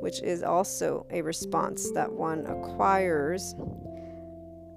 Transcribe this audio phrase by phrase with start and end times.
[0.00, 3.54] which is also a response that one acquires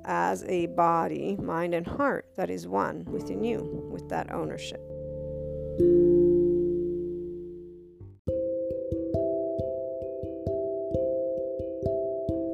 [0.06, 4.82] as a body, mind, and heart that is one within you with that ownership.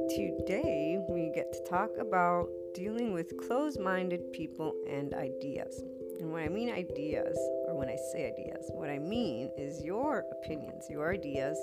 [0.09, 5.83] Today, we get to talk about dealing with closed minded people and ideas.
[6.19, 7.37] And when I mean ideas,
[7.67, 11.57] or when I say ideas, what I mean is your opinions, your ideas,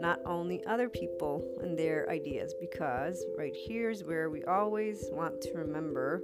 [0.00, 5.40] not only other people and their ideas, because right here is where we always want
[5.42, 6.22] to remember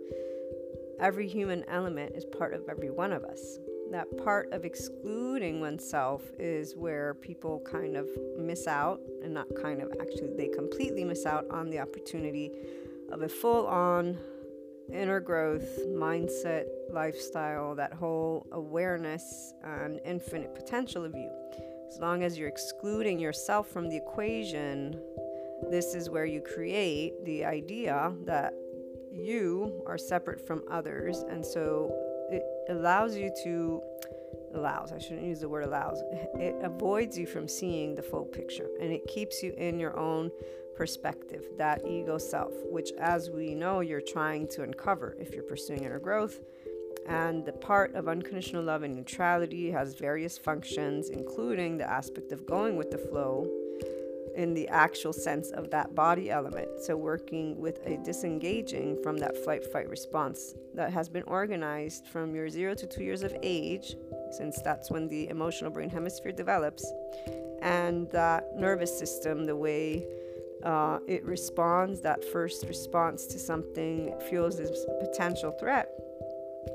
[0.99, 3.59] every human element is part of every one of us.
[3.91, 9.81] That part of excluding oneself is where people kind of miss out, and not kind
[9.81, 12.51] of actually, they completely miss out on the opportunity
[13.13, 14.19] of a full on
[14.93, 21.31] inner growth, mindset, lifestyle, that whole awareness and infinite potential of you.
[21.89, 25.01] As long as you're excluding yourself from the equation,
[25.71, 28.53] this is where you create the idea that
[29.13, 31.25] you are separate from others.
[31.29, 31.91] And so
[32.31, 33.83] it allows you to,
[34.55, 36.03] allows, I shouldn't use the word allows,
[36.35, 40.31] it avoids you from seeing the full picture and it keeps you in your own
[40.77, 45.85] perspective, that ego self, which, as we know, you're trying to uncover if you're pursuing
[45.85, 46.39] inner growth.
[47.09, 52.47] And the part of unconditional love and neutrality has various functions, including the aspect of
[52.47, 53.49] going with the flow
[54.37, 56.69] in the actual sense of that body element.
[56.81, 62.35] So, working with a disengaging from that flight fight response that has been organized from
[62.35, 63.97] your zero to two years of age,
[64.31, 66.85] since that's when the emotional brain hemisphere develops,
[67.63, 70.07] and that nervous system, the way
[70.65, 75.89] uh, it responds, that first response to something feels as potential threat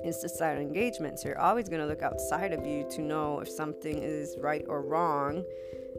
[0.04, 1.20] is societal engagement.
[1.20, 4.66] So you're always going to look outside of you to know if something is right
[4.68, 5.44] or wrong.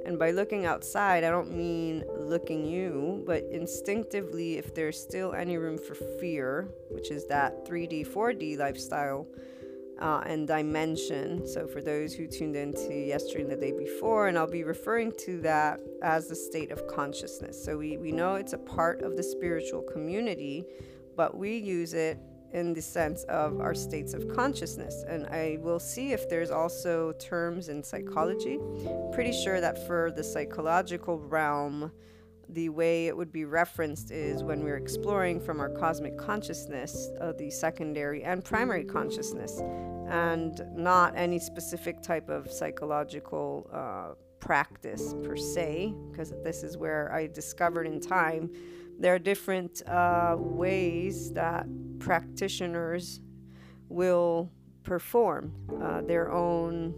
[0.05, 5.59] And by looking outside, I don't mean looking you, but instinctively, if there's still any
[5.59, 9.29] room for fear, which is that 3D, 4D lifestyle
[10.01, 11.47] uh, and dimension.
[11.47, 15.13] So, for those who tuned into yesterday and the day before, and I'll be referring
[15.21, 17.63] to that as the state of consciousness.
[17.63, 20.65] So, we, we know it's a part of the spiritual community,
[21.17, 22.19] but we use it
[22.53, 25.05] in the sense of our states of consciousness.
[25.09, 28.59] And I will see if there's also terms in psychology.
[29.13, 31.93] Pretty sure that for the psychological realm,
[32.49, 37.33] the way it would be referenced is when we're exploring from our cosmic consciousness uh,
[37.33, 39.61] the secondary and primary consciousness,
[40.09, 47.11] and not any specific type of psychological uh, practice per se, because this is where
[47.13, 48.51] I discovered in time
[48.99, 51.67] there are different uh, ways that
[51.99, 53.21] practitioners
[53.89, 54.51] will
[54.83, 56.95] perform uh, their own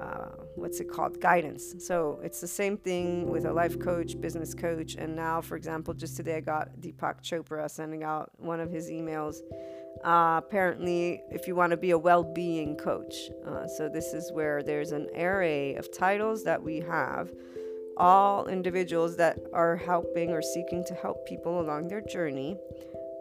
[0.00, 1.20] uh, what's it called?
[1.20, 1.74] Guidance.
[1.78, 5.94] So it's the same thing with a life coach business coach and now for example
[5.94, 9.36] just today i got deepak chopra sending out one of his emails.
[10.04, 13.14] Uh, apparently if you want to be a well-being coach
[13.46, 17.32] uh, so this is where there's an array of titles that we have
[17.98, 22.56] all individuals that are helping or seeking to help people along their journey.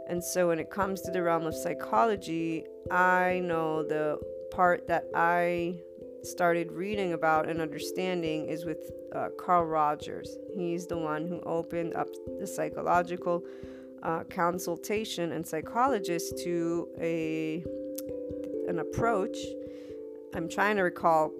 [0.08, 4.20] And so when it comes to the realm of psychology, I know the
[4.52, 5.80] part that I
[6.24, 10.38] started reading about and understanding is with uh, Carl Rogers.
[10.56, 12.08] He's the one who opened up
[12.40, 13.44] the psychological
[14.04, 17.64] uh, consultation and psychologist to a
[18.68, 19.38] an approach.
[20.34, 21.32] I'm trying to recall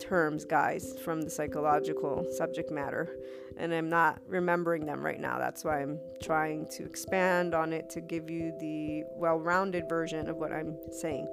[0.00, 3.16] terms, guys, from the psychological subject matter,
[3.56, 5.38] and I'm not remembering them right now.
[5.38, 10.28] That's why I'm trying to expand on it to give you the well rounded version
[10.28, 11.26] of what I'm saying.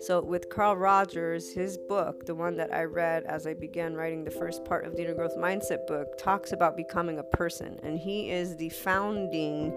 [0.00, 4.24] So, with Carl Rogers, his book, the one that I read as I began writing
[4.24, 7.78] the first part of the Inner Growth Mindset book, talks about becoming a person.
[7.82, 9.74] And he is the founding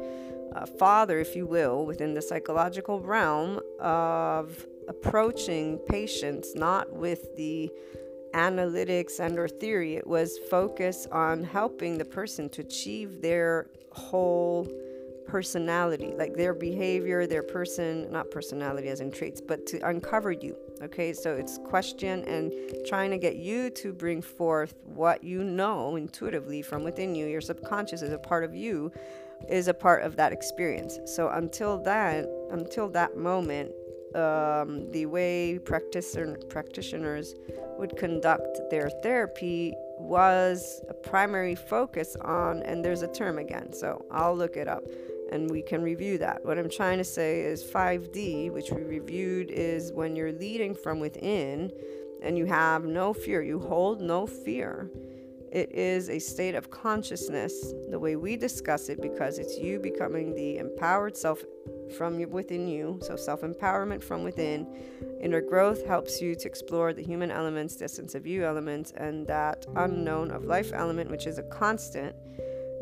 [0.55, 7.71] uh, father, if you will, within the psychological realm of approaching patients not with the
[8.33, 9.95] analytics and or theory.
[9.95, 14.67] It was focus on helping the person to achieve their whole
[15.27, 20.55] personality like their behavior their person not personality as in traits but to uncover you
[20.83, 21.13] okay?
[21.13, 22.51] So it's question and
[22.85, 27.41] trying to get you to bring forth what you know intuitively from within you your
[27.41, 28.91] subconscious is a part of you
[29.49, 30.99] is a part of that experience.
[31.05, 33.71] So until that until that moment
[34.15, 37.35] um, the way practitioner, practitioners
[37.77, 44.05] would conduct their therapy was a primary focus on, and there's a term again, so
[44.11, 44.83] I'll look it up
[45.31, 46.45] and we can review that.
[46.45, 50.99] What I'm trying to say is 5D, which we reviewed, is when you're leading from
[50.99, 51.71] within
[52.21, 54.91] and you have no fear, you hold no fear.
[55.53, 60.33] It is a state of consciousness, the way we discuss it, because it's you becoming
[60.33, 61.43] the empowered self
[61.95, 62.97] from within you.
[63.03, 64.65] So, self empowerment from within.
[65.21, 69.67] Inner growth helps you to explore the human elements, essence of you elements, and that
[69.75, 72.15] unknown of life element, which is a constant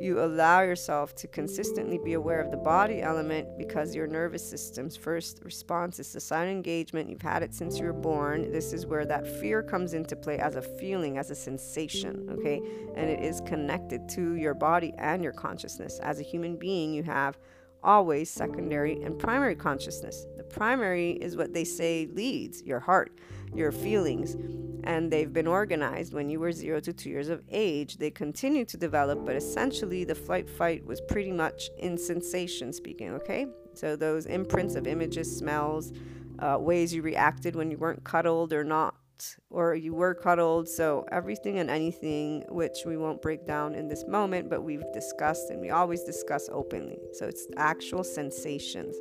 [0.01, 4.97] you allow yourself to consistently be aware of the body element because your nervous system's
[4.97, 7.09] first response is to societal engagement.
[7.09, 8.51] You've had it since you were born.
[8.51, 12.61] This is where that fear comes into play as a feeling, as a sensation, okay?
[12.95, 15.99] And it is connected to your body and your consciousness.
[15.99, 17.37] As a human being, you have
[17.83, 20.25] always secondary and primary consciousness.
[20.37, 23.11] The primary is what they say leads your heart,
[23.53, 24.35] your feelings,
[24.83, 27.97] and they've been organized when you were zero to two years of age.
[27.97, 33.11] They continue to develop, but essentially the flight fight was pretty much in sensation speaking,
[33.11, 33.47] okay?
[33.73, 35.93] So those imprints of images, smells,
[36.39, 38.95] uh, ways you reacted when you weren't cuddled or not
[39.49, 40.67] or you were cuddled.
[40.67, 45.49] So, everything and anything, which we won't break down in this moment, but we've discussed
[45.49, 46.99] and we always discuss openly.
[47.13, 48.95] So, it's actual sensations.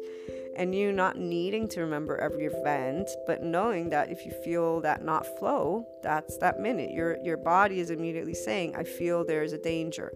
[0.57, 5.05] And you not needing to remember every event, but knowing that if you feel that
[5.05, 6.91] not flow, that's that minute.
[6.91, 10.13] Your, your body is immediately saying, I feel there's a danger.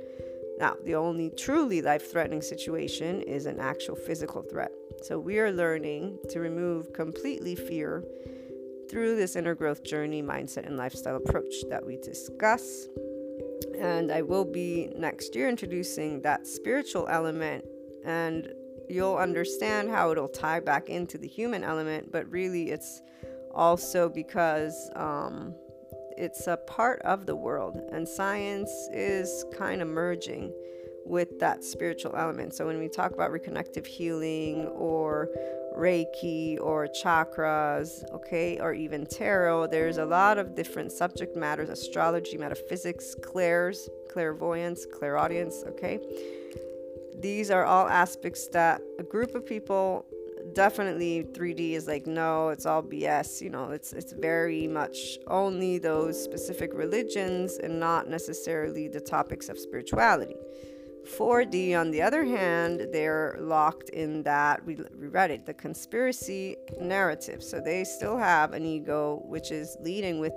[0.59, 4.71] Now, the only truly life threatening situation is an actual physical threat.
[5.03, 8.05] So, we are learning to remove completely fear
[8.91, 12.89] through this inner growth journey, mindset, and lifestyle approach that we discuss.
[13.79, 17.65] And I will be next year introducing that spiritual element,
[18.05, 18.49] and
[18.89, 23.03] you'll understand how it'll tie back into the human element, but really it's
[23.55, 25.55] also because um,
[26.17, 30.53] it's a part of the world, and science is kind of merging
[31.05, 32.55] with that spiritual element.
[32.55, 35.29] So when we talk about reconnective healing or
[35.77, 39.69] Reiki or chakras, okay, or even tarot.
[39.69, 45.99] There's a lot of different subject matters astrology, metaphysics, clairs, clairvoyance, clairaudience, okay.
[47.19, 50.07] These are all aspects that a group of people
[50.53, 55.79] definitely 3D is like no, it's all BS, you know, it's it's very much only
[55.79, 60.37] those specific religions and not necessarily the topics of spirituality.
[61.07, 66.57] 4D, on the other hand, they're locked in that we, we read it, the conspiracy
[66.81, 67.43] narrative.
[67.43, 70.33] So they still have an ego which is leading with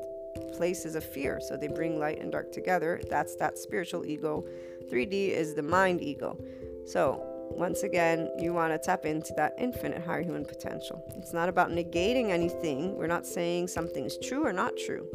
[0.56, 1.40] places of fear.
[1.42, 3.02] So they bring light and dark together.
[3.10, 4.46] That's that spiritual ego.
[4.92, 6.38] 3D is the mind ego.
[6.86, 11.04] So once again, you want to tap into that infinite higher human potential.
[11.18, 12.96] It's not about negating anything.
[12.96, 15.08] We're not saying something is true or not true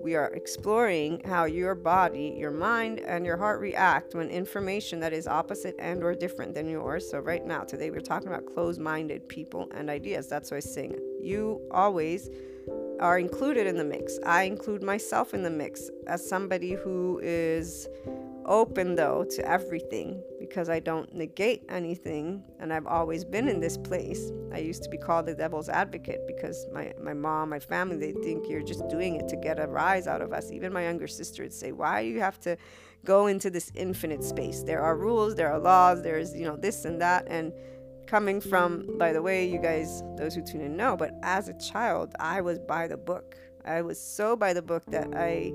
[0.00, 5.12] we are exploring how your body, your mind, and your heart react when information that
[5.12, 7.10] is opposite and or different than yours.
[7.10, 10.28] So right now, today we're talking about closed-minded people and ideas.
[10.28, 10.98] That's why I sing.
[11.20, 12.30] You always
[13.00, 14.18] are included in the mix.
[14.24, 17.88] I include myself in the mix as somebody who is
[18.46, 23.76] open though to everything because I don't negate anything and I've always been in this
[23.76, 24.32] place.
[24.52, 28.12] I used to be called the devil's advocate because my, my mom, my family, they
[28.22, 30.50] think you're just doing it to get a rise out of us.
[30.50, 32.56] Even my younger sister would say, Why do you have to
[33.04, 34.62] go into this infinite space?
[34.62, 37.26] There are rules, there are laws, there's, you know, this and that.
[37.28, 37.52] And
[38.06, 41.54] coming from, by the way, you guys, those who tune in know, but as a
[41.58, 43.36] child, I was by the book.
[43.64, 45.52] I was so by the book that I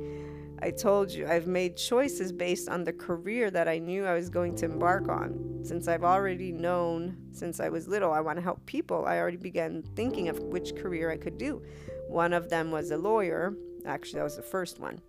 [0.63, 4.29] I told you I've made choices based on the career that I knew I was
[4.29, 5.60] going to embark on.
[5.62, 9.36] Since I've already known since I was little I want to help people, I already
[9.36, 11.62] began thinking of which career I could do.
[12.08, 13.53] One of them was a lawyer.
[13.86, 15.01] Actually, that was the first one.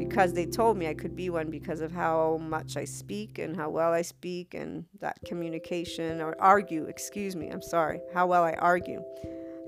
[0.00, 3.54] Because they told me I could be one because of how much I speak and
[3.54, 8.42] how well I speak and that communication or argue, excuse me, I'm sorry, how well
[8.42, 9.04] I argue.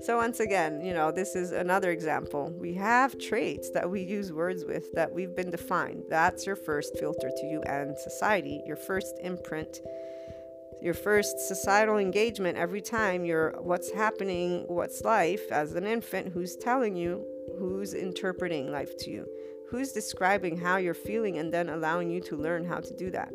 [0.01, 2.51] So, once again, you know, this is another example.
[2.57, 6.05] We have traits that we use words with that we've been defined.
[6.09, 9.79] That's your first filter to you and society, your first imprint,
[10.81, 16.55] your first societal engagement every time you're what's happening, what's life as an infant, who's
[16.55, 17.23] telling you,
[17.59, 19.27] who's interpreting life to you,
[19.69, 23.31] who's describing how you're feeling, and then allowing you to learn how to do that.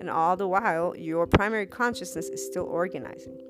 [0.00, 3.47] And all the while, your primary consciousness is still organizing.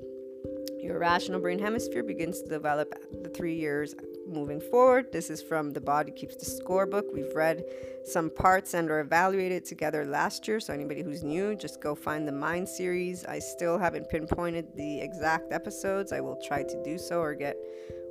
[0.89, 3.95] Your rational brain hemisphere begins to develop the three years
[4.27, 5.13] moving forward.
[5.13, 7.05] This is from the Body Keeps the Score book.
[7.13, 7.63] We've read
[8.07, 10.61] some parts and are evaluated together last year.
[10.61, 13.27] So, anybody who's new, just go find the Mind series.
[13.27, 16.11] I still haven't pinpointed the exact episodes.
[16.11, 17.59] I will try to do so or get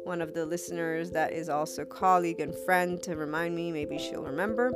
[0.04, 3.72] one of the listeners that is also colleague and friend to remind me.
[3.72, 4.72] Maybe she'll remember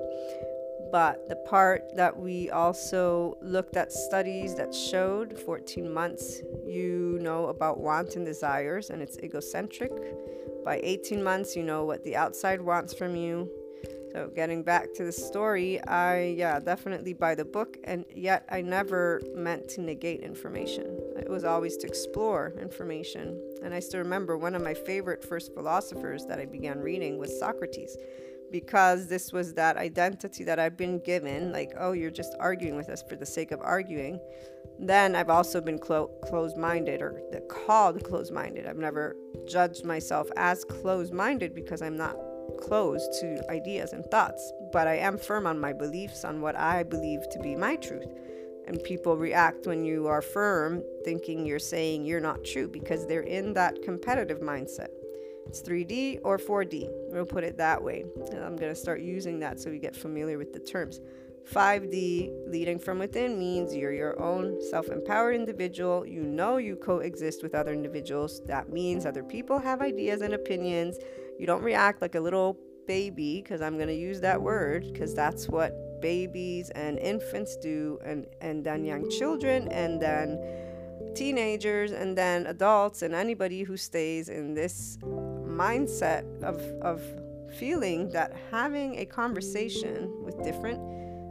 [0.92, 7.48] but the part that we also looked at studies that showed 14 months you know
[7.48, 9.92] about wants and desires and it's egocentric.
[10.66, 13.50] By 18 months you know what the outside wants from you.
[14.12, 18.60] So getting back to the story i yeah definitely by the book and yet i
[18.60, 20.86] never meant to negate information.
[21.18, 23.42] It was always to explore information.
[23.64, 27.40] And i still remember one of my favorite first philosophers that i began reading was
[27.40, 27.96] socrates
[28.52, 32.90] because this was that identity that I've been given, like, oh, you're just arguing with
[32.90, 34.20] us for the sake of arguing,
[34.80, 38.66] then I've also been clo- closed minded or called closed minded.
[38.66, 39.16] I've never
[39.48, 42.18] judged myself as closed minded because I'm not
[42.60, 46.84] closed to ideas and thoughts, but I am firm on my beliefs, on what I
[46.84, 48.08] believe to be my truth.
[48.68, 53.22] And people react when you are firm, thinking you're saying you're not true because they're
[53.22, 54.90] in that competitive mindset.
[55.52, 56.88] It's 3D or 4D.
[57.12, 58.06] We'll put it that way.
[58.32, 61.02] And I'm going to start using that so we get familiar with the terms.
[61.52, 66.06] 5D, leading from within, means you're your own self empowered individual.
[66.06, 68.42] You know you coexist with other individuals.
[68.46, 70.98] That means other people have ideas and opinions.
[71.38, 75.14] You don't react like a little baby, because I'm going to use that word, because
[75.14, 80.40] that's what babies and infants do, and, and then young children, and then
[81.14, 84.98] teenagers, and then adults, and anybody who stays in this
[85.52, 87.02] mindset of, of
[87.58, 90.80] feeling that having a conversation with different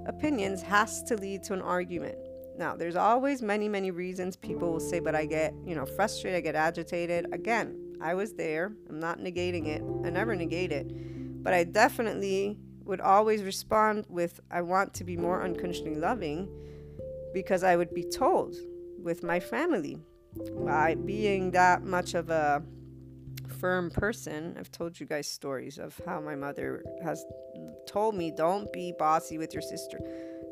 [0.07, 2.17] opinions has to lead to an argument.
[2.59, 6.39] Now, there's always many, many reasons people will say, but I get, you know, frustrated,
[6.39, 7.33] I get agitated.
[7.33, 8.73] Again, I was there.
[8.89, 9.83] I'm not negating it.
[10.05, 10.87] I never negate it.
[11.43, 16.49] But I definitely would always respond with, I want to be more unconditionally loving
[17.33, 18.57] because I would be told
[19.03, 19.99] with my family.
[20.65, 22.63] By being that much of a
[23.61, 24.57] firm person.
[24.59, 27.25] I've told you guys stories of how my mother has
[27.87, 29.99] told me don't be bossy with your sister.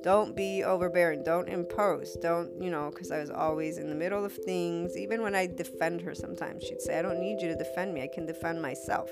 [0.02, 1.24] Don't be overbearing.
[1.24, 2.16] Don't impose.
[2.22, 4.96] Don't, you know, because I was always in the middle of things.
[4.96, 8.02] Even when I defend her sometimes, she'd say, I don't need you to defend me.
[8.02, 9.10] I can defend myself.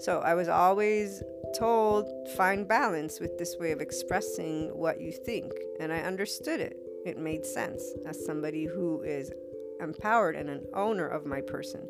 [0.00, 1.22] So I was always
[1.56, 5.52] told, find balance with this way of expressing what you think.
[5.78, 6.76] And I understood it.
[7.06, 9.30] It made sense as somebody who is
[9.80, 11.86] empowered and an owner of my person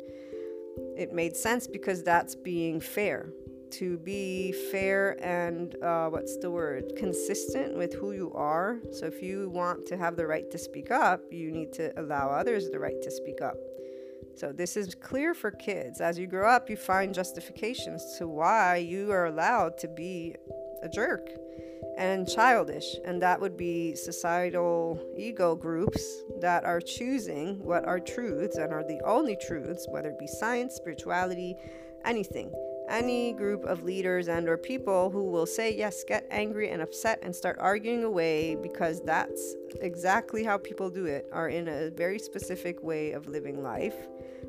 [0.97, 3.29] it made sense because that's being fair.
[3.71, 6.93] To be fair and uh, what's the word?
[6.95, 8.77] Consistent with who you are.
[8.91, 12.29] So, if you want to have the right to speak up, you need to allow
[12.29, 13.57] others the right to speak up.
[14.35, 15.99] So, this is clear for kids.
[15.99, 20.35] As you grow up, you find justifications to why you are allowed to be
[20.85, 21.29] a jerk
[21.97, 28.57] and childish, and that would be societal ego groups that are choosing what are truths
[28.57, 31.55] and are the only truths, whether it be science, spirituality,
[32.03, 32.51] anything.
[32.87, 37.19] Any group of leaders and or people who will say yes, get angry and upset
[37.23, 42.19] and start arguing away because that's exactly how people do it, are in a very
[42.19, 43.95] specific way of living life,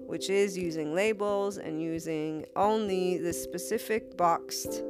[0.07, 4.83] which is using labels and using only the specific boxed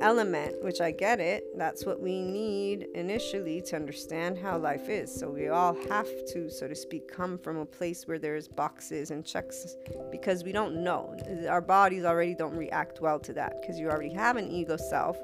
[0.00, 1.56] element, which I get it.
[1.56, 5.14] That's what we need initially to understand how life is.
[5.14, 9.10] So we all have to, so to speak, come from a place where there's boxes
[9.10, 9.76] and checks
[10.10, 11.16] because we don't know.
[11.48, 15.16] Our bodies already don't react well to that because you already have an ego self.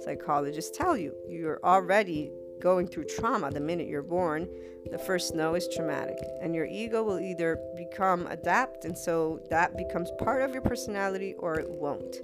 [0.00, 4.48] Psychologists tell you you're already going through trauma the minute you're born.
[4.90, 9.76] The first no is traumatic, and your ego will either become adapt, and so that
[9.76, 12.16] becomes part of your personality, or it won't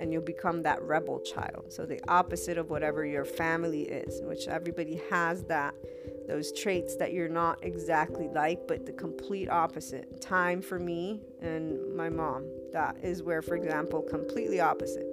[0.00, 1.66] and you'll become that rebel child.
[1.68, 5.74] So the opposite of whatever your family is, which everybody has that
[6.26, 10.20] those traits that you're not exactly like, but the complete opposite.
[10.20, 12.44] Time for me and my mom.
[12.72, 15.06] That is where, for example, completely opposite.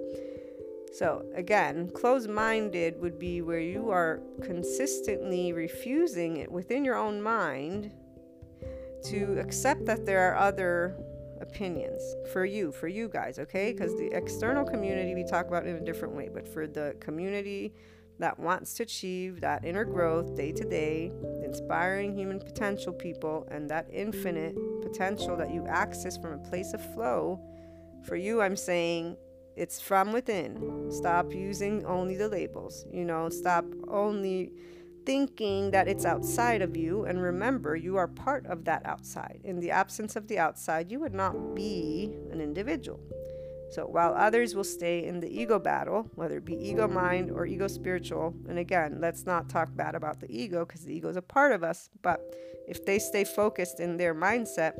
[0.94, 7.20] So, again, closed minded would be where you are consistently refusing it within your own
[7.20, 7.90] mind
[9.04, 10.96] to accept that there are other
[11.40, 13.72] opinions for you, for you guys, okay?
[13.72, 17.72] Because the external community we talk about in a different way, but for the community
[18.18, 21.12] that wants to achieve that inner growth day to day,
[21.44, 26.94] inspiring human potential people, and that infinite potential that you access from a place of
[26.94, 27.40] flow,
[28.04, 29.16] for you, I'm saying
[29.56, 30.90] it's from within.
[30.90, 34.52] Stop using only the labels, you know, stop only
[35.08, 37.06] thinking that it's outside of you.
[37.06, 39.40] And remember, you are part of that outside.
[39.42, 43.00] In the absence of the outside, you would not be an individual.
[43.70, 47.46] So while others will stay in the ego battle, whether it be ego mind or
[47.46, 51.16] ego spiritual, and again, let's not talk bad about the ego because the ego is
[51.16, 52.20] a part of us, but
[52.66, 54.74] if they stay focused in their mindset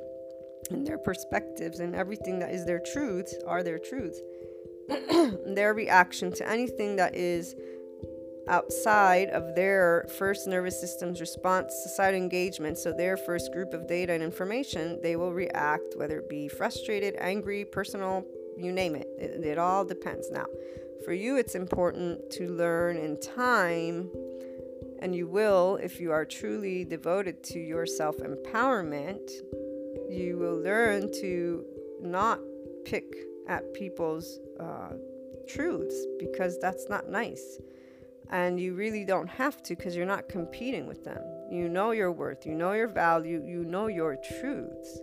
[0.70, 4.20] and their perspectives and everything that is their truths are their truths,
[5.46, 7.54] their reaction to anything that is
[8.48, 13.86] outside of their first nervous system's response to societal engagement, so their first group of
[13.86, 18.24] data and information, they will react, whether it be frustrated, angry, personal,
[18.56, 19.08] you name it.
[19.18, 19.44] it.
[19.44, 20.30] It all depends.
[20.30, 20.46] Now,
[21.04, 24.10] for you, it's important to learn in time,
[25.00, 29.30] and you will if you are truly devoted to your self empowerment.
[30.10, 31.64] You will learn to
[32.00, 32.40] not
[32.84, 33.04] pick
[33.46, 34.92] at people's uh,
[35.48, 37.58] truths because that's not nice.
[38.30, 41.22] And you really don't have to because you're not competing with them.
[41.50, 45.00] You know your worth, you know your value, you know your truths.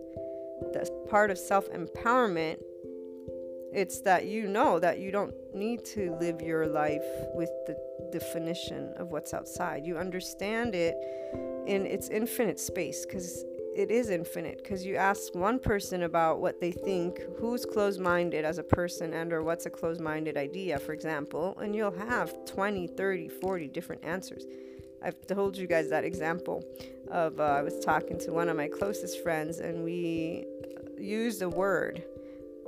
[0.73, 2.59] That's part of self empowerment
[3.75, 7.77] it's that you know that you don't need to live your life with the
[8.09, 9.85] definition of what's outside.
[9.85, 10.95] You understand it
[11.67, 13.43] in its infinite space because
[13.75, 18.57] it is infinite because you ask one person about what they think who's closed-minded as
[18.57, 23.27] a person and or what's a closed-minded idea for example and you'll have 20 30
[23.27, 24.45] 40 different answers.
[25.03, 26.63] I've told you guys that example
[27.11, 30.45] of uh, i was talking to one of my closest friends and we
[30.97, 32.01] used a word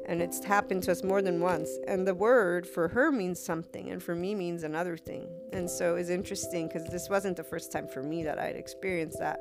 [0.07, 3.91] and it's happened to us more than once and the word for her means something
[3.91, 5.27] and for me means another thing.
[5.51, 9.19] And so it's interesting because this wasn't the first time for me that i'd experienced
[9.19, 9.39] that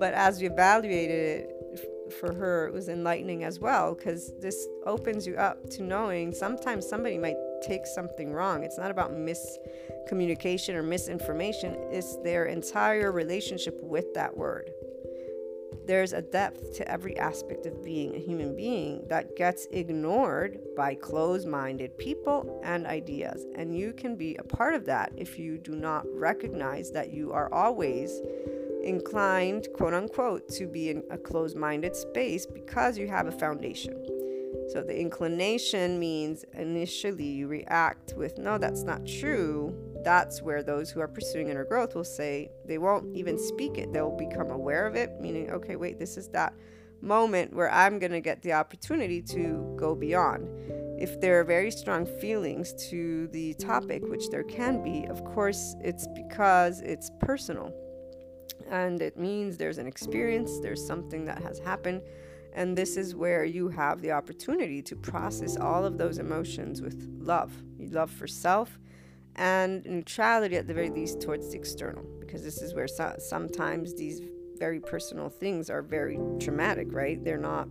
[0.00, 5.26] but as we evaluated it for her it was enlightening as well because this opens
[5.26, 10.82] you up to knowing sometimes somebody might take something wrong it's not about miscommunication or
[10.82, 14.72] misinformation it's their entire relationship with that word
[15.86, 20.94] there's a depth to every aspect of being a human being that gets ignored by
[20.94, 23.44] closed minded people and ideas.
[23.56, 27.32] And you can be a part of that if you do not recognize that you
[27.32, 28.20] are always
[28.84, 34.04] inclined, quote unquote, to be in a closed minded space because you have a foundation.
[34.72, 40.90] So the inclination means initially you react with, no, that's not true that's where those
[40.90, 43.92] who are pursuing inner growth will say they won't even speak it.
[43.92, 46.54] They'll become aware of it, meaning, okay, wait, this is that
[47.02, 50.48] moment where I'm going to get the opportunity to go beyond.
[50.98, 55.74] If there are very strong feelings to the topic, which there can be, of course,
[55.82, 57.72] it's because it's personal.
[58.70, 62.02] And it means there's an experience, there's something that has happened.
[62.54, 67.06] And this is where you have the opportunity to process all of those emotions with
[67.20, 68.78] love love for self
[69.36, 73.94] and neutrality at the very least towards the external because this is where so- sometimes
[73.94, 74.20] these
[74.58, 77.68] very personal things are very traumatic right they're not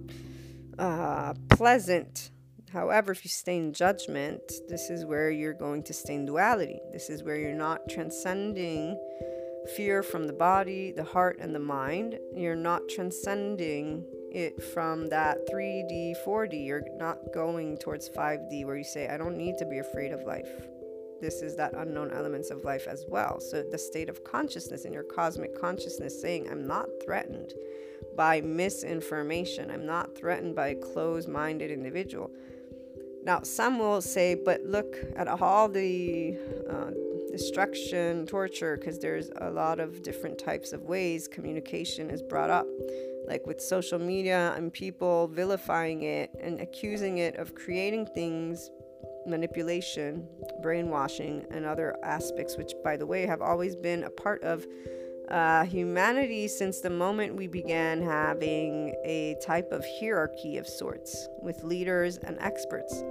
[0.80, 2.32] uh, pleasant
[2.72, 6.80] however if you stay in judgment this is where you're going to stay in duality
[6.92, 8.98] this is where you're not transcending
[9.76, 15.38] fear from the body the heart and the mind you're not transcending it from that
[15.52, 19.80] 3d 4d you're not going towards 5d where you say i don't need to be
[19.80, 20.50] afraid of life
[21.22, 23.40] this is that unknown elements of life as well.
[23.40, 27.54] So the state of consciousness in your cosmic consciousness saying, I'm not threatened
[28.16, 29.70] by misinformation.
[29.70, 32.32] I'm not threatened by a closed-minded individual.
[33.24, 36.38] Now, some will say, but look at all the
[36.70, 36.92] uh,
[37.30, 42.68] destruction, torture, because there's a lot of different types of ways communication is brought up,
[43.28, 48.70] like with social media and people vilifying it and accusing it of creating things
[49.26, 50.28] manipulation,
[50.62, 54.66] brainwashing, and other aspects, which, by the way, have always been a part of
[55.30, 61.64] uh, humanity since the moment we began having a type of hierarchy of sorts with
[61.64, 63.04] leaders and experts.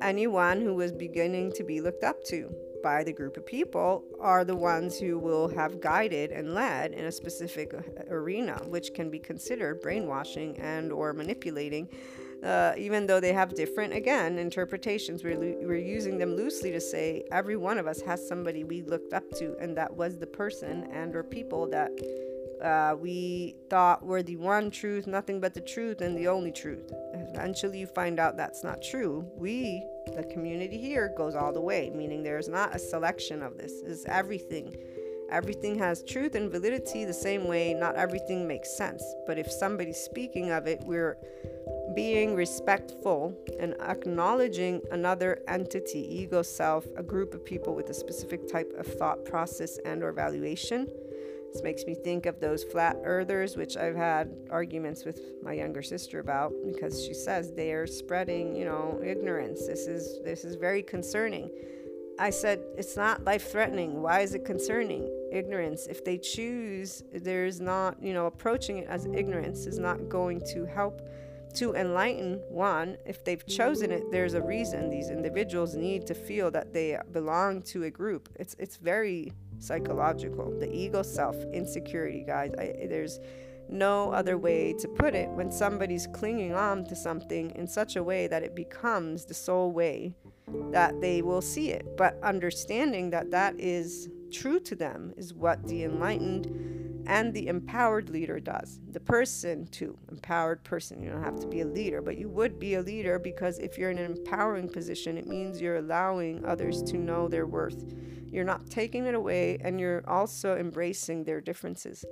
[0.00, 4.44] Anyone who was beginning to be looked up to by the group of people are
[4.44, 7.72] the ones who will have guided and led in a specific
[8.10, 11.88] arena which can be considered brainwashing and or manipulating
[12.42, 15.22] uh, even though they have different, again, interpretations.
[15.22, 19.12] We're, we're using them loosely to say every one of us has somebody we looked
[19.12, 21.92] up to, and that was the person and or people that
[22.62, 26.92] Uh, we thought we're the one truth, nothing but the truth, and the only truth.
[27.12, 29.28] Eventually, you find out that's not true.
[29.36, 33.72] We, the community here, goes all the way, meaning there's not a selection of this.
[33.84, 34.76] It's everything.
[35.28, 37.74] Everything has truth and validity the same way.
[37.74, 39.02] Not everything makes sense.
[39.26, 41.16] But if somebody's speaking of it, we're
[41.96, 48.46] being respectful and acknowledging another entity ego self a group of people with a specific
[48.46, 50.86] type of thought process and or valuation
[51.52, 55.82] this makes me think of those flat earthers which i've had arguments with my younger
[55.82, 59.66] sister about because she says they are spreading you know ignorance.
[59.66, 61.50] This is this is very concerning.
[62.18, 65.10] I said it's not life threatening why is it concerning?
[65.32, 65.86] Ignorance.
[65.86, 70.64] If they choose there's not you know approaching it as ignorance is not going to
[70.64, 71.00] help
[71.54, 74.90] to enlighten one if they've chosen it there's a reason.
[74.90, 78.28] These individuals need to feel that they belong to a group.
[78.36, 80.50] It's it's very psychological.
[80.58, 82.52] The ego self insecurity guys.
[82.58, 83.20] I, there's
[83.68, 85.28] no other way to put it.
[85.30, 89.72] When somebody's clinging on to something in such a way that it becomes the sole
[89.72, 90.14] way
[90.70, 91.96] that they will see it.
[91.96, 96.46] But understanding that that is true to them is what the enlightened
[97.06, 98.80] and the empowered leader does.
[98.90, 101.02] The person, too, empowered person.
[101.02, 103.76] You don't have to be a leader, but you would be a leader because if
[103.76, 107.92] you're in an empowering position, it means you're allowing others to know their worth.
[108.30, 112.04] You're not taking it away, and you're also embracing their differences.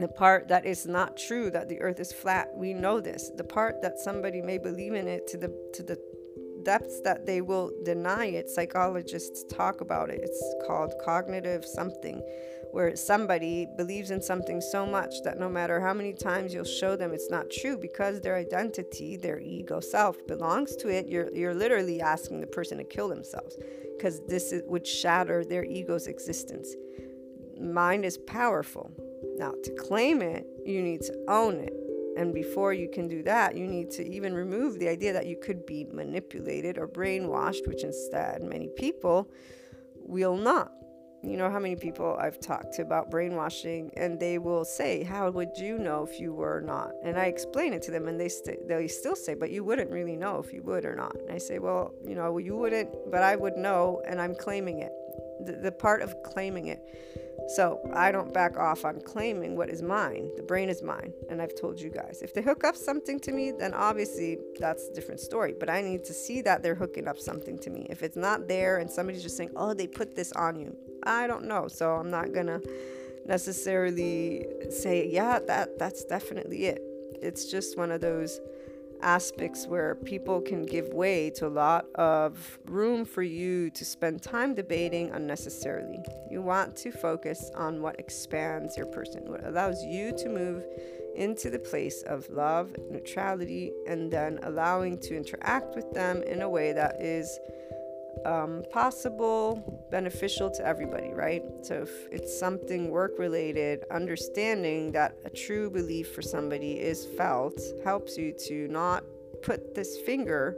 [0.00, 3.30] The part that is not true that the earth is flat, we know this.
[3.36, 5.98] The part that somebody may believe in it to the to the
[6.68, 10.20] depths that they will deny it, psychologists talk about it.
[10.22, 12.20] It's called cognitive something
[12.72, 16.94] where somebody believes in something so much that no matter how many times you'll show
[16.94, 21.54] them it's not true because their identity, their ego self belongs to it, you're you're
[21.54, 23.56] literally asking the person to kill themselves
[23.96, 26.68] because this is, would shatter their ego's existence.
[27.58, 28.92] Mind is powerful.
[29.38, 31.87] Now, to claim it, you need to own it.
[32.18, 35.36] And before you can do that, you need to even remove the idea that you
[35.36, 39.30] could be manipulated or brainwashed, which instead many people
[40.04, 40.72] will not
[41.22, 45.30] you know how many people I've talked to about brainwashing, and they will say, "How
[45.30, 48.28] would you know if you were not?" And I explain it to them, and they
[48.28, 51.32] st- they still say, "But you wouldn't really know if you would or not." And
[51.32, 54.92] I say, "Well, you know, you wouldn't, but I would know, and I'm claiming it.
[55.40, 56.80] The, part of claiming it."
[57.56, 60.30] So I don't back off on claiming what is mine.
[60.36, 61.14] The brain is mine.
[61.30, 62.20] And I've told you guys.
[62.20, 65.54] If they hook up something to me, then obviously that's a different story.
[65.58, 67.86] But I need to see that they're hooking up something to me.
[67.88, 71.26] If it's not there and somebody's just saying, oh, they put this on you, I
[71.26, 71.68] don't know.
[71.68, 72.60] So I'm not going to
[73.24, 76.82] necessarily say, yeah, that that's definitely it.
[77.22, 78.40] It's just one of those
[79.02, 84.22] aspects where people can give way to a lot of room for you to spend
[84.22, 85.98] time debating unnecessarily.
[86.30, 90.64] You want to focus on what expands your person, what allows you to move
[91.14, 96.48] into the place of love, neutrality, and then allowing to interact with them in a
[96.48, 97.38] way that is
[98.24, 101.42] um, possible, beneficial to everybody, right?
[101.62, 107.60] So if it's something work related, understanding that a true belief for somebody is felt
[107.84, 109.04] helps you to not
[109.42, 110.56] put this finger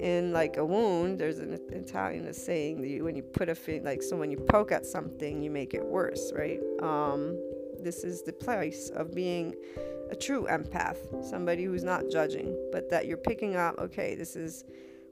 [0.00, 1.18] in like a wound.
[1.18, 4.38] There's an Italian saying that you, when you put a finger, like so when you
[4.38, 6.60] poke at something, you make it worse, right?
[6.82, 7.38] Um,
[7.80, 9.54] this is the place of being
[10.10, 14.64] a true empath, somebody who's not judging, but that you're picking up, okay, this is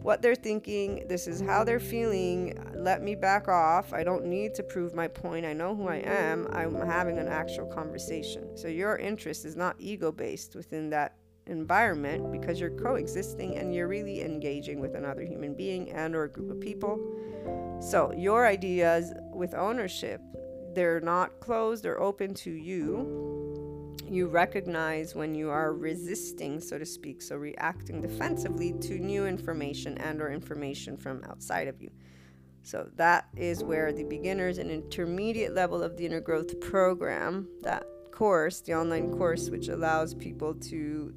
[0.03, 1.07] what they're thinking.
[1.09, 2.59] This is how they're feeling.
[2.75, 3.93] Let me back off.
[3.93, 5.47] I don't need to prove my point.
[5.47, 6.49] I know who I am.
[6.53, 8.57] I'm having an actual conversation.
[8.57, 11.15] So your interest is not ego based within that
[11.47, 16.29] environment because you're coexisting and you're really engaging with another human being and or a
[16.29, 16.99] group of people.
[17.81, 20.21] So your ideas with ownership,
[20.75, 23.62] they're not closed, they're open to you
[24.09, 29.97] you recognize when you are resisting so to speak so reacting defensively to new information
[29.99, 31.91] and or information from outside of you.
[32.63, 37.85] So that is where the beginners and intermediate level of the inner growth program that
[38.13, 41.13] course the online course which allows people to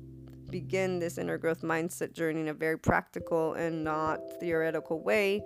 [0.49, 5.43] begin this inner growth mindset journey in a very practical and not theoretical way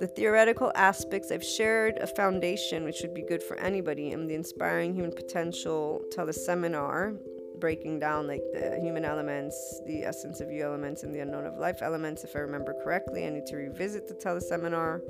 [0.00, 4.34] the theoretical aspects I've shared a foundation which would be good for anybody and the
[4.34, 7.16] Inspiring Human Potential teleseminar,
[7.60, 11.58] breaking down like the human elements, the essence of you elements, and the unknown of
[11.58, 12.24] life elements.
[12.24, 15.00] If I remember correctly, I need to revisit the teleseminar.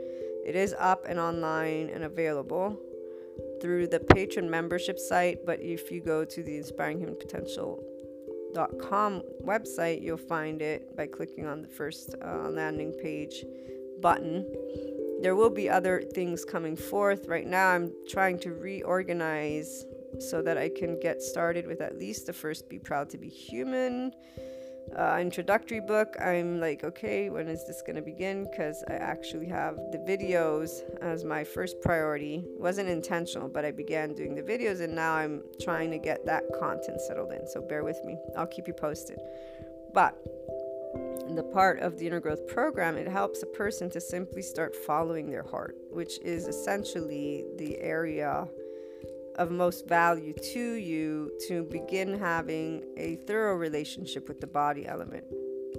[0.47, 2.79] It is up and online and available
[3.63, 7.83] through the patron membership site, but if you go to the Inspiring Human Potential
[8.55, 13.45] website, you'll find it by clicking on the first uh, landing page
[14.05, 14.47] button.
[15.23, 17.27] There will be other things coming forth.
[17.27, 19.87] Right now, I'm trying to reorganize
[20.21, 23.31] so that I can get started with at least the first Be Proud to Be
[23.31, 24.13] Human
[24.95, 26.17] uh, introductory book.
[26.21, 28.47] I'm like, okay, when is this going to begin?
[28.51, 32.45] Because I actually have the videos as my first priority.
[32.45, 36.27] It wasn't intentional, but I began doing the videos and now I'm trying to get
[36.27, 37.49] that content settled in.
[37.49, 38.19] So bear with me.
[38.37, 39.19] I'll keep you posted.
[39.95, 40.15] But
[41.35, 45.31] the part of the inner growth program, it helps a person to simply start following
[45.31, 48.47] their heart, which is essentially the area
[49.37, 55.25] of most value to you to begin having a thorough relationship with the body element.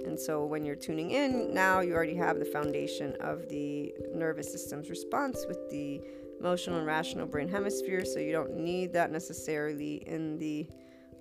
[0.04, 4.52] And so when you're tuning in, now you already have the foundation of the nervous
[4.52, 6.02] system's response with the
[6.38, 8.04] emotional and rational brain hemisphere.
[8.04, 10.66] So you don't need that necessarily in the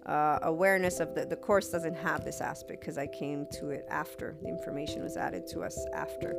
[0.05, 3.85] uh, awareness of the, the course doesn't have this aspect because I came to it
[3.89, 6.35] after the information was added to us after,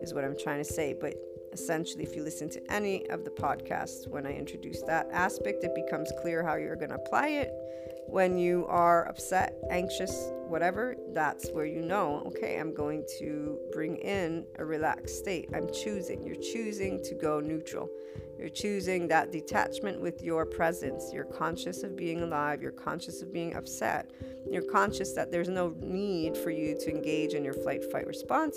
[0.00, 0.94] is what I'm trying to say.
[0.98, 1.14] But
[1.52, 5.74] essentially, if you listen to any of the podcasts when I introduce that aspect, it
[5.74, 7.50] becomes clear how you're going to apply it.
[8.06, 13.96] When you are upset, anxious, whatever, that's where you know, okay, I'm going to bring
[13.96, 15.48] in a relaxed state.
[15.54, 16.26] I'm choosing.
[16.26, 17.88] You're choosing to go neutral.
[18.40, 21.12] You're choosing that detachment with your presence.
[21.12, 22.62] You're conscious of being alive.
[22.62, 24.12] You're conscious of being upset.
[24.50, 28.56] You're conscious that there's no need for you to engage in your flight fight response.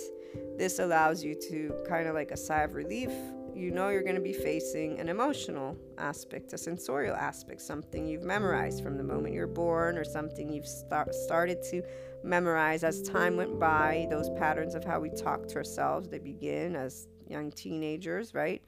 [0.57, 3.11] This allows you to kind of like a sigh of relief.
[3.53, 8.23] You know you're going to be facing an emotional aspect, a sensorial aspect, something you've
[8.23, 11.83] memorized from the moment you're born, or something you've start, started to
[12.23, 14.07] memorize as time went by.
[14.09, 18.61] Those patterns of how we talk to ourselves, they begin as young teenagers, right?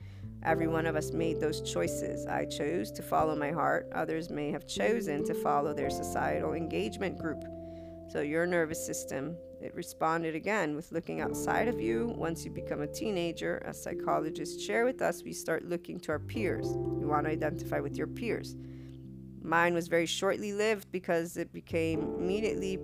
[0.43, 2.25] Every one of us made those choices.
[2.27, 3.89] I chose to follow my heart.
[3.93, 7.43] Others may have chosen to follow their societal engagement group.
[8.07, 12.13] So, your nervous system, it responded again with looking outside of you.
[12.15, 16.19] Once you become a teenager, as psychologists share with us, we start looking to our
[16.19, 16.67] peers.
[16.99, 18.55] You want to identify with your peers.
[19.41, 22.79] Mine was very shortly lived because it became immediately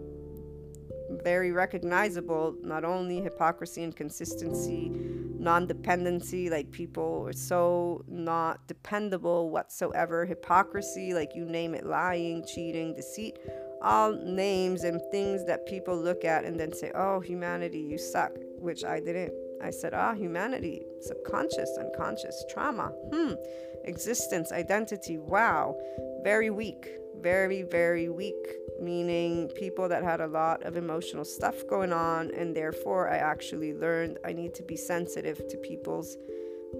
[1.23, 4.91] very recognizable not only hypocrisy and consistency,
[5.39, 12.45] non dependency, like people are so not dependable whatsoever, hypocrisy, like you name it, lying,
[12.45, 13.37] cheating, deceit,
[13.81, 18.31] all names and things that people look at and then say, oh, humanity, you suck,
[18.59, 19.33] which I didn't.
[19.63, 23.33] I said, ah, humanity, subconscious, unconscious, trauma, hmm,
[23.85, 25.77] existence, identity, wow,
[26.23, 26.87] very weak,
[27.21, 28.35] very, very weak
[28.81, 33.73] meaning people that had a lot of emotional stuff going on, and therefore I actually
[33.73, 36.17] learned I need to be sensitive to people's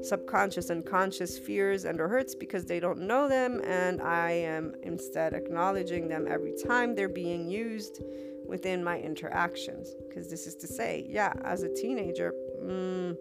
[0.01, 4.73] subconscious and conscious fears and or hurts because they don't know them and I am
[4.83, 8.01] instead acknowledging them every time they're being used
[8.47, 9.93] within my interactions.
[10.07, 13.17] Because this is to say yeah as a teenager mm,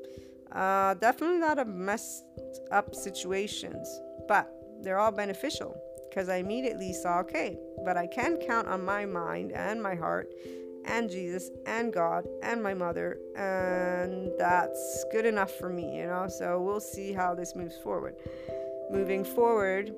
[0.52, 2.24] uh, definitely a lot of messed
[2.70, 4.48] up situations but
[4.82, 5.76] they're all beneficial
[6.10, 10.34] because I immediately saw, okay, but I can count on my mind and my heart
[10.84, 16.26] and Jesus and God and my mother, and that's good enough for me, you know.
[16.28, 18.16] So we'll see how this moves forward.
[18.90, 19.94] Moving forward,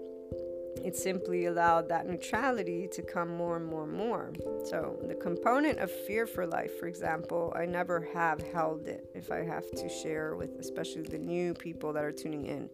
[0.85, 4.33] it simply allowed that neutrality to come more and more and more.
[4.65, 9.31] So, the component of fear for life, for example, I never have held it if
[9.31, 12.69] I have to share with especially the new people that are tuning in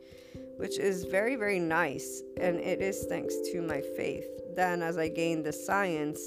[0.59, 2.23] which is very, very nice.
[2.37, 4.29] And it is thanks to my faith.
[4.55, 6.21] Then, as I gained the science,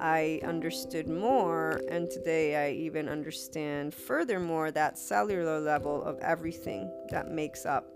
[0.00, 7.30] I understood more, and today I even understand furthermore that cellular level of everything that
[7.30, 7.86] makes up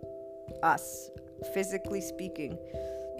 [0.62, 1.11] us,
[1.53, 2.57] physically speaking,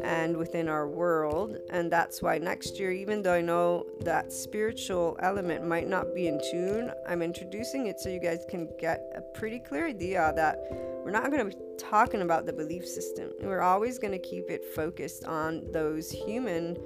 [0.03, 1.59] and within our world.
[1.71, 6.29] And that's why next year, even though I know that spiritual element might not be
[6.29, 10.98] in tune, I'm introducing it so you guys can get a pretty clear idea that
[11.09, 13.31] we're not going to be talking about the belief system.
[13.41, 16.77] We're always going to keep it focused on those human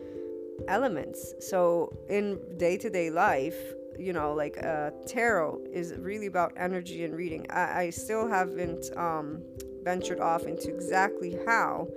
[0.69, 1.35] elements.
[1.41, 3.57] So in day to day life,
[3.99, 7.51] you know, like uh, tarot is really about energy and reading.
[7.51, 9.43] I, I still haven't um,
[9.83, 11.89] ventured off into exactly how.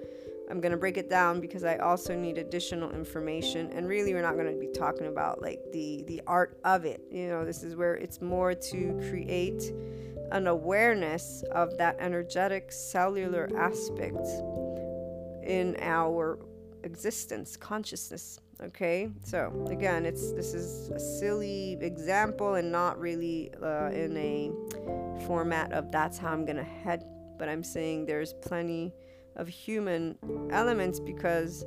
[0.49, 4.23] I'm going to break it down because I also need additional information and really we're
[4.23, 7.01] not going to be talking about like the the art of it.
[7.11, 9.71] You know, this is where it's more to create
[10.32, 14.28] an awareness of that energetic cellular aspect
[15.43, 16.39] in our
[16.84, 18.39] existence, consciousness.
[18.61, 24.51] Okay, so again, it's this is a silly example and not really uh, in a
[25.26, 27.03] format of that's how I'm gonna head,
[27.38, 28.93] but I'm saying there's plenty
[29.36, 30.17] of human
[30.51, 31.65] elements because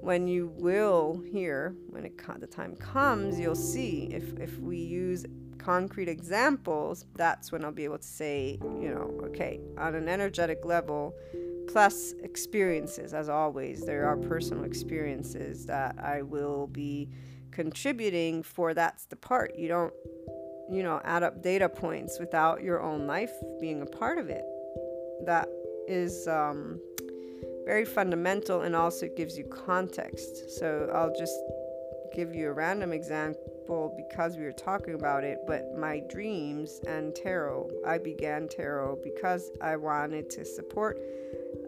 [0.00, 5.24] when you will hear when it the time comes you'll see if if we use
[5.58, 10.64] concrete examples, that's when I'll be able to say, you know, okay, on an energetic
[10.64, 11.14] level,
[11.68, 13.84] plus experiences, as always.
[13.84, 17.10] There are personal experiences that I will be
[17.50, 18.74] contributing for.
[18.74, 19.56] That's the part.
[19.56, 19.92] You don't,
[20.70, 24.44] you know, add up data points without your own life being a part of it.
[25.26, 25.48] That
[25.86, 26.80] is um,
[27.66, 30.58] very fundamental and also gives you context.
[30.58, 31.38] So I'll just
[32.14, 32.92] give you a random
[33.68, 38.98] example because we were talking about it, but my dreams and tarot, I began tarot
[39.04, 40.98] because I wanted to support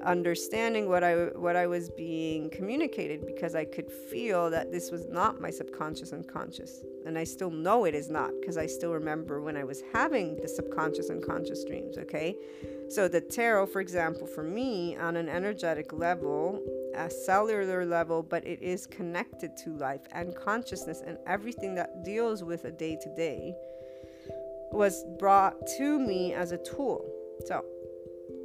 [0.05, 5.07] understanding what I what I was being communicated because I could feel that this was
[5.09, 6.83] not my subconscious unconscious.
[7.05, 10.37] And I still know it is not because I still remember when I was having
[10.41, 12.35] the subconscious unconscious dreams okay?
[12.89, 16.63] So the tarot for example for me on an energetic level
[16.95, 22.43] a cellular level but it is connected to life and consciousness and everything that deals
[22.43, 23.55] with a day to day
[24.73, 27.05] was brought to me as a tool
[27.47, 27.65] so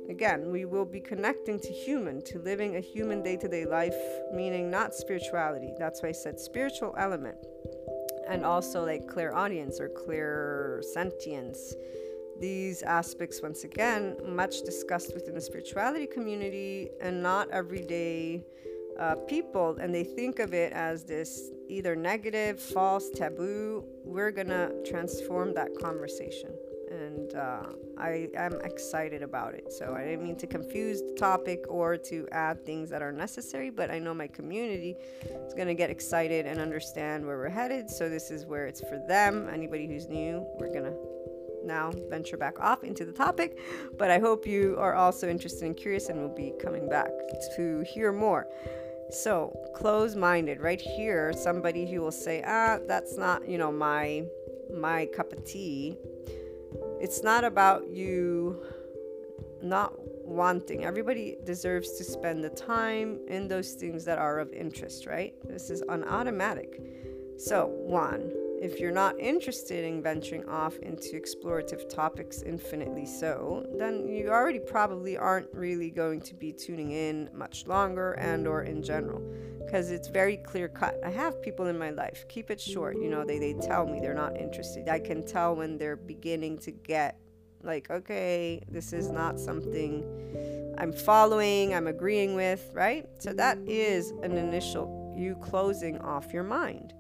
[0.09, 3.95] Again, we will be connecting to human, to living a human day to day life,
[4.31, 5.73] meaning not spirituality.
[5.79, 7.37] That's why I said spiritual element.
[8.29, 11.73] And also like clairaudience or clear sentience.
[12.39, 18.43] These aspects, once again, much discussed within the spirituality community and not everyday
[18.99, 19.77] uh, people.
[19.79, 23.86] And they think of it as this either negative, false, taboo.
[24.03, 26.51] We're to transform that conversation
[26.95, 27.63] and uh,
[27.97, 29.71] I am excited about it.
[29.71, 33.69] So I didn't mean to confuse the topic or to add things that are necessary,
[33.69, 37.89] but I know my community is to get excited and understand where we're headed.
[37.89, 39.49] So this is where it's for them.
[39.51, 41.14] Anybody who's new, we're to
[41.66, 43.57] now venture back off into the topic.
[43.97, 47.09] But I hope you are also interested and curious and will be coming back
[47.55, 48.47] to hear more.
[49.11, 54.26] So, close minded, right here, somebody who will say, ah, that's not, you know, my
[54.74, 55.95] my cup of tea
[56.99, 58.63] it's not about you
[59.61, 59.93] not
[60.26, 60.86] wanting.
[60.86, 65.34] Everybody deserves to spend the time in those things that are of interest, right?
[65.47, 66.82] This is on automatic.
[67.38, 68.32] So, one,
[68.66, 74.57] if you're not interested in venturing off into explorative topics infinitely so, then you already
[74.57, 79.22] probably aren't really going to be tuning in much longer and or in general
[79.63, 80.99] because it's very clear cut.
[81.05, 83.99] I have people in my life, keep it short, you know, they, they tell me
[83.99, 84.89] they're not interested.
[84.89, 87.20] I can tell when they're beginning to get
[87.61, 90.03] like, okay, this is not something
[90.80, 93.05] I'm following, I'm agreeing with, right?
[93.20, 96.95] So that is an initial you closing off your mind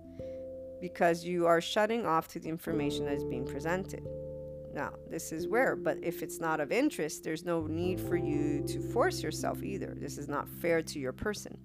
[0.81, 4.07] because you are shutting off to the information that is being presented.
[4.73, 8.61] Now, this is where, but if it's not of interest, there's no need for you
[8.67, 9.93] to force yourself either.
[9.95, 11.57] This is not fair to your person.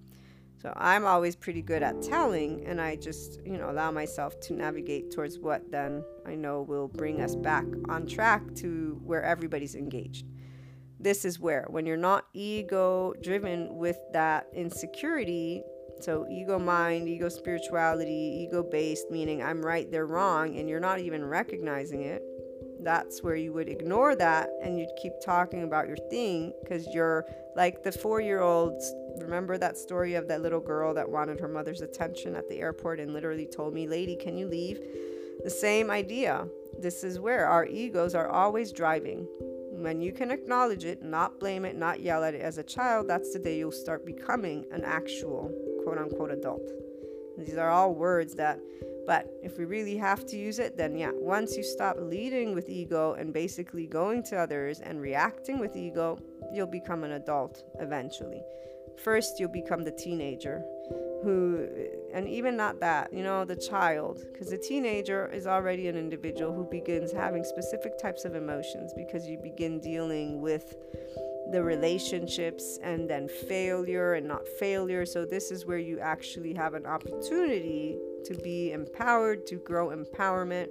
[0.63, 4.53] So I'm always pretty good at telling, and I just, you know, allow myself to
[4.53, 9.75] navigate towards what then I know will bring us back on track to where everybody's
[9.75, 10.27] engaged.
[11.01, 15.63] This is where, when you're not ego driven with that insecurity,
[16.03, 21.01] so ego mind, ego spirituality, ego based, meaning I'm right, they're wrong, and you're not
[21.01, 22.23] even recognizing it,
[22.83, 27.27] that's where you would ignore that and you'd keep talking about your thing because you're
[27.55, 31.49] like the four year olds remember that story of that little girl that wanted her
[31.49, 34.81] mother's attention at the airport and literally told me, Lady, can you leave?
[35.45, 36.47] The same idea.
[36.79, 39.27] This is where our egos are always driving.
[39.73, 43.09] When you can acknowledge it, not blame it, not yell at it as a child,
[43.09, 45.51] that's the day you'll start becoming an actual
[45.83, 46.71] quote unquote adult.
[47.39, 48.61] These are all words that,
[49.07, 52.69] but if we really have to use it, then yeah, once you stop leading with
[52.69, 56.19] ego and basically going to others and reacting with ego,
[56.53, 58.43] you'll become an adult eventually
[59.03, 60.63] first you'll become the teenager
[61.23, 61.69] who
[62.13, 66.53] and even not that you know the child because the teenager is already an individual
[66.53, 70.75] who begins having specific types of emotions because you begin dealing with
[71.51, 75.05] the relationships and then failure and not failure.
[75.05, 80.69] So this is where you actually have an opportunity to be empowered to grow empowerment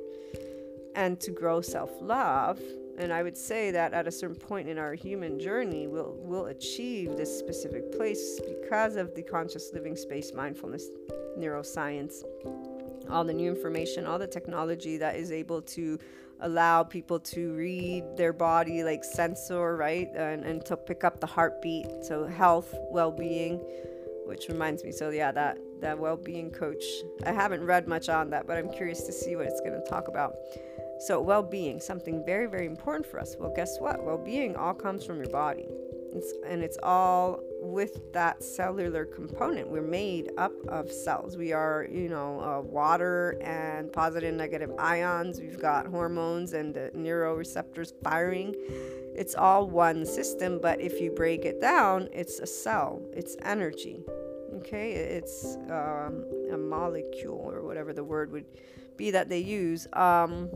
[0.96, 2.60] and to grow self-love.
[2.98, 6.48] And I would say that at a certain point in our human journey, we'll, we'll
[6.48, 10.90] achieve this specific place because of the conscious living space, mindfulness,
[11.38, 12.24] neuroscience,
[13.10, 15.98] all the new information, all the technology that is able to
[16.42, 20.10] allow people to read their body like sensor, right?
[20.16, 21.88] And, and to pick up the heartbeat.
[22.04, 23.58] So, health, well being,
[24.26, 24.92] which reminds me.
[24.92, 26.84] So, yeah, that, that well being coach.
[27.26, 29.90] I haven't read much on that, but I'm curious to see what it's going to
[29.90, 30.36] talk about.
[31.00, 33.36] So, well being, something very, very important for us.
[33.40, 34.04] Well, guess what?
[34.04, 35.68] Well being all comes from your body.
[36.12, 39.70] It's, and it's all with that cellular component.
[39.70, 41.38] We're made up of cells.
[41.38, 45.40] We are, you know, uh, water and positive and negative ions.
[45.40, 48.56] We've got hormones and uh, neuroreceptors firing.
[49.16, 54.04] It's all one system, but if you break it down, it's a cell, it's energy.
[54.56, 58.46] Okay, it's um, a molecule or whatever the word would
[58.98, 59.88] be that they use.
[59.94, 60.50] Um,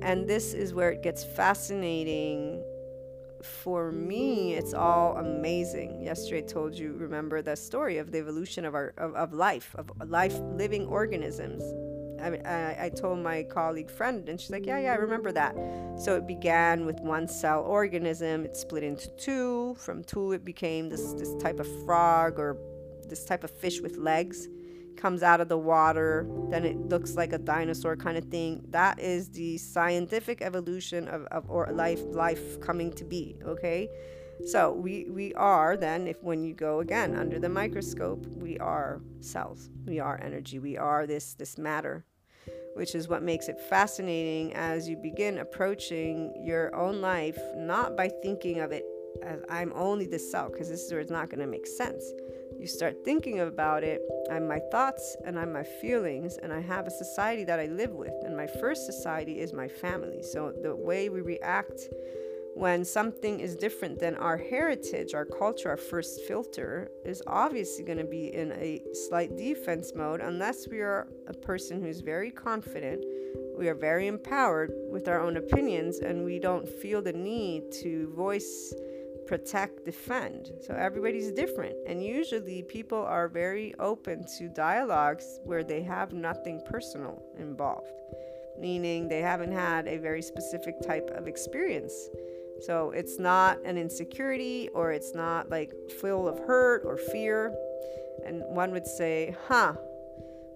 [0.00, 2.62] and this is where it gets fascinating
[3.46, 6.02] for me, it's all amazing.
[6.02, 9.74] Yesterday, I told you, remember the story of the evolution of our of, of life,
[9.76, 11.62] of life living organisms.
[12.20, 15.32] I, mean, I, I told my colleague friend, and she's like, "Yeah, yeah, I remember
[15.32, 15.54] that."
[15.98, 18.44] So it began with one cell organism.
[18.44, 19.76] It split into two.
[19.78, 22.56] From two, it became this this type of frog or
[23.06, 24.48] this type of fish with legs
[24.96, 28.64] comes out of the water, then it looks like a dinosaur kind of thing.
[28.70, 33.88] That is the scientific evolution of, of or life life coming to be, okay?
[34.44, 39.00] So we we are then if when you go again under the microscope, we are
[39.20, 39.70] cells.
[39.86, 40.58] We are energy.
[40.58, 42.04] We are this this matter,
[42.74, 48.08] which is what makes it fascinating as you begin approaching your own life not by
[48.08, 48.84] thinking of it
[49.22, 52.04] as I'm only the cell because this is where it's not going to make sense
[52.58, 56.86] you start thinking about it, I'm my thoughts and I'm my feelings, and I have
[56.86, 58.14] a society that I live with.
[58.24, 60.22] And my first society is my family.
[60.22, 61.88] So the way we react
[62.56, 67.98] when something is different than our heritage, our culture, our first filter, is obviously going
[67.98, 73.04] to be in a slight defense mode unless we are a person who's very confident,
[73.58, 78.08] we are very empowered with our own opinions, and we don't feel the need to
[78.14, 78.72] voice
[79.26, 80.52] protect, defend.
[80.60, 81.76] So everybody's different.
[81.86, 87.90] And usually people are very open to dialogues where they have nothing personal involved,
[88.58, 92.08] meaning they haven't had a very specific type of experience.
[92.60, 97.54] So it's not an insecurity or it's not like full of hurt or fear.
[98.24, 99.74] And one would say, huh,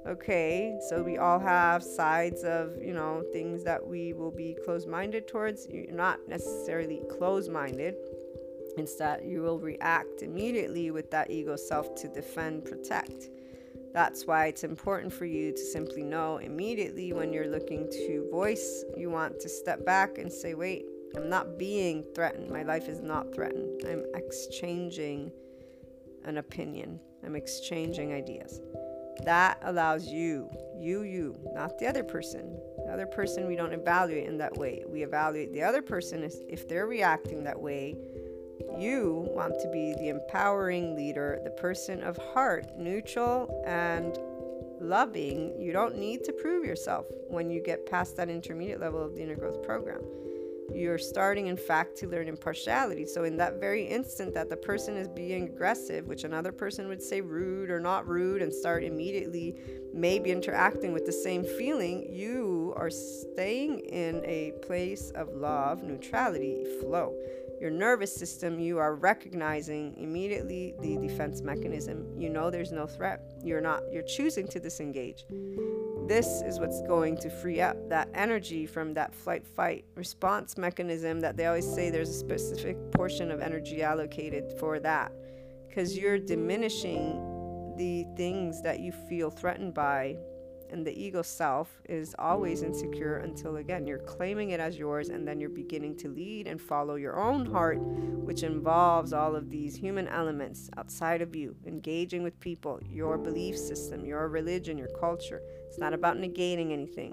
[0.06, 4.88] okay, so we all have sides of, you know, things that we will be closed
[4.88, 5.66] minded towards.
[5.68, 7.96] You're not necessarily closed minded
[8.80, 13.28] Instead, you will react immediately with that ego self to defend, protect.
[13.92, 18.84] That's why it's important for you to simply know immediately when you're looking to voice,
[18.96, 22.50] you want to step back and say, wait, I'm not being threatened.
[22.50, 23.82] My life is not threatened.
[23.86, 25.30] I'm exchanging
[26.24, 28.62] an opinion, I'm exchanging ideas.
[29.26, 32.58] That allows you, you, you, not the other person.
[32.86, 34.84] The other person we don't evaluate in that way.
[34.88, 37.98] We evaluate the other person if they're reacting that way
[38.78, 44.18] you want to be the empowering leader, the person of heart, neutral and
[44.80, 45.54] loving.
[45.60, 49.22] You don't need to prove yourself when you get past that intermediate level of the
[49.22, 50.00] inner growth program.
[50.72, 53.04] You're starting, in fact, to learn impartiality.
[53.04, 57.02] So, in that very instant that the person is being aggressive, which another person would
[57.02, 59.56] say rude or not rude, and start immediately
[59.92, 66.64] maybe interacting with the same feeling, you are staying in a place of love, neutrality,
[66.80, 67.16] flow
[67.61, 72.06] your nervous system, you are recognizing immediately the defense mechanism.
[72.16, 73.20] You know there's no threat.
[73.44, 75.26] You're not, you're choosing to disengage.
[76.08, 81.20] This is what's going to free up that energy from that flight fight response mechanism
[81.20, 85.12] that they always say there's a specific portion of energy allocated for that.
[85.68, 90.16] Because you're diminishing the things that you feel threatened by
[90.70, 95.26] and the ego self is always insecure until again you're claiming it as yours and
[95.26, 99.76] then you're beginning to lead and follow your own heart which involves all of these
[99.76, 105.42] human elements outside of you engaging with people your belief system your religion your culture
[105.66, 107.12] it's not about negating anything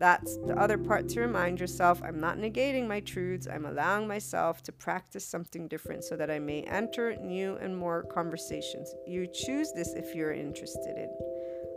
[0.00, 3.46] that's the other part to remind yourself I'm not negating my truths.
[3.46, 8.04] I'm allowing myself to practice something different so that I may enter new and more
[8.04, 8.94] conversations.
[9.06, 11.10] You choose this if you're interested in.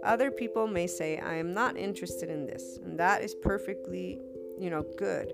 [0.04, 4.20] Other people may say, I am not interested in this, and that is perfectly,
[4.60, 5.34] you know, good.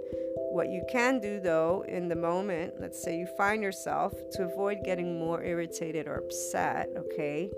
[0.52, 4.80] What you can do though, in the moment, let's say you find yourself to avoid
[4.84, 7.52] getting more irritated or upset, okay,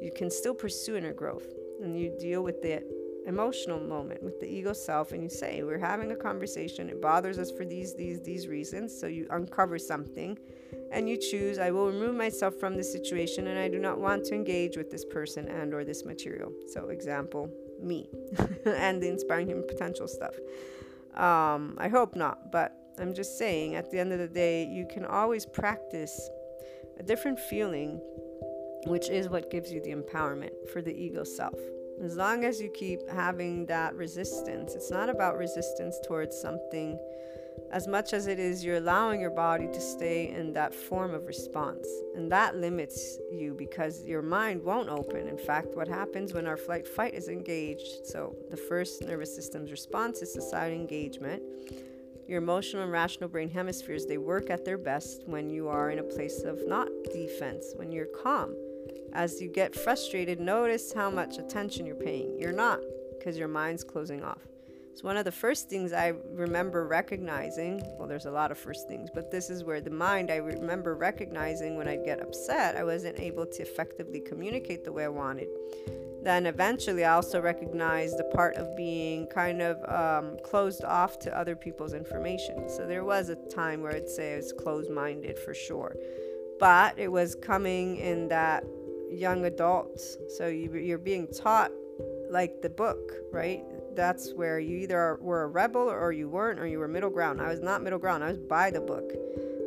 [0.00, 1.46] you can still pursue inner growth
[1.82, 2.82] and you deal with the
[3.26, 7.38] emotional moment with the ego self and you say, We're having a conversation, it bothers
[7.38, 8.98] us for these, these, these reasons.
[8.98, 10.38] So you uncover something
[10.90, 14.24] and you choose i will remove myself from this situation and i do not want
[14.24, 16.52] to engage with this person and or this material.
[16.72, 17.50] So example
[17.80, 18.08] me
[18.64, 20.34] and the inspiring human potential stuff.
[21.14, 24.86] Um, i hope not but i'm just saying at the end of the day you
[24.86, 26.30] can always practice
[26.98, 28.00] a different feeling
[28.86, 31.58] which is what gives you the empowerment for the ego self.
[32.00, 36.98] As long as you keep having that resistance it's not about resistance towards something
[37.72, 41.26] as much as it is you're allowing your body to stay in that form of
[41.26, 41.86] response.
[42.14, 45.28] And that limits you because your mind won't open.
[45.28, 48.06] In fact, what happens when our flight fight is engaged?
[48.06, 51.42] So, the first nervous system's response is societal engagement.
[52.26, 55.98] Your emotional and rational brain hemispheres, they work at their best when you are in
[55.98, 58.54] a place of not defense, when you're calm.
[59.14, 62.38] As you get frustrated, notice how much attention you're paying.
[62.38, 62.80] You're not
[63.18, 64.42] because your mind's closing off.
[65.02, 69.10] One of the first things I remember recognizing well, there's a lot of first things,
[69.12, 73.18] but this is where the mind I remember recognizing when I'd get upset, I wasn't
[73.20, 75.48] able to effectively communicate the way I wanted.
[76.22, 81.38] Then eventually, I also recognized the part of being kind of um, closed off to
[81.38, 82.68] other people's information.
[82.68, 85.94] So, there was a time where I'd say I was closed minded for sure.
[86.58, 88.64] But it was coming in that
[89.08, 90.16] young adults.
[90.36, 91.70] So, you, you're being taught
[92.30, 93.64] like the book, right?
[93.94, 97.40] That's where you either were a rebel or you weren't, or you were middle ground.
[97.40, 99.12] I was not middle ground, I was by the book.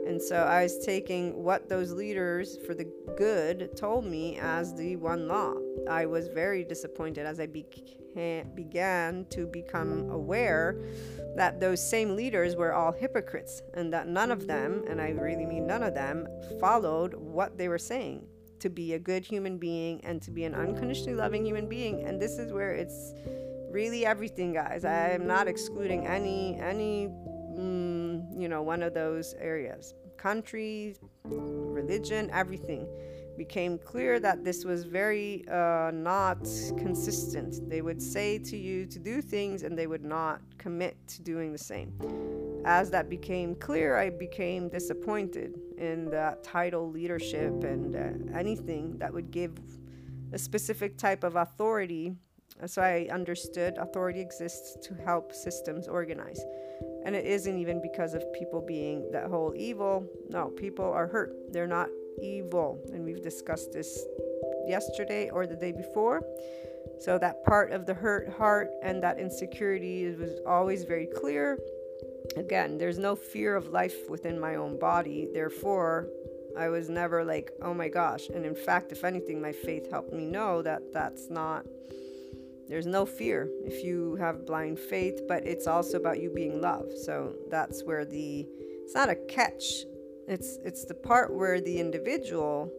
[0.08, 4.96] And so I was taking what those leaders for the good told me as the
[4.96, 5.54] one law.
[5.90, 10.82] I was very disappointed as I beca- began to become aware
[11.36, 15.46] that those same leaders were all hypocrites and that none of them, and I really
[15.46, 16.28] mean none of them,
[16.60, 18.26] followed what they were saying
[18.60, 22.04] to be a good human being and to be an unconditionally loving human being.
[22.04, 23.14] And this is where it's
[23.72, 24.86] really everything, guys.
[24.86, 29.94] I am not excluding any any mm, you know one of those areas.
[30.18, 30.96] Country,
[31.26, 32.88] religion, everything
[33.38, 36.44] became clear that this was very uh, not
[36.78, 37.68] consistent.
[37.70, 41.52] They would say to you to do things and they would not commit to doing
[41.52, 41.94] the same.
[42.66, 49.12] As that became clear, I became disappointed in that title leadership and uh, anything that
[49.12, 49.54] would give
[50.34, 52.14] a specific type of authority
[52.68, 56.40] so I understood authority exists to help systems organize.
[57.06, 60.06] And it isn't even because of people being that whole evil.
[60.30, 61.34] No, people are hurt.
[61.52, 61.90] They're not
[62.22, 62.80] evil.
[62.94, 64.06] And we've discussed this
[64.68, 66.22] yesterday or the day before.
[67.00, 71.58] So that part of the hurt heart and that insecurity was always very clear.
[72.38, 75.28] Again, there's no fear of life within my own body.
[75.34, 76.08] Therefore,
[76.58, 78.30] I was never like, oh my gosh.
[78.30, 81.66] And in fact, if anything, my faith helped me know that that's not
[82.72, 86.98] there's no fear if you have blind faith, but it's also about you being loved.
[86.98, 88.48] So that's where the
[88.86, 89.84] it's not a catch.
[90.26, 92.72] It's it's the part where the individual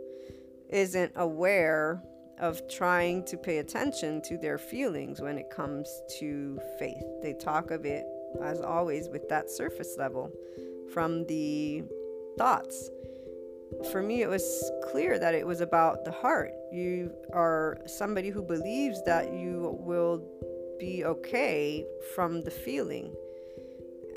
[0.70, 2.02] isn't aware
[2.40, 5.86] of trying to pay attention to their feelings when it comes
[6.20, 7.04] to faith.
[7.22, 8.06] They talk of it
[8.42, 10.32] as always with that surface level
[10.94, 11.84] from the
[12.38, 12.88] thoughts
[13.90, 16.52] for me, it was clear that it was about the heart.
[16.72, 20.22] You are somebody who believes that you will
[20.78, 23.14] be okay from the feeling.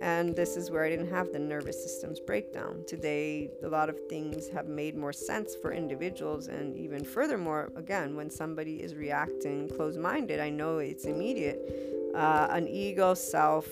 [0.02, 2.84] And this is where I didn't have the nervous system's breakdown.
[2.86, 6.48] Today, a lot of things have made more sense for individuals.
[6.48, 12.12] And even furthermore, again, when somebody is reacting closed minded, I know it's immediate.
[12.14, 13.68] Uh, an ego self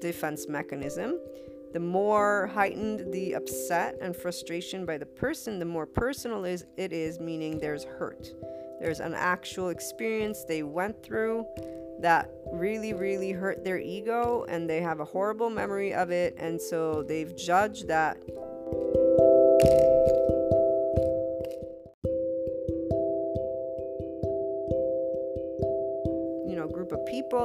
[0.00, 1.18] defense mechanism
[1.72, 6.92] the more heightened the upset and frustration by the person, the more personal is it
[6.92, 8.32] is, meaning there's hurt.
[8.80, 11.46] There's an actual experience they went through
[12.00, 16.60] that really, really hurt their ego, and they have a horrible memory of it, and
[16.60, 18.16] so they've judged that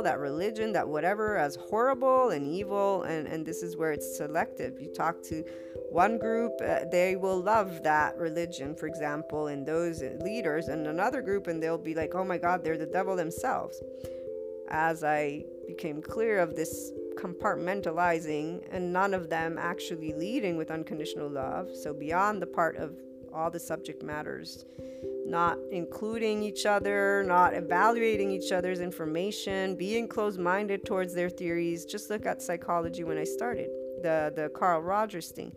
[0.06, 3.04] that religion, that whatever as horrible and evil.
[3.04, 4.80] And, and this is where it's selective.
[4.80, 5.44] You talk to
[5.92, 11.22] one group, uh, they will love that religion, for example, and those leaders, and another
[11.22, 13.82] group, and they'll be like, oh my God, they're the devil themselves.
[14.70, 21.30] As I became clear of this compartmentalizing and none of them actually leading with unconditional
[21.30, 22.92] love, so beyond the part of
[23.36, 24.66] all the subject matters
[25.26, 31.86] not including each other, not evaluating each other's information, being closed minded towards their theories.
[31.86, 33.70] Just look at psychology when I started,
[34.02, 35.56] the, the Carl Rogers thing.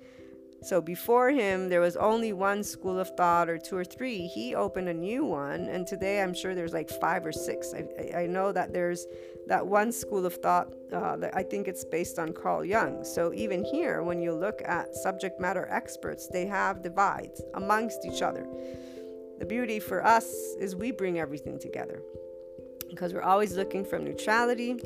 [0.61, 4.27] So before him, there was only one school of thought or two or three.
[4.27, 7.73] He opened a new one, and today I'm sure there's like five or six.
[7.73, 9.07] I, I know that there's
[9.47, 13.05] that one school of thought, uh, that I think it's based on Carl Jung.
[13.05, 18.21] So even here, when you look at subject matter experts, they have divides amongst each
[18.21, 18.47] other.
[19.39, 20.27] The beauty for us
[20.59, 22.03] is we bring everything together
[22.91, 24.77] because we're always looking from neutrality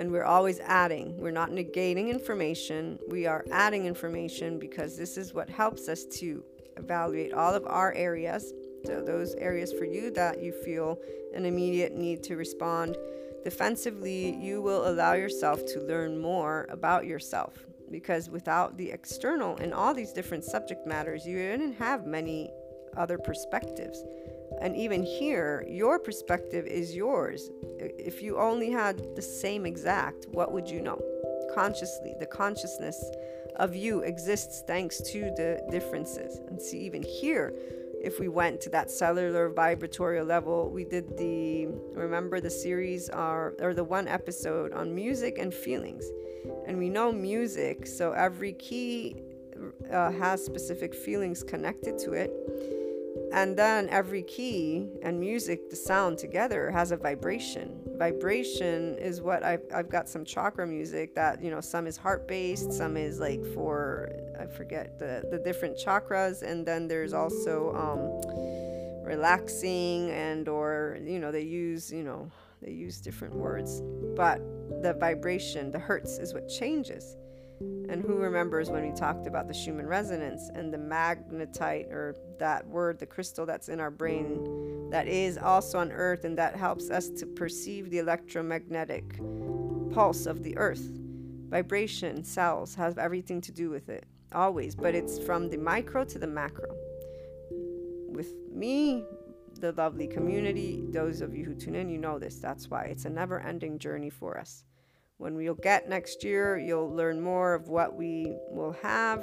[0.00, 1.14] and we're always adding.
[1.18, 6.42] We're not negating information, we are adding information because this is what helps us to
[6.78, 8.54] evaluate all of our areas.
[8.86, 10.98] So, those areas for you that you feel
[11.34, 12.96] an immediate need to respond
[13.44, 17.52] defensively, you will allow yourself to learn more about yourself.
[17.90, 22.48] because without the external and all these different subject matters, you didn't have many
[22.96, 24.04] other perspectives.
[24.60, 27.50] And even here, your perspective is yours.
[27.78, 31.00] If you only had the same exact, what would you know?
[31.54, 33.02] Consciously, the consciousness
[33.56, 36.40] of you exists thanks to the differences.
[36.48, 37.54] And see, even here,
[38.02, 43.54] if we went to that cellular vibratory level, we did the remember the series or,
[43.60, 46.04] or the one episode on music and feelings.
[46.66, 49.16] And we know music, so every key
[49.92, 52.30] uh, has specific feelings connected to it
[53.32, 57.80] and then every key and music, the sound together has a vibration.
[57.96, 62.26] Vibration is what I've, I've got some chakra music that, you know, some is heart
[62.26, 66.42] based, some is like for, I forget the, the different chakras.
[66.42, 72.30] And then there's also um, relaxing and, or, you know, they use, you know,
[72.62, 73.80] they use different words.
[74.16, 74.38] But
[74.82, 77.16] the vibration, the hertz is what changes.
[77.90, 82.64] And who remembers when we talked about the Schumann resonance and the magnetite or that
[82.68, 86.88] word, the crystal that's in our brain that is also on earth and that helps
[86.88, 89.18] us to perceive the electromagnetic
[89.92, 90.88] pulse of the earth.
[91.48, 96.18] Vibration, cells have everything to do with it, always, but it's from the micro to
[96.20, 96.72] the macro.
[98.08, 99.04] With me,
[99.58, 102.36] the lovely community, those of you who tune in, you know this.
[102.36, 104.64] That's why it's a never ending journey for us
[105.20, 109.22] when we'll get next year, you'll learn more of what we will have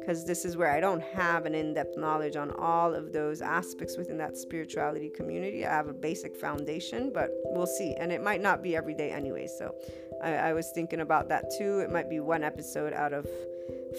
[0.00, 3.42] because this is where I don't have an in depth knowledge on all of those
[3.42, 5.66] aspects within that spirituality community.
[5.66, 7.94] I have a basic foundation, but we'll see.
[8.00, 9.46] And it might not be every day anyway.
[9.46, 9.74] So
[10.22, 11.80] I, I was thinking about that too.
[11.80, 13.26] It might be one episode out of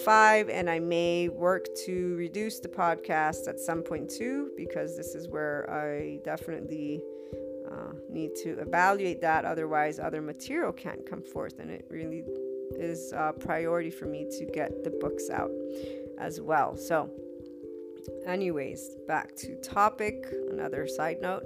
[0.04, 5.14] five, and I may work to reduce the podcast at some point too because this
[5.14, 7.04] is where I definitely
[7.76, 9.46] uh, need to evaluate that.
[9.46, 12.24] Otherwise, other material can't come forth, and it really
[12.78, 15.52] is a priority for me to get the books out
[16.20, 16.78] as well.
[16.78, 17.10] So,
[18.26, 20.26] anyways, back to topic.
[20.50, 21.44] Another side note.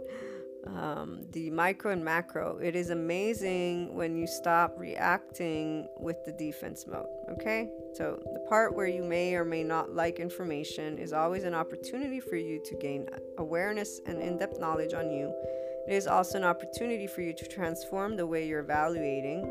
[0.68, 2.60] Um, the micro and macro.
[2.62, 7.08] It is amazing when you stop reacting with the defense mode.
[7.32, 7.70] Okay?
[7.94, 12.20] So, the part where you may or may not like information is always an opportunity
[12.20, 13.08] for you to gain
[13.38, 15.34] awareness and in depth knowledge on you
[15.88, 19.46] it is also an opportunity for you to transform the way you're evaluating.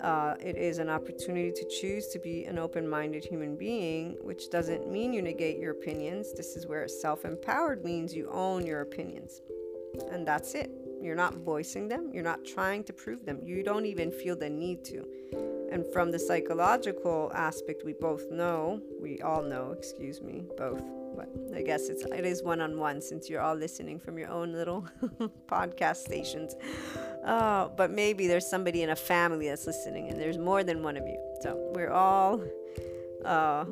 [0.00, 4.50] Uh, it is an opportunity to choose to be an open minded human being, which
[4.50, 6.34] doesn't mean you negate your opinions.
[6.34, 9.40] This is where self empowered means you own your opinions.
[10.10, 10.70] And that's it.
[11.00, 14.48] You're not voicing them, you're not trying to prove them, you don't even feel the
[14.48, 15.06] need to.
[15.70, 20.82] And from the psychological aspect, we both know, we all know, excuse me, both
[21.16, 24.28] but I guess it's it is one on one since you're all listening from your
[24.28, 24.86] own little
[25.48, 26.54] podcast stations.
[27.24, 30.96] Uh, but maybe there's somebody in a family that's listening, and there's more than one
[30.96, 31.18] of you.
[31.40, 32.42] So we're all
[33.24, 33.64] uh,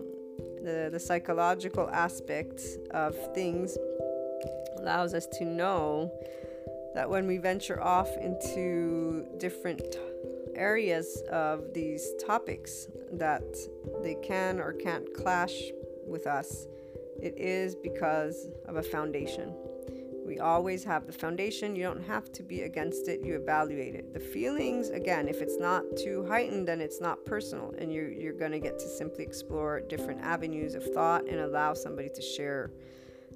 [0.63, 2.61] the the psychological aspect
[2.93, 3.77] of things
[4.79, 6.13] allows us to know
[6.95, 9.97] that when we venture off into different
[10.55, 13.43] areas of these topics that
[14.03, 15.55] they can or can't clash
[16.07, 16.67] with us
[17.21, 19.55] it is because of a foundation.
[20.25, 21.75] We always have the foundation.
[21.75, 23.25] You don't have to be against it.
[23.25, 24.15] You evaluate it.
[24.15, 27.75] The feelings, again, if it's not too heightened, then it's not personal.
[27.77, 31.75] And you're, you're going to get to simply explore different avenues of thought and allow
[31.75, 32.71] somebody to share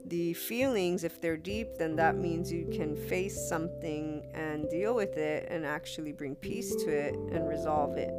[0.07, 1.03] the feelings.
[1.03, 5.66] If they're deep, then that means you can face something and deal with it and
[5.66, 8.14] actually bring peace to it and resolve it.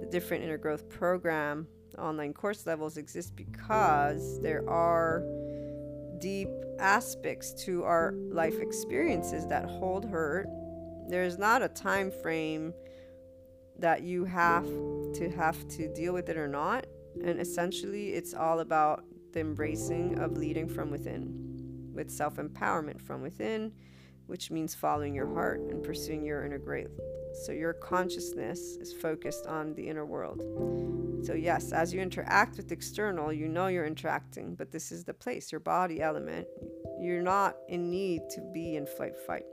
[0.00, 1.68] The different inner growth program
[1.98, 5.22] online course levels exist because there are
[6.18, 10.48] deep aspects to our life experiences that hold hurt.
[11.08, 12.72] There's not a time frame
[13.78, 16.86] that you have to have to deal with it or not.
[17.22, 23.22] And essentially, it's all about the embracing of leading from within, with self empowerment from
[23.22, 23.72] within,
[24.26, 26.98] which means following your heart and pursuing your inner growth.
[27.44, 30.42] So your consciousness is focused on the inner world.
[31.24, 35.14] So, yes, as you interact with external, you know you're interacting, but this is the
[35.14, 36.46] place, your body element.
[37.00, 39.44] You're not in need to be in flight fight.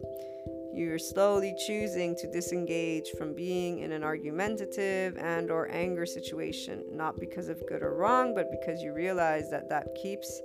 [0.73, 7.19] You're slowly choosing to disengage from being in an argumentative and or anger situation, not
[7.19, 10.41] because of good or wrong, but because you realize that that keeps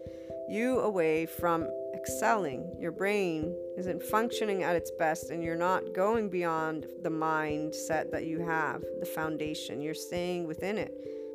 [0.48, 2.72] you away from excelling.
[2.78, 8.26] Your brain isn't functioning at its best, and you're not going beyond the mindset that
[8.26, 9.80] you have, the foundation.
[9.80, 10.94] You're staying within it.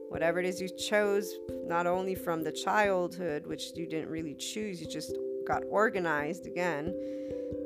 [0.09, 1.33] Whatever it is you chose,
[1.65, 5.15] not only from the childhood, which you didn't really choose, you just
[5.47, 6.93] got organized again,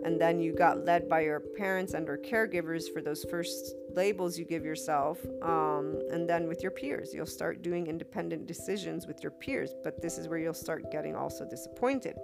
[0.04, 4.38] and then you got led by your parents and or caregivers for those first labels
[4.40, 7.14] you give yourself um, and then with your peers.
[7.14, 11.16] You'll start doing independent decisions with your peers but this is where you'll start getting
[11.16, 12.16] also disappointed.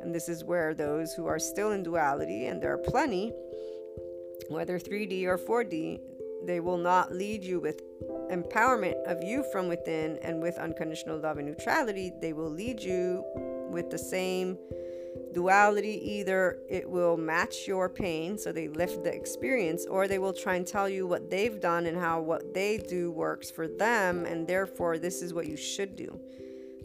[0.00, 3.32] And this is where those who are still in duality and there are plenty
[4.48, 6.00] whether 3d or 4d
[6.44, 7.82] they will not lead you with
[8.30, 12.12] empowerment of you from within and with unconditional love and neutrality.
[12.20, 13.24] They will lead you
[13.70, 14.56] with the same
[15.32, 20.32] Duality either it will match your pain, so they lift the experience, or they will
[20.32, 24.24] try and tell you what they've done and how what they do works for them,
[24.24, 26.18] and therefore this is what you should do.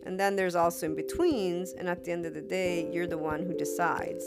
[0.05, 3.17] And then there's also in betweens, and at the end of the day, you're the
[3.17, 4.23] one who decides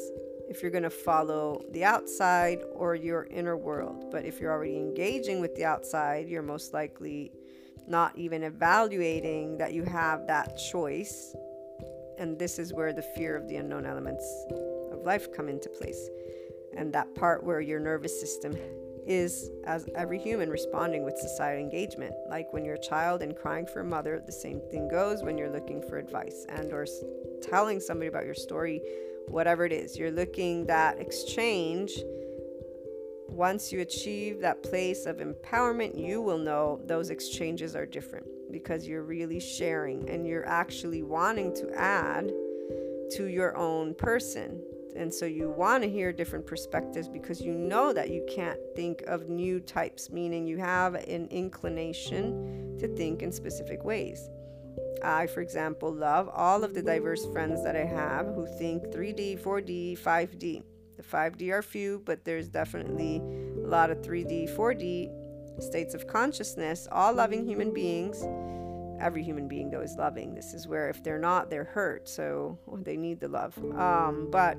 [0.49, 4.11] if you're going to follow the outside or your inner world.
[4.11, 7.33] But if you're already engaging with the outside, you're most likely
[7.89, 11.35] not even evaluating that you have that choice
[12.19, 14.25] and this is where the fear of the unknown elements
[14.93, 16.09] of life come into place.
[16.77, 18.57] And that part where your nervous system
[19.07, 22.15] is, as every human, responding with societal engagement.
[22.29, 25.39] Like when you're a child and crying for a mother, the same thing goes when
[25.39, 26.87] you're looking for advice and or
[27.43, 28.83] telling somebody about your story,
[29.29, 29.97] whatever it is.
[29.97, 31.93] You're looking that exchange
[33.29, 38.27] once you achieve that place of empowerment, you will know those exchanges are different
[38.59, 42.33] because you're really sharing and you're actually wanting to add
[43.11, 44.63] to your own person.
[44.97, 49.03] And so you want to hear different perspectives because you know that you can't think
[49.03, 54.31] of new types, meaning you have an inclination to think in specific ways.
[55.05, 59.39] I, for example, love all of the diverse friends that I have who think 3D,
[59.43, 60.63] 4D, 5D.
[60.97, 65.26] The 5D are few, but there's definitely a lot of 3D, 4D
[65.59, 68.25] states of consciousness, all loving human beings.
[69.01, 70.35] Every human being, though, is loving.
[70.35, 72.09] This is where if they're not, they're hurt.
[72.09, 73.57] So they need the love.
[73.75, 74.57] Um, but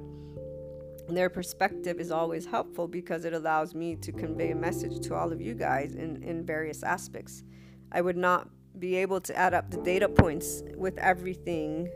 [1.10, 5.32] their perspective is always helpful because it allows me to convey a message to all
[5.32, 7.44] of you guys in, in various aspects.
[7.92, 11.90] I would not be able to add up the data points with everything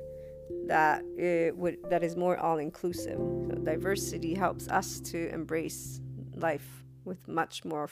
[0.65, 3.17] that it would that is more all inclusive.
[3.17, 6.01] So diversity helps us to embrace
[6.35, 7.89] life with much more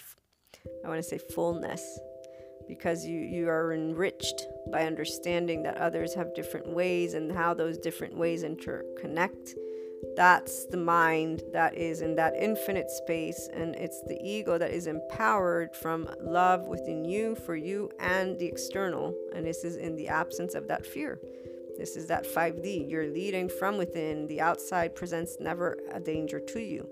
[0.84, 2.00] I want to say fullness
[2.68, 7.78] because you you are enriched by understanding that others have different ways and how those
[7.78, 9.56] different ways interconnect.
[10.16, 14.88] That's the mind that is in that infinite space, and it's the ego that is
[14.88, 19.14] empowered from love within you, for you, and the external.
[19.34, 21.20] And this is in the absence of that fear.
[21.78, 22.90] This is that 5D.
[22.90, 24.28] You're leading from within.
[24.28, 26.88] The outside presents never a danger to you.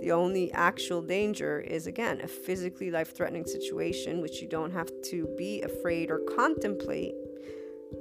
[0.00, 4.90] The only actual danger is, again, a physically life threatening situation, which you don't have
[5.10, 7.14] to be afraid or contemplate,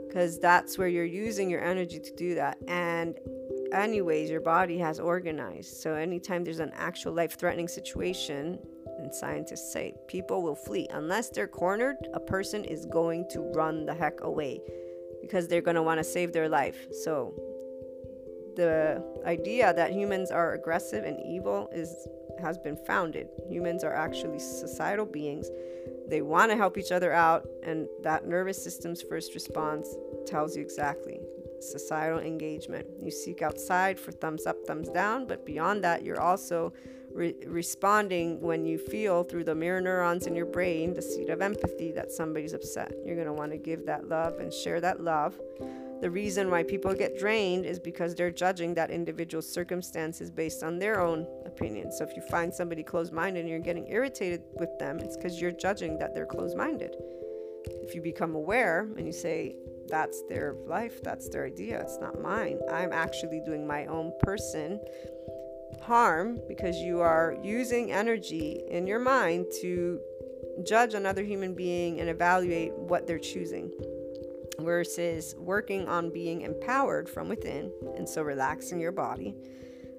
[0.08, 2.58] because that's where you're using your energy to do that.
[2.68, 3.18] And,
[3.74, 5.78] anyways, your body has organized.
[5.78, 8.60] So, anytime there's an actual life threatening situation,
[8.98, 10.88] and scientists say people will flee.
[10.92, 14.62] Unless they're cornered, a person is going to run the heck away
[15.22, 16.88] because they're going to want to save their life.
[17.04, 17.34] So,
[18.56, 22.08] the idea that humans are aggressive and evil is
[22.40, 23.30] has been founded.
[23.50, 25.50] Humans are actually societal beings.
[26.08, 29.96] They want to help each other out, and that nervous system's first response
[30.26, 31.20] tells you exactly
[31.62, 32.86] societal engagement.
[33.02, 36.74] You seek outside for thumbs up, thumbs down, but beyond that, you're also
[37.12, 41.42] re- responding when you feel through the mirror neurons in your brain the seed of
[41.42, 42.94] empathy that somebody's upset.
[43.06, 45.40] You're going to want to give that love and share that love.
[46.06, 50.78] The reason why people get drained is because they're judging that individual circumstances based on
[50.78, 51.92] their own opinion.
[51.92, 55.42] So if you find somebody closed minded and you're getting irritated with them, it's because
[55.42, 56.96] you're judging that they're closed minded.
[57.82, 59.56] If you become aware and you say,
[59.88, 64.80] that's their life, that's their idea, it's not mine, I'm actually doing my own person
[65.82, 70.00] harm because you are using energy in your mind to
[70.68, 73.72] judge another human being and evaluate what they're choosing
[74.60, 79.36] versus working on being empowered from within and so relaxing your body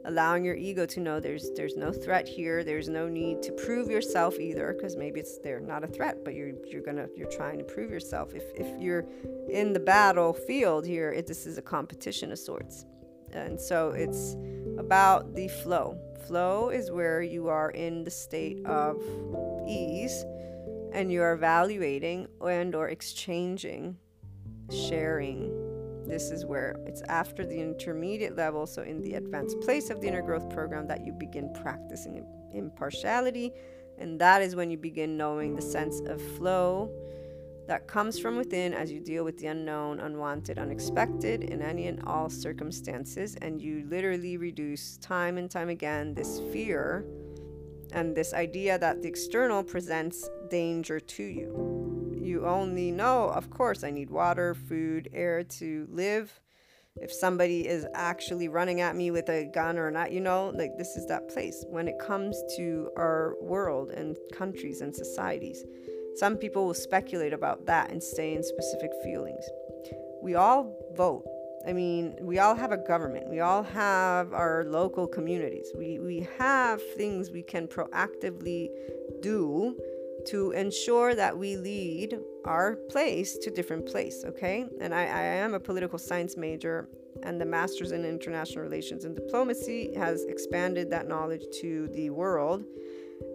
[0.06, 3.90] allowing your ego to know there's there's no threat here there's no need to prove
[3.90, 7.58] yourself either because maybe it's they're not a threat but you're you're gonna you're trying
[7.58, 9.04] to prove yourself if if you're
[9.50, 12.86] in the battlefield here it, this is a competition of sorts
[13.32, 14.36] and so it's
[14.78, 15.98] about the flow.
[16.26, 19.02] Flow is where you are in the state of
[19.68, 20.24] ease
[20.92, 23.96] and you are evaluating and or exchanging,
[24.70, 25.52] sharing.
[26.06, 30.08] This is where it's after the intermediate level, so in the advanced place of the
[30.08, 33.52] inner growth program that you begin practicing impartiality
[33.98, 36.90] and that is when you begin knowing the sense of flow
[37.66, 42.00] that comes from within as you deal with the unknown, unwanted, unexpected in any and
[42.04, 43.36] all circumstances.
[43.42, 47.04] And you literally reduce time and time again this fear
[47.92, 51.75] and this idea that the external presents danger to you.
[52.26, 56.40] You only know, of course, I need water, food, air to live.
[56.96, 60.76] If somebody is actually running at me with a gun or not, you know, like
[60.76, 61.64] this is that place.
[61.68, 65.64] When it comes to our world and countries and societies,
[66.16, 69.44] some people will speculate about that and stay in specific feelings.
[70.20, 71.22] We all vote.
[71.64, 73.30] I mean, we all have a government.
[73.30, 75.68] We all have our local communities.
[75.78, 78.66] We, we have things we can proactively
[79.20, 79.76] do
[80.26, 85.54] to ensure that we lead our place to different place okay and I, I am
[85.54, 86.88] a political science major
[87.22, 92.64] and the master's in international relations and diplomacy has expanded that knowledge to the world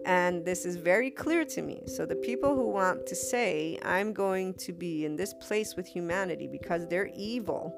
[0.04, 1.82] and this is very clear to me.
[1.86, 5.86] So, the people who want to say, I'm going to be in this place with
[5.86, 7.74] humanity because they're evil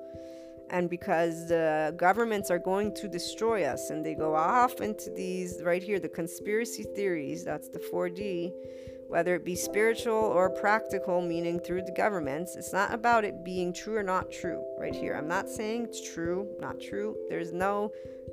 [0.71, 5.61] and because the governments are going to destroy us, and they go off into these
[5.63, 8.51] right here, the conspiracy theories that's the 4D,
[9.09, 12.57] whether it be spiritual or practical, meaning through the governments.
[12.57, 15.15] It's not about it being true or not true, right here.
[15.15, 17.17] I'm not saying it's true, not true.
[17.29, 17.93] There's no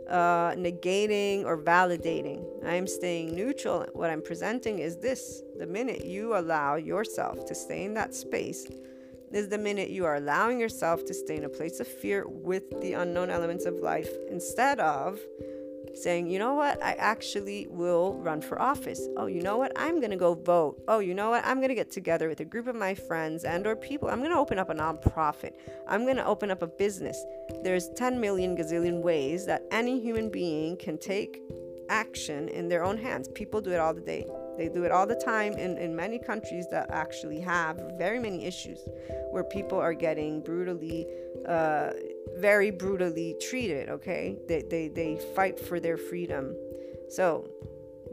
[0.10, 2.44] uh, negating or validating.
[2.66, 3.86] I am staying neutral.
[3.94, 8.68] What I'm presenting is this the minute you allow yourself to stay in that space,
[9.32, 12.82] is the minute you are allowing yourself to stay in a place of fear with
[12.82, 15.20] the unknown elements of life instead of
[15.94, 19.08] saying, you know what, I actually will run for office.
[19.18, 20.82] Oh, you know what, I'm gonna go vote.
[20.88, 23.66] Oh, you know what, I'm gonna get together with a group of my friends and
[23.68, 24.10] or people.
[24.10, 25.54] I'm gonna open up a nonprofit.
[25.88, 27.24] I'm gonna open up a business.
[27.64, 31.42] There's 10 million gazillion ways that any human being can take
[31.90, 33.28] action in their own hands.
[33.36, 34.26] People do it all the day.
[34.62, 38.46] They do it all the time in, in many countries that actually have very many
[38.46, 38.78] issues
[39.32, 41.08] where people are getting brutally
[41.48, 41.90] uh,
[42.38, 44.38] very brutally treated okay?
[44.48, 46.56] They, they they fight for their freedom.
[47.10, 47.50] So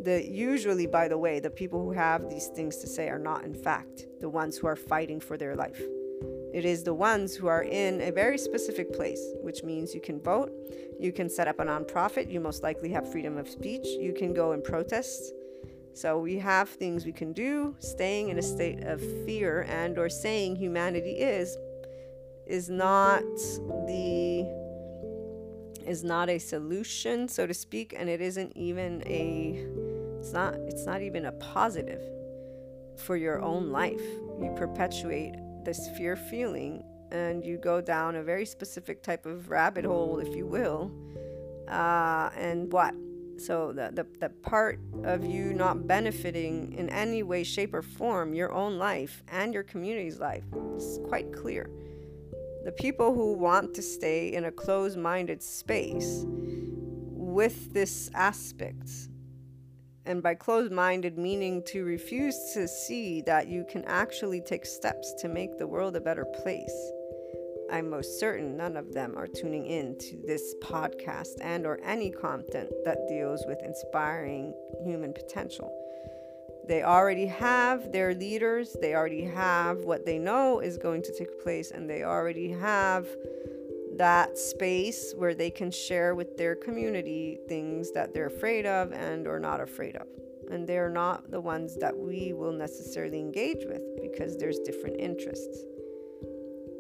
[0.03, 3.45] the usually by the way the people who have these things to say are not
[3.45, 5.83] in fact the ones who are fighting for their life.
[6.55, 10.19] It is the ones who are in a very specific place which means you can
[10.19, 10.51] vote
[10.99, 14.33] you can set up a nonprofit you most likely have freedom of speech you can
[14.33, 15.35] go and protest
[15.99, 20.09] so we have things we can do staying in a state of fear and or
[20.09, 21.57] saying humanity is
[22.47, 23.23] is not
[23.87, 24.47] the
[25.87, 29.67] is not a solution so to speak and it isn't even a
[30.19, 32.03] it's not it's not even a positive
[32.99, 34.03] for your own life.
[34.41, 35.35] You perpetuate
[35.65, 40.35] this fear feeling and you go down a very specific type of rabbit hole if
[40.37, 40.93] you will
[41.69, 42.95] uh, and what
[43.41, 48.35] so the, the, the part of you not benefiting in any way shape or form
[48.35, 50.45] your own life and your community's life
[50.77, 51.71] is quite clear
[52.69, 58.91] the people who want to stay in a closed minded space with this aspect.
[60.05, 65.15] And by closed minded, meaning to refuse to see that you can actually take steps
[65.21, 66.93] to make the world a better place.
[67.71, 72.11] I'm most certain none of them are tuning in to this podcast and or any
[72.11, 75.75] content that deals with inspiring human potential.
[76.67, 81.43] They already have their leaders, they already have what they know is going to take
[81.43, 83.07] place, and they already have
[83.97, 89.27] that space where they can share with their community things that they're afraid of and
[89.27, 90.07] or not afraid of
[90.51, 95.65] and they're not the ones that we will necessarily engage with because there's different interests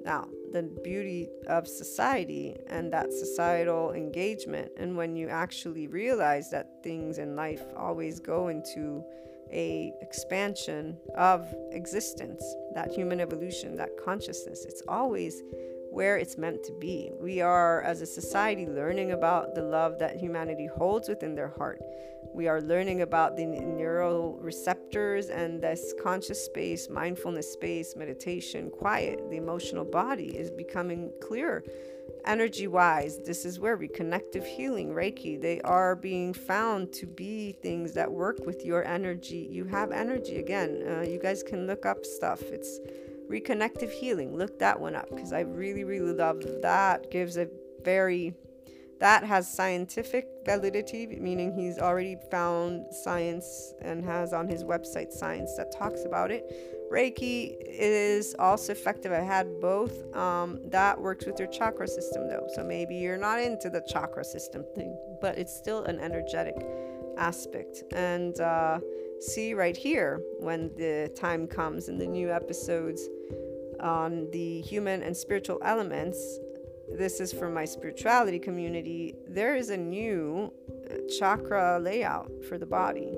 [0.04, 4.70] now the beauty of society and that societal engagement.
[4.76, 9.04] And when you actually realize that things in life always go into
[9.50, 12.42] a expansion of existence
[12.74, 15.42] that human evolution that consciousness it's always
[15.90, 20.16] where it's meant to be we are as a society learning about the love that
[20.16, 21.80] humanity holds within their heart
[22.34, 29.18] we are learning about the neural receptors and this conscious space mindfulness space meditation quiet
[29.30, 31.62] the emotional body is becoming clearer
[32.24, 37.92] energy wise, this is where reconnective healing, Reiki, they are being found to be things
[37.94, 39.48] that work with your energy.
[39.50, 40.84] You have energy again.
[40.86, 42.42] Uh, you guys can look up stuff.
[42.42, 42.80] It's
[43.28, 44.36] reconnective healing.
[44.36, 47.10] Look that one up because I really, really love that.
[47.10, 47.48] Gives a
[47.84, 48.34] very
[49.00, 55.54] that has scientific validity, meaning he's already found science and has on his website science
[55.56, 56.44] that talks about it.
[56.90, 59.12] Reiki is also effective.
[59.12, 60.14] I had both.
[60.16, 62.48] Um, that works with your chakra system, though.
[62.54, 66.56] So maybe you're not into the chakra system thing, but it's still an energetic
[67.18, 67.84] aspect.
[67.92, 68.80] And uh,
[69.20, 73.08] see right here when the time comes in the new episodes
[73.80, 76.38] on the human and spiritual elements.
[76.96, 79.14] This is from my spirituality community.
[79.28, 80.52] There is a new
[81.18, 83.12] chakra layout for the body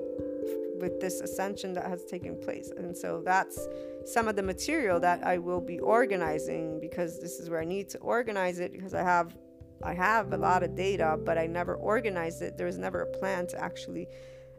[0.81, 2.71] with this ascension that has taken place.
[2.75, 3.67] And so that's
[4.05, 7.87] some of the material that I will be organizing because this is where I need
[7.89, 9.37] to organize it because I have
[9.83, 12.55] I have a lot of data, but I never organized it.
[12.55, 14.07] There was never a plan to actually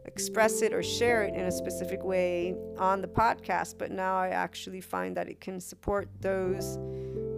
[0.05, 4.29] express it or share it in a specific way on the podcast, but now I
[4.29, 6.77] actually find that it can support those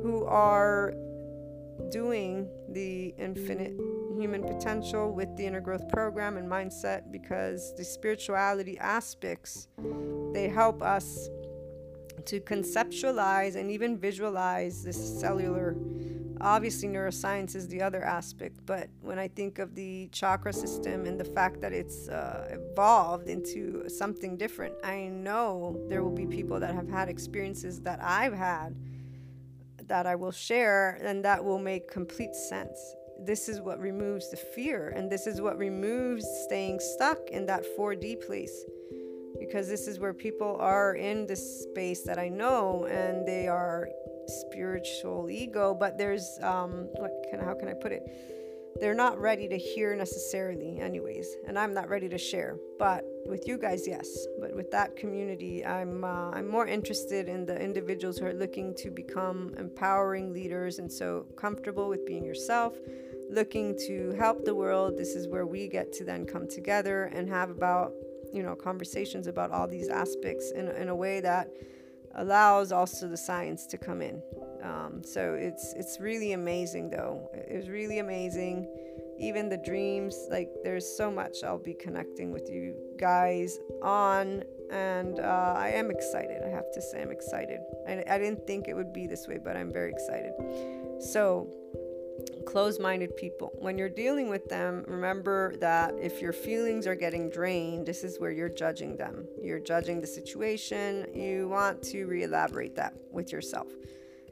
[0.02, 0.94] who are
[1.92, 3.74] doing the infinite
[4.18, 9.68] human potential with the inner growth program and mindset because the spirituality aspects
[10.34, 11.30] they help us
[12.26, 15.76] to conceptualize and even visualize this cellular
[16.42, 21.20] obviously neuroscience is the other aspect but when i think of the chakra system and
[21.20, 26.60] the fact that it's uh, evolved into something different i know there will be people
[26.60, 28.76] that have had experiences that i've had
[29.88, 32.96] that i will share and that will make complete sense.
[33.20, 37.64] This is what removes the fear and this is what removes staying stuck in that
[37.78, 38.66] 4d place
[39.40, 43.88] because this is where people are in this space that i know and they are
[44.30, 48.04] spiritual ego, but there's um, what can how can I put it?
[48.80, 52.58] They're not ready to hear necessarily, anyways, and I'm not ready to share.
[52.78, 54.08] But with you guys, yes.
[54.38, 58.76] But with that community, I'm uh, I'm more interested in the individuals who are looking
[58.76, 62.76] to become empowering leaders, and so comfortable with being yourself,
[63.30, 64.98] looking to help the world.
[64.98, 67.94] This is where we get to then come together and have about
[68.34, 71.48] you know conversations about all these aspects in in a way that
[72.16, 74.22] allows also the science to come in.
[74.64, 77.30] Um, so it's it's really amazing though.
[77.34, 78.68] It was really amazing.
[79.18, 85.20] Even the dreams, like there's so much I'll be connecting with you guys on, and
[85.20, 86.42] uh, I am excited.
[86.44, 87.60] I have to say I'm excited.
[87.88, 90.34] I, I didn't think it would be this way, but I'm very excited.
[91.00, 91.48] So
[92.46, 93.52] closed minded people.
[93.60, 98.20] When you're dealing with them, remember that if your feelings are getting drained, this is
[98.20, 99.28] where you're judging them.
[99.42, 101.08] You're judging the situation.
[101.14, 103.68] You want to re elaborate that with yourself.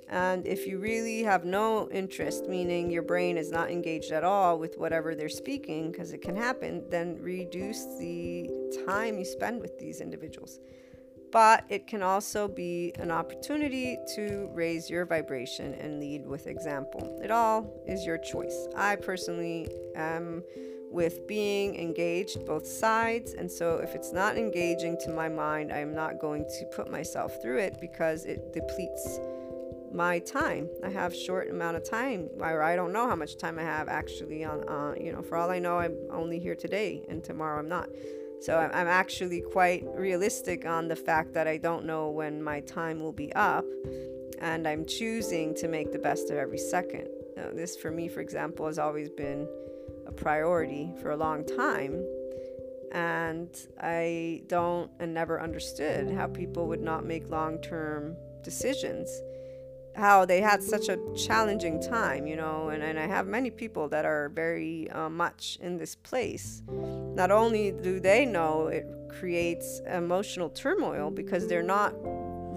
[0.09, 4.59] And if you really have no interest, meaning your brain is not engaged at all
[4.59, 8.49] with whatever they're speaking, because it can happen, then reduce the
[8.85, 10.59] time you spend with these individuals
[11.33, 17.19] but it can also be an opportunity to raise your vibration and lead with example.
[17.23, 18.67] It all is your choice.
[18.77, 20.43] I personally am
[20.91, 25.79] with being engaged both sides, and so if it's not engaging to my mind, I
[25.79, 29.19] am not going to put myself through it because it depletes
[29.91, 30.69] my time.
[30.83, 34.43] I have short amount of time, I don't know how much time I have actually
[34.43, 34.69] on.
[34.69, 37.89] Uh, you know, for all I know, I'm only here today, and tomorrow I'm not.
[38.43, 42.99] So I'm actually quite realistic on the fact that I don't know when my time
[42.99, 43.63] will be up,
[44.41, 47.07] and I'm choosing to make the best of every second.
[47.37, 49.47] Now, this, for me, for example, has always been
[50.05, 52.05] a priority for a long time.
[52.91, 53.49] And
[53.81, 59.09] I don't and never understood how people would not make long term decisions
[59.95, 63.87] how they had such a challenging time, you know, and, and I have many people
[63.89, 66.63] that are very uh, much in this place.
[66.67, 71.93] Not only do they know it creates emotional turmoil because they're not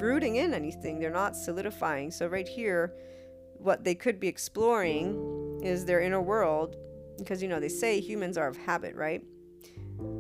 [0.01, 2.11] rooting in anything, they're not solidifying.
[2.11, 2.95] So, right here,
[3.59, 6.77] what they could be exploring is their inner world
[7.19, 9.23] because, you know, they say humans are of habit, right?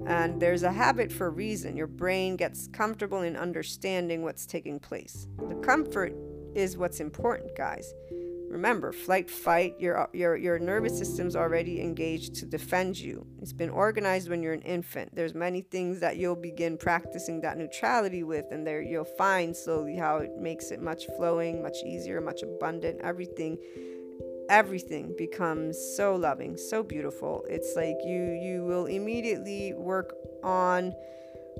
[0.06, 1.76] And there's a habit for a reason.
[1.76, 5.26] Your brain gets comfortable in understanding what's taking place.
[5.48, 6.14] The comfort
[6.56, 7.94] is what's important, guys.
[8.48, 13.26] Remember, flight, fight, your, your, your nervous system's already engaged to defend you.
[13.42, 15.14] It's been organized when you're an infant.
[15.14, 19.96] There's many things that you'll begin practicing that neutrality with, and there you'll find slowly
[19.96, 23.00] how it makes it much flowing, much easier, much abundant.
[23.02, 23.58] Everything,
[24.48, 27.44] everything becomes so loving, so beautiful.
[27.50, 30.94] It's like you you will immediately work on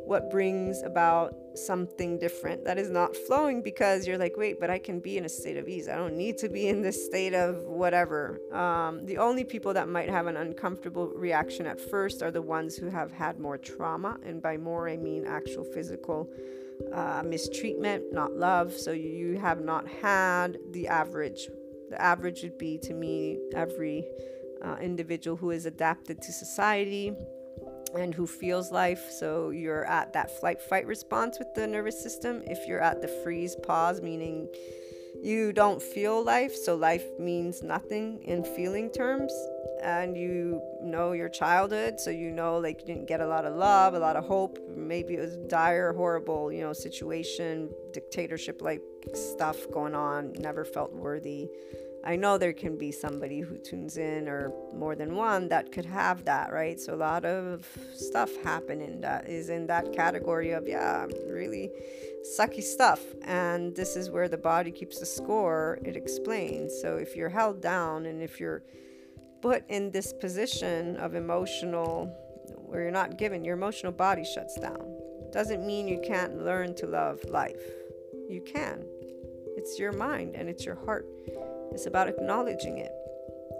[0.07, 4.79] what brings about something different that is not flowing because you're like, wait, but I
[4.79, 5.89] can be in a state of ease.
[5.89, 8.41] I don't need to be in this state of whatever.
[8.53, 12.77] Um, the only people that might have an uncomfortable reaction at first are the ones
[12.77, 14.19] who have had more trauma.
[14.25, 16.31] And by more, I mean actual physical
[16.93, 18.73] uh, mistreatment, not love.
[18.73, 21.49] So you have not had the average.
[21.91, 24.05] The average would be to me every
[24.63, 27.13] uh, individual who is adapted to society
[27.97, 29.11] and who feels life.
[29.11, 32.43] So you're at that flight fight response with the nervous system.
[32.47, 34.49] If you're at the freeze pause, meaning
[35.23, 39.33] you don't feel life, so life means nothing in feeling terms.
[39.83, 43.55] And you know your childhood, so you know like you didn't get a lot of
[43.55, 44.59] love, a lot of hope.
[44.75, 48.81] Maybe it was dire, horrible, you know, situation, dictatorship like
[49.15, 51.49] stuff going on, never felt worthy.
[52.07, 55.87] I know there can be somebody who tunes in or more than one that could
[55.87, 56.79] have that, right?
[56.79, 57.67] So a lot of
[57.97, 61.69] stuff happening that is in that category of, yeah, really
[62.39, 63.01] sucky stuff.
[63.25, 66.81] And this is where the body keeps the score, it explains.
[66.81, 68.63] So if you're held down and if you're
[69.43, 72.07] put in this position of emotional,
[72.67, 74.97] where you're not given, your emotional body shuts down.
[75.33, 77.63] Doesn't mean you can't learn to love life.
[78.29, 78.85] You can.
[79.57, 81.07] It's your mind and it's your heart
[81.73, 82.93] it's about acknowledging it.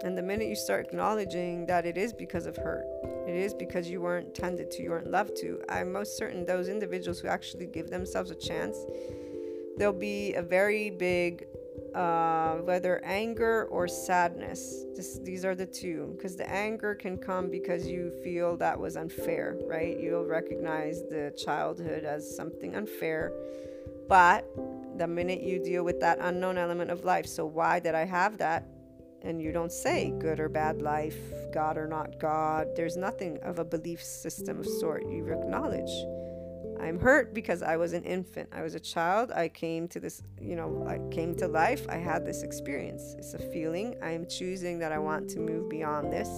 [0.03, 2.85] And the minute you start acknowledging that it is because of hurt,
[3.27, 6.69] it is because you weren't tended to, you weren't loved to, I'm most certain those
[6.69, 8.77] individuals who actually give themselves a chance,
[9.77, 11.47] there'll be a very big,
[11.95, 14.85] uh, whether anger or sadness.
[14.95, 16.13] This, these are the two.
[16.15, 19.99] Because the anger can come because you feel that was unfair, right?
[19.99, 23.31] You'll recognize the childhood as something unfair.
[24.07, 24.47] But
[24.97, 27.25] the minute you deal with that unknown element of life.
[27.25, 28.65] So, why did I have that?
[29.21, 31.17] And you don't say good or bad life,
[31.53, 32.67] God or not God.
[32.75, 35.07] There's nothing of a belief system of sort.
[35.09, 35.91] You acknowledge.
[36.79, 38.49] I'm hurt because I was an infant.
[38.51, 39.31] I was a child.
[39.31, 41.87] I came to this, you know, I came to life.
[41.89, 43.15] I had this experience.
[43.17, 43.95] It's a feeling.
[44.01, 46.29] I am choosing that I want to move beyond this.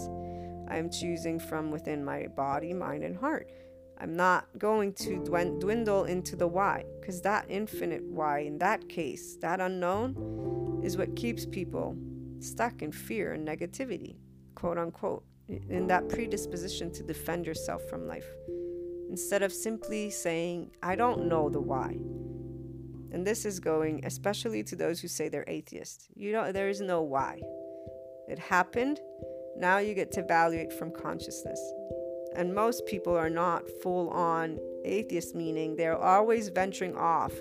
[0.69, 3.49] I am choosing from within my body, mind, and heart.
[4.01, 5.23] I'm not going to
[5.59, 11.15] dwindle into the why, because that infinite why, in that case, that unknown, is what
[11.15, 11.97] keeps people
[12.39, 14.15] stuck in fear and negativity,
[14.55, 18.27] quote unquote, in that predisposition to defend yourself from life,
[19.09, 21.97] instead of simply saying, I don't know the why.
[23.11, 26.07] And this is going especially to those who say they're atheists.
[26.15, 27.41] You know, there is no why.
[28.29, 28.99] It happened.
[29.57, 31.59] Now you get to evaluate from consciousness.
[32.35, 35.75] And most people are not full on atheist, meaning.
[35.75, 37.33] They're always venturing off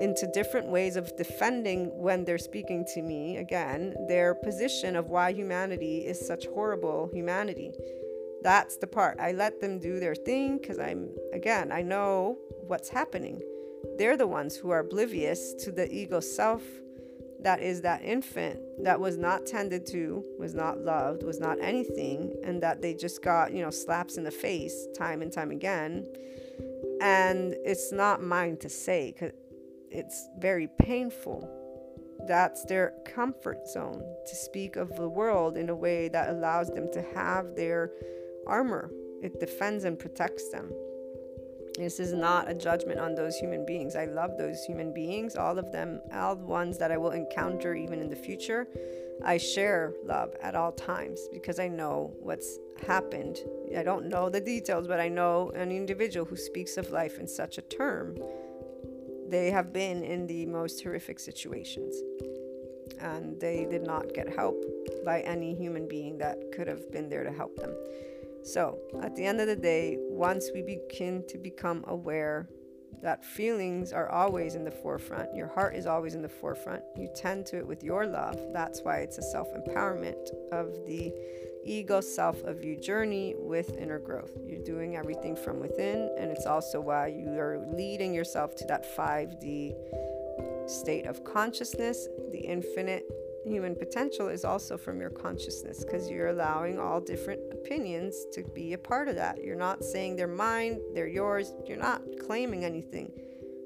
[0.00, 3.36] into different ways of defending when they're speaking to me.
[3.38, 7.72] Again their position of why humanity is such horrible humanity.
[8.42, 9.18] That's the part.
[9.18, 13.42] I let them do their thing because i'm again i know what's happening.
[13.96, 16.62] They're the ones who are oblivious to the ego self
[17.40, 22.34] that is that infant that was not tended to, was not loved, was not anything,
[22.44, 26.06] and that they just got, you know, slaps in the face time and time again.
[27.00, 29.32] And it's not mine to say because
[29.90, 31.48] it's very painful.
[32.26, 36.90] That's their comfort zone to speak of the world in a way that allows them
[36.92, 37.92] to have their
[38.46, 38.90] armor.
[39.22, 40.72] It defends and protects them.
[41.78, 43.94] This is not a judgment on those human beings.
[43.94, 47.72] I love those human beings, all of them, all the ones that I will encounter
[47.76, 48.66] even in the future.
[49.24, 53.38] I share love at all times because I know what's happened.
[53.76, 57.28] I don't know the details, but I know an individual who speaks of life in
[57.28, 58.16] such a term.
[59.28, 61.94] They have been in the most horrific situations
[63.00, 64.64] and they did not get help
[65.04, 67.72] by any human being that could have been there to help them.
[68.44, 72.48] So, at the end of the day, once we begin to become aware
[73.02, 77.08] that feelings are always in the forefront, your heart is always in the forefront, you
[77.14, 78.38] tend to it with your love.
[78.52, 81.12] That's why it's a self empowerment of the
[81.64, 84.32] ego self of you journey with inner growth.
[84.46, 88.84] You're doing everything from within, and it's also why you are leading yourself to that
[88.96, 89.74] 5D
[90.68, 93.04] state of consciousness, the infinite
[93.48, 98.74] human potential is also from your consciousness because you're allowing all different opinions to be
[98.74, 99.42] a part of that.
[99.42, 103.12] You're not saying they're mine, they're yours, you're not claiming anything.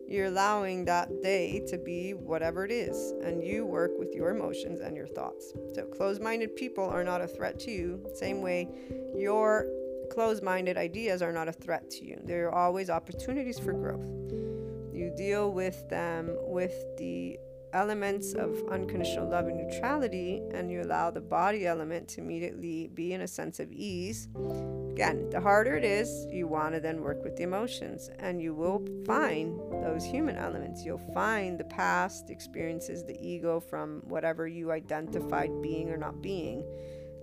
[0.08, 4.80] You're allowing that day to be whatever it is, and you work with your emotions
[4.80, 5.54] and your thoughts.
[5.74, 8.68] So, closed minded people are not a threat to you, same way
[9.16, 9.66] your
[10.10, 12.20] closed minded ideas are not a threat to you.
[12.24, 14.04] There are always opportunities for growth.
[14.92, 17.38] You deal with them with the
[17.72, 23.12] elements of unconditional love and neutrality, and you allow the body element to immediately be
[23.12, 24.28] in a sense of ease,
[24.92, 28.54] again, the harder it is, you want to then work with the emotions, and you
[28.54, 30.84] will find those human elements.
[30.84, 36.62] You'll find the past experiences, the ego from whatever you identified being or not being.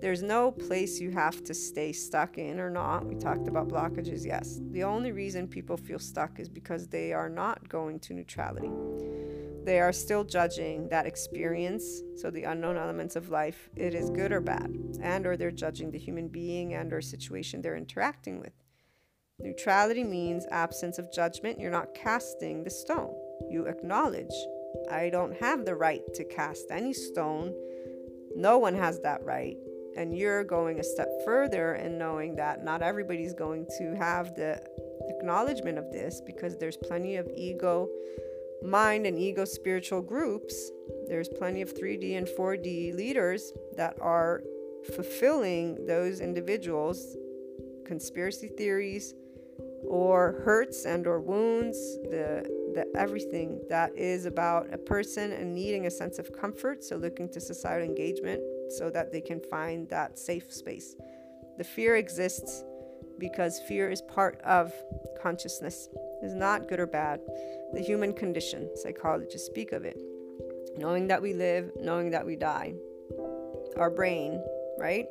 [0.02, 3.06] There's no place you have to stay stuck in or not.
[3.06, 4.60] We talked about blockages, yes.
[4.72, 8.72] The only reason people feel stuck is because they are not going to neutrality
[9.70, 14.32] they are still judging that experience so the unknown elements of life it is good
[14.32, 14.70] or bad
[15.02, 18.54] and or they're judging the human being and or situation they're interacting with
[19.40, 23.14] neutrality means absence of judgment you're not casting the stone
[23.50, 24.34] you acknowledge
[24.92, 27.54] I don't have the right to cast any stone.
[28.36, 29.58] No one has that right.
[29.98, 34.62] And you're going a step further in knowing that not everybody's going to have the
[35.10, 37.90] acknowledgement of this because there's plenty of ego
[38.64, 40.72] mind and ego spiritual groups.
[41.08, 44.44] There's plenty of 3D and 4D leaders that are
[44.96, 47.18] fulfilling those individuals
[47.86, 49.16] conspiracy theories
[49.84, 51.78] or hurts and or wounds
[52.14, 52.44] the
[52.76, 57.28] the everything that is about a person and needing a sense of comfort so looking
[57.28, 58.42] to societal engagement
[58.78, 60.96] so that they can find that safe space
[61.58, 62.64] the fear exists
[63.20, 64.74] because fear is part of
[65.22, 65.90] consciousness.
[66.22, 67.22] Is not good or bad.
[67.74, 69.98] The human condition psychologists speak of it.
[70.78, 72.74] Knowing that we live knowing that we die.
[73.78, 74.44] Our brain
[74.80, 75.06] right?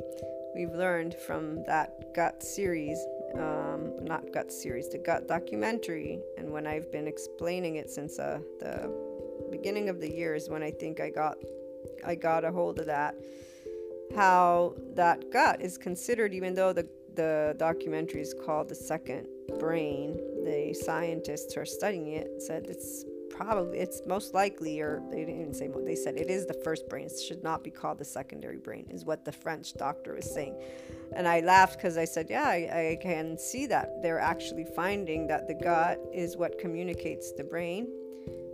[0.55, 2.99] We've learned from that gut series
[3.35, 6.21] um, not gut series the gut documentary.
[6.39, 8.91] And when i've been explaining it since uh, the
[9.51, 11.37] beginning of the year is when i think i got
[12.07, 13.15] i got a hold of that.
[14.17, 16.89] How that gut is considered even though the
[17.19, 19.27] the documentary is called the second
[19.59, 20.15] brain.
[20.45, 25.41] The scientists who are studying it said it's probably it's most likely or they didn't
[25.41, 27.07] even say what they said it is the first brain.
[27.07, 30.55] It should not be called the secondary brain is what the french doctor was saying.
[31.17, 35.27] And i laughed because i said yeah I, I can see that they're actually finding
[35.27, 37.89] that the gut is what communicates the brain.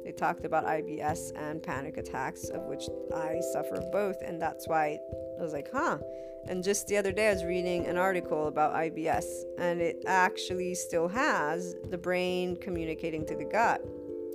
[0.05, 2.85] They talked about ibs and panic attacks of which
[3.15, 4.99] i suffer both and that's why
[5.39, 5.99] i was like huh
[6.47, 9.25] and just the other day, I was reading an article about IBS,
[9.59, 13.83] and it actually still has the brain communicating to the gut.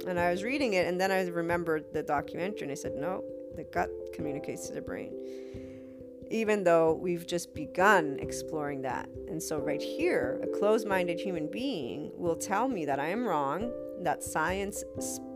[0.07, 3.23] And I was reading it, and then I remembered the documentary, and I said, no,
[3.55, 5.13] the gut communicates to the brain.
[6.31, 9.09] Even though we've just begun exploring that.
[9.27, 13.27] And so, right here, a closed minded human being will tell me that I am
[13.27, 13.71] wrong,
[14.01, 14.83] that science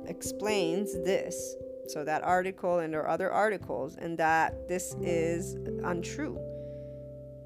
[0.08, 1.56] explains this,
[1.88, 6.40] so that article and or other articles, and that this is untrue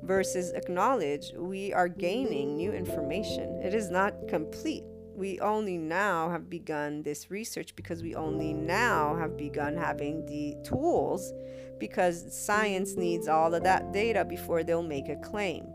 [0.08, 3.62] versus acknowledge we are gaining new information.
[3.62, 4.84] It is not complete
[5.18, 10.56] we only now have begun this research because we only now have begun having the
[10.64, 11.34] tools
[11.80, 15.66] because science needs all of that data before they'll make a claim.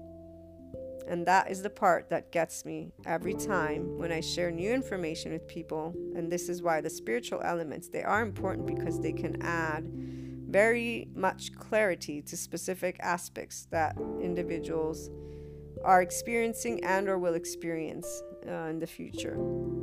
[1.09, 5.33] And that is the part that gets me every time when I share new information
[5.33, 5.93] with people.
[6.15, 9.85] And this is why the spiritual elements they are important because they can add
[10.53, 15.11] very much clarity to specific aspects that individuals
[15.85, 19.35] are experiencing and or will experience uh, in the future.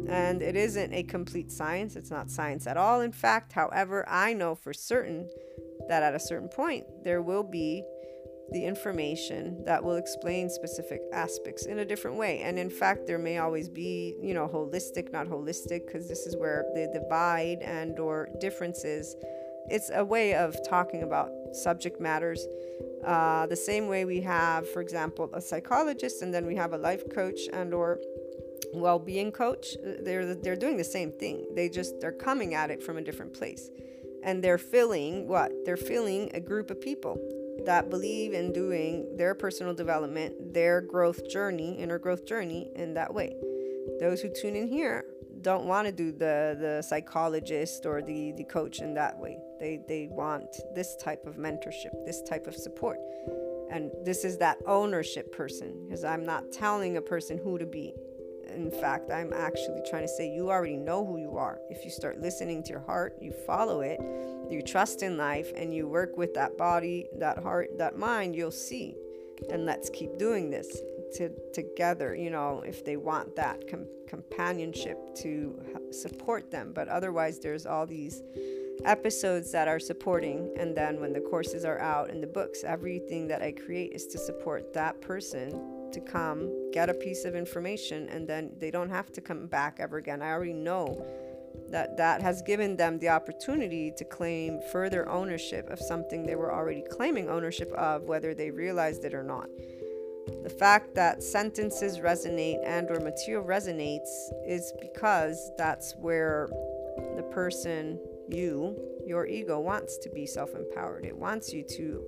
[0.08, 3.02] And it isn't a complete science, it's not science at all.
[3.02, 5.28] In fact, however, I know for certain
[5.88, 7.84] that at a certain point there will be
[8.52, 12.41] the information that will explain specific aspects in a different way.
[12.41, 16.36] And in fact, there may always be, you know, holistic, not holistic, because this is
[16.36, 19.16] where the divide and or differences.
[19.70, 22.48] It's a way of talking about subject matters
[23.06, 26.78] uh, the same way we have, for example, a psychologist, and then we have a
[26.78, 28.00] life coach and or
[28.74, 29.76] well-being coach.
[30.02, 31.46] They're they're doing the same thing.
[31.56, 33.70] They just they're coming at it from a different place.
[34.22, 35.52] And they're filling what?
[35.64, 37.18] They're filling a group of people
[37.66, 43.14] that believe in doing their personal development their growth journey inner growth journey in that
[43.14, 43.36] way.
[44.00, 45.06] Those who tune in here
[45.41, 49.80] don't want to do the the psychologist or the the coach in that way they
[49.88, 52.98] they want this type of mentorship this type of support
[53.72, 57.94] and this is that ownership person because i'm not telling a person who to be
[58.56, 61.60] in fact, I'm actually trying to say you already know who you are.
[61.70, 63.99] If you start listening to your heart, you follow it,
[64.49, 68.52] you trust in life, and you work with that body, that heart, that mind, you'll
[68.52, 68.95] see.
[69.49, 70.82] And let's keep doing this
[71.14, 75.60] to, together, you know, if they want that com- companionship to
[75.91, 76.72] support them.
[76.73, 78.22] But otherwise, there's all these
[78.86, 83.27] episodes that are supporting and then when the courses are out and the books everything
[83.27, 85.52] that i create is to support that person
[85.91, 89.77] to come, get a piece of information, and then they don't have to come back
[89.80, 90.22] ever again.
[90.22, 91.06] I already know
[91.69, 96.53] that that has given them the opportunity to claim further ownership of something they were
[96.53, 99.48] already claiming ownership of, whether they realized it or not.
[100.43, 104.10] The fact that sentences resonate and or material resonates
[104.45, 106.49] is because that's where
[107.15, 107.99] the person,
[108.30, 111.06] you, your ego wants to be self-empowered.
[111.06, 112.03] It wants you to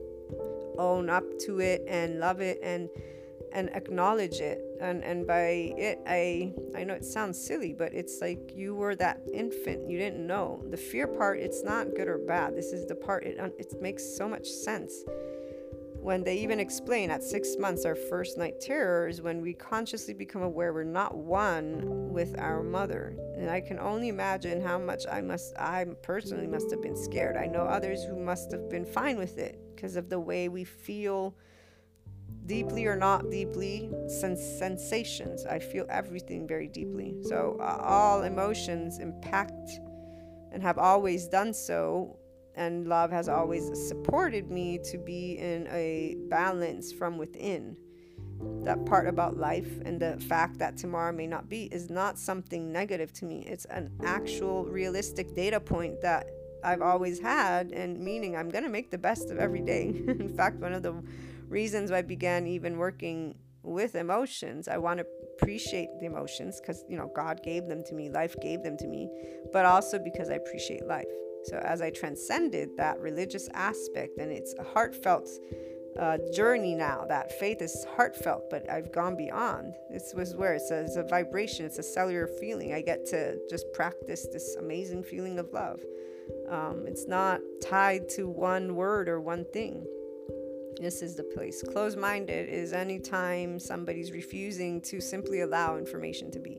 [0.77, 2.89] own up to it and love it and
[3.53, 4.61] and acknowledge it.
[4.79, 8.95] And and by it i i know it sounds silly but it's like you were
[8.95, 9.89] that infant.
[9.89, 10.63] You didn't know.
[10.69, 12.55] The fear part it's not good or bad.
[12.55, 14.93] This is the part it it makes so much sense
[16.01, 20.15] when they even explain at six months our first night terror is when we consciously
[20.15, 23.15] become aware we're not one with our mother.
[23.37, 27.37] And i can only imagine how much i must i personally must have been scared.
[27.37, 30.63] I know others who must have been fine with it because of the way we
[30.63, 31.35] feel
[32.47, 35.45] deeply or not deeply sens- sensations.
[35.45, 37.15] I feel everything very deeply.
[37.21, 39.79] So uh, all emotions impact
[40.51, 42.17] and have always done so
[42.55, 47.75] and love has always supported me to be in a balance from within.
[48.63, 52.71] That part about life and the fact that tomorrow may not be is not something
[52.71, 53.45] negative to me.
[53.47, 56.27] It's an actual realistic data point that
[56.63, 59.87] I've always had and meaning I'm going to make the best of every day.
[60.07, 61.03] In fact one of the
[61.47, 65.05] reasons why I began even working with emotions I want to
[65.35, 68.87] appreciate the emotions because you know God gave them to me life gave them to
[68.87, 69.09] me
[69.53, 71.05] but also because I appreciate life
[71.43, 75.29] so as I transcended that religious aspect, and it's a heartfelt
[75.99, 77.05] uh, journey now.
[77.07, 79.73] That faith is heartfelt, but I've gone beyond.
[79.89, 82.73] This was where it's a, it's a vibration, it's a cellular feeling.
[82.73, 85.81] I get to just practice this amazing feeling of love.
[86.49, 89.85] Um, it's not tied to one word or one thing.
[90.79, 91.61] This is the place.
[91.73, 96.57] Closed minded is anytime somebody's refusing to simply allow information to be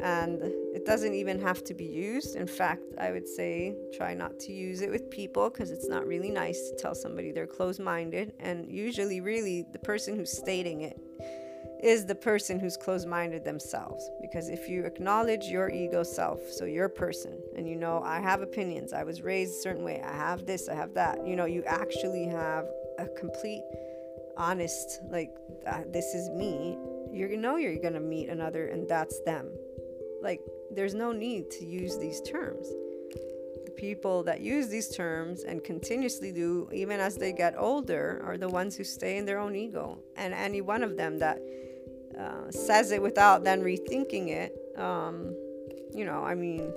[0.00, 0.42] and
[0.74, 2.36] it doesn't even have to be used.
[2.36, 6.06] In fact, I would say try not to use it with people because it's not
[6.06, 8.34] really nice to tell somebody they're closed minded.
[8.38, 10.98] And usually, really, the person who's stating it
[11.82, 14.10] is the person who's closed minded themselves.
[14.20, 18.42] Because if you acknowledge your ego self, so your person, and you know, I have
[18.42, 21.44] opinions, I was raised a certain way, I have this, I have that, you know,
[21.44, 22.66] you actually have
[22.98, 23.62] a complete,
[24.36, 25.30] honest, like,
[25.66, 26.78] uh, this is me.
[27.12, 29.50] You know, you're gonna meet another, and that's them
[30.26, 30.42] like,
[30.76, 32.66] there's no need to use these terms.
[33.64, 38.36] The people that use these terms and continuously do, even as they get older, are
[38.36, 39.98] the ones who stay in their own ego.
[40.16, 41.38] And any one of them that
[42.18, 45.14] uh, says it without then rethinking it, um,
[45.94, 46.74] you know, I mean,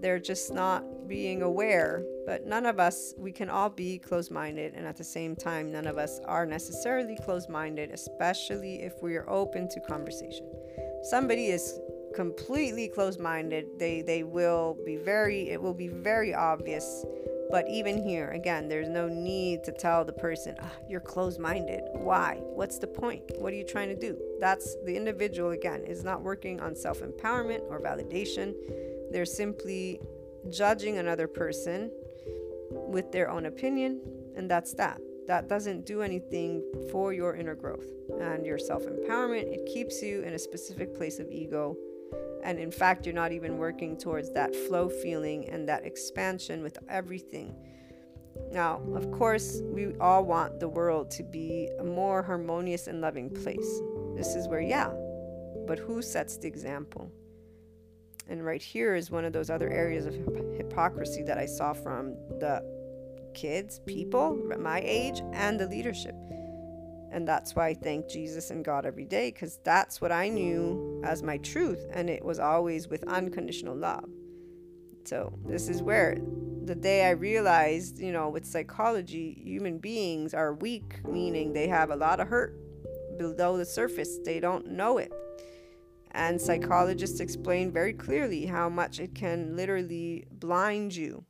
[0.00, 2.04] they're just not being aware.
[2.26, 5.70] But none of us, we can all be closed minded, and at the same time,
[5.70, 10.46] none of us are necessarily closed minded, especially if we are open to conversation.
[11.02, 11.80] Somebody is
[12.12, 13.78] completely closed-minded.
[13.78, 17.04] They they will be very it will be very obvious.
[17.50, 21.82] But even here again there's no need to tell the person oh, you're closed-minded.
[21.94, 22.38] Why?
[22.40, 23.22] What's the point?
[23.38, 24.16] What are you trying to do?
[24.40, 28.54] That's the individual again is not working on self-empowerment or validation.
[29.10, 30.00] They're simply
[30.50, 31.90] judging another person
[32.70, 34.00] with their own opinion
[34.36, 35.00] and that's that.
[35.28, 37.86] That doesn't do anything for your inner growth
[38.20, 39.44] and your self empowerment.
[39.52, 41.76] It keeps you in a specific place of ego
[42.42, 46.78] and in fact, you're not even working towards that flow feeling and that expansion with
[46.88, 47.54] everything.
[48.50, 53.30] Now, of course, we all want the world to be a more harmonious and loving
[53.30, 53.80] place.
[54.16, 54.92] This is where, yeah,
[55.66, 57.10] but who sets the example?
[58.28, 60.14] And right here is one of those other areas of
[60.56, 62.62] hypocrisy that I saw from the
[63.34, 66.14] kids, people my age, and the leadership.
[67.10, 70.91] And that's why I thank Jesus and God every day because that's what I knew
[71.02, 71.86] as my truth.
[71.92, 74.08] And it was always with unconditional love.
[75.04, 76.18] So, this is where
[76.64, 81.90] the day I realized, you know, with psychology, human beings are weak, meaning they have
[81.90, 82.56] a lot of hurt
[83.18, 84.18] below the surface.
[84.24, 85.12] They don't know it.
[86.12, 91.24] And psychologists explain very clearly how much it can literally blind you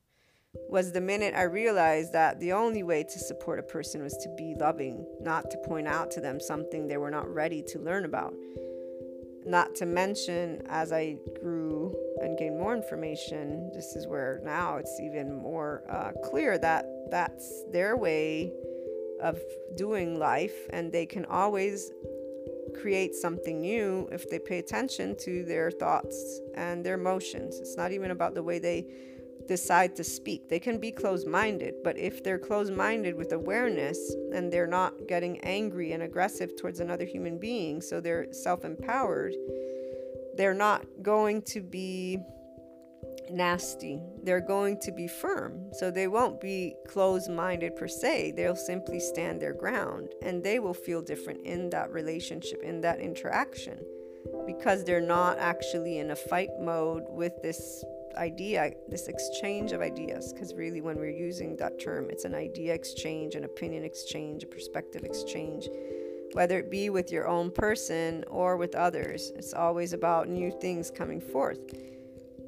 [0.69, 4.35] was the minute I realized that the only way to support a person was to
[4.37, 8.05] be loving, not to point out to them something they were not ready to learn
[8.05, 8.35] about.
[9.45, 15.01] Not to mention, as I grew and gained more information, this is where now it's
[15.01, 18.53] even more uh, clear that that's their way
[19.21, 19.41] of
[19.77, 21.91] doing life, and they can always
[22.81, 27.59] create something new if they pay attention to their thoughts and their emotions.
[27.61, 28.87] It's not even about the way they
[29.47, 30.49] decide to speak.
[30.49, 35.09] They can be closed minded, but if they're closed minded with awareness and they're not
[35.09, 39.35] getting angry and aggressive towards another human being, so they're self empowered,
[40.37, 42.19] they're not going to be
[43.31, 44.01] nasty.
[44.23, 45.73] They're going to be firm.
[45.73, 48.33] So they won't be closed minded per se.
[48.37, 53.01] They'll simply stand their ground and they will feel different in that relationship, in that
[53.01, 53.79] interaction,
[54.47, 57.85] because they're not actually in a fight mode with this
[58.17, 62.75] idea, this exchange of ideas, because really, when we're using that term, it's an idea
[62.75, 65.69] exchange, an opinion exchange, a perspective exchange,
[66.33, 69.33] whether it be with your own person or with others.
[69.37, 71.61] It's always about new things coming forth.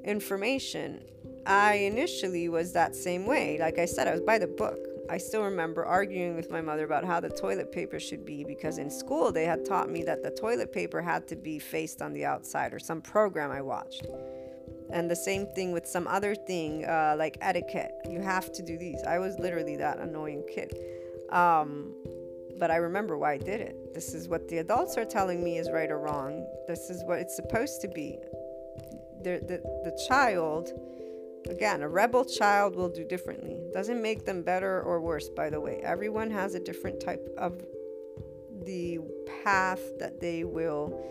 [0.05, 1.03] Information.
[1.47, 3.59] I initially was that same way.
[3.59, 4.78] Like I said, I was by the book.
[5.11, 8.78] I still remember arguing with my mother about how the toilet paper should be because
[8.78, 12.15] in school they had taught me that the toilet paper had to be faced on
[12.15, 14.07] the outside or some program I watched.
[14.90, 17.93] And the same thing with some other thing uh, like etiquette.
[18.09, 19.02] You have to do these.
[19.06, 20.78] I was literally that annoying kid.
[21.31, 21.94] Um,
[22.59, 23.94] but I remember why I did it.
[23.94, 26.47] This is what the adults are telling me is right or wrong.
[26.69, 28.19] This is what it's supposed to be.
[29.23, 30.70] The, the, the child
[31.48, 33.61] Again, a rebel child will do differently.
[33.73, 35.81] Doesn't make them better or worse, by the way.
[35.82, 37.62] Everyone has a different type of
[38.65, 38.98] the
[39.43, 41.05] path that they will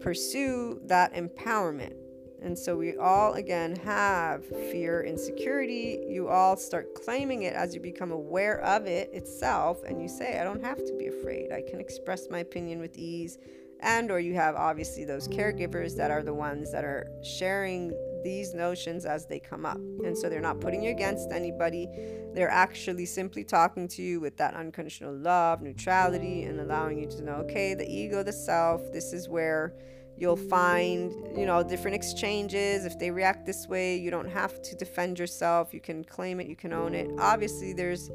[0.00, 1.94] pursue that empowerment.
[2.42, 6.04] And so we all, again, have fear, insecurity.
[6.08, 9.82] You all start claiming it as you become aware of it itself.
[9.84, 11.52] And you say, I don't have to be afraid.
[11.52, 13.38] I can express my opinion with ease.
[13.80, 17.92] And, or you have obviously those caregivers that are the ones that are sharing
[18.22, 19.78] these notions as they come up.
[19.78, 21.88] And so they're not putting you against anybody.
[22.34, 27.22] They're actually simply talking to you with that unconditional love, neutrality, and allowing you to
[27.22, 29.74] know, okay, the ego, the self, this is where
[30.20, 32.84] you'll find, you know, different exchanges.
[32.84, 35.72] If they react this way, you don't have to defend yourself.
[35.72, 37.10] You can claim it, you can own it.
[37.18, 38.10] Obviously, there's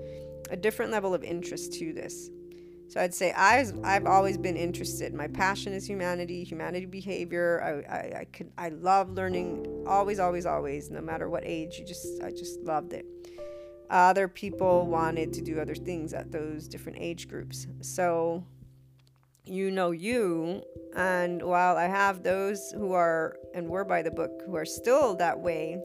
[0.52, 2.30] a different level of interest to this.
[2.88, 5.12] So I'd say I've, I've always been interested.
[5.14, 7.84] My passion is humanity, humanity behavior.
[7.90, 11.80] I, I, I could I love learning always, always, always, no matter what age.
[11.80, 13.06] You just I just loved it.
[13.90, 17.66] Other people wanted to do other things at those different age groups.
[17.82, 18.44] So
[19.46, 20.64] you know you
[20.96, 25.16] and while I have those who are and were by the book who are still
[25.16, 25.82] that way,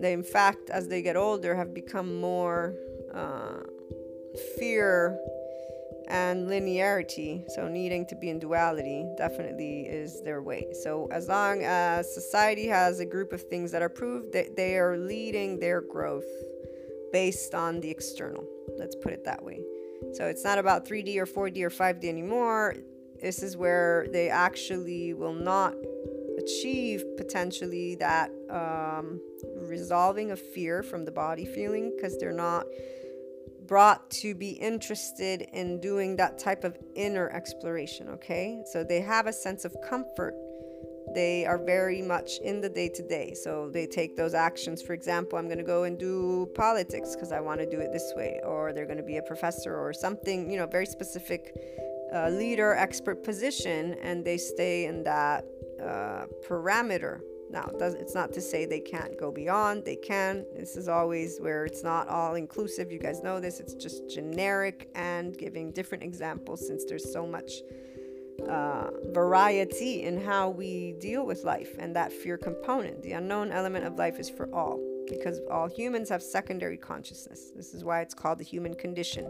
[0.00, 2.74] they in fact as they get older have become more
[3.14, 3.60] uh,
[4.58, 5.18] fear
[6.08, 10.66] and linearity, so needing to be in duality, definitely is their way.
[10.82, 14.76] So, as long as society has a group of things that are proved, that they
[14.76, 16.26] are leading their growth
[17.12, 18.44] based on the external.
[18.78, 19.60] Let's put it that way.
[20.12, 22.76] So, it's not about 3D or 4D or 5D anymore.
[23.20, 25.74] This is where they actually will not
[26.38, 29.20] achieve potentially that um,
[29.56, 32.66] resolving of fear from the body feeling because they're not
[33.66, 38.62] brought to be interested in doing that type of inner exploration, okay?
[38.72, 40.34] So they have a sense of comfort.
[41.14, 43.34] They are very much in the day to day.
[43.34, 44.82] So they take those actions.
[44.82, 47.92] For example, I'm going to go and do politics because I want to do it
[47.92, 51.54] this way, or they're going to be a professor or something, you know, very specific
[52.14, 55.44] uh, leader, expert position, and they stay in that
[55.82, 57.20] uh, parameter
[57.52, 60.46] now, it's not to say they can't go beyond, they can.
[60.56, 62.90] This is always where it's not all inclusive.
[62.90, 67.52] You guys know this, it's just generic and giving different examples since there's so much
[68.48, 73.02] uh, variety in how we deal with life and that fear component.
[73.02, 77.52] The unknown element of life is for all because all humans have secondary consciousness.
[77.54, 79.28] This is why it's called the human condition.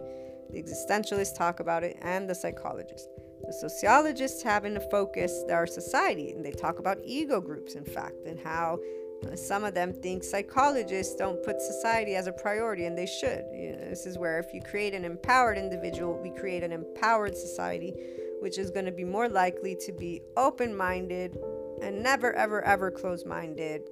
[0.51, 3.09] The existentialists talk about it and the psychologists.
[3.47, 8.25] The sociologists have in focus our society, and they talk about ego groups, in fact,
[8.27, 8.79] and how
[9.27, 13.45] uh, some of them think psychologists don't put society as a priority, and they should.
[13.53, 17.37] You know, this is where if you create an empowered individual, we create an empowered
[17.37, 17.95] society,
[18.43, 21.39] which is going to be more likely to be open minded
[21.81, 23.89] and never, ever, ever close minded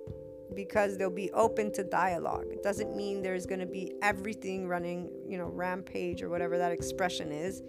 [0.54, 2.46] because they'll be open to dialogue.
[2.50, 6.72] It doesn't mean there's going to be everything running, you know, rampage or whatever that
[6.72, 7.62] expression is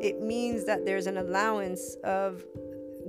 [0.00, 2.44] it means that there's an allowance of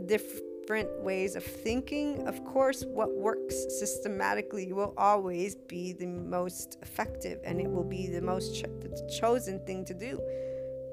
[0.05, 2.27] different ways of thinking.
[2.27, 8.07] Of course, what works systematically will always be the most effective and it will be
[8.07, 10.19] the most the chosen thing to do.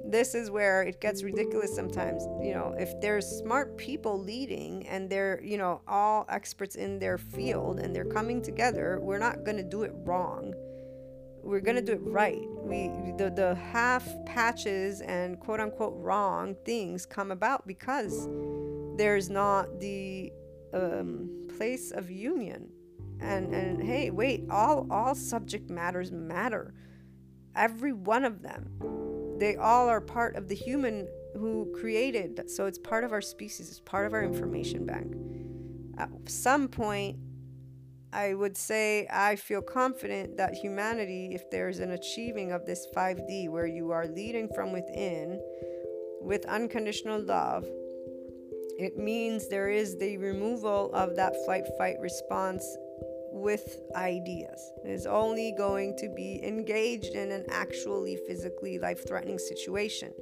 [0.04, 2.22] This is where it gets ridiculous sometimes.
[2.42, 7.18] You know, if there's smart people leading and they're, you know, all experts in their
[7.18, 10.54] field and they're coming together, we're not going to do it wrong
[11.42, 12.46] we're gonna do it right.
[12.62, 18.28] We the the half patches and quote unquote wrong things come about because
[18.96, 20.32] there's not the
[20.74, 22.68] um, place of union.
[23.20, 26.74] And and hey, wait, all all subject matters matter.
[27.56, 28.70] Every one of them.
[29.40, 32.50] They all are part of the human who created.
[32.50, 33.70] So it's part of our species.
[33.70, 35.16] It's part of our information bank.
[35.96, 37.16] At some point,
[38.12, 43.48] I would say I feel confident that humanity, if there's an achieving of this 5D
[43.48, 45.40] where you are leading from within
[46.20, 47.64] with unconditional love,
[48.78, 52.64] it means there is the removal of that flight fight response
[53.40, 54.60] with ideas.
[54.84, 60.12] Is only going to be engaged in an actually physically life threatening situation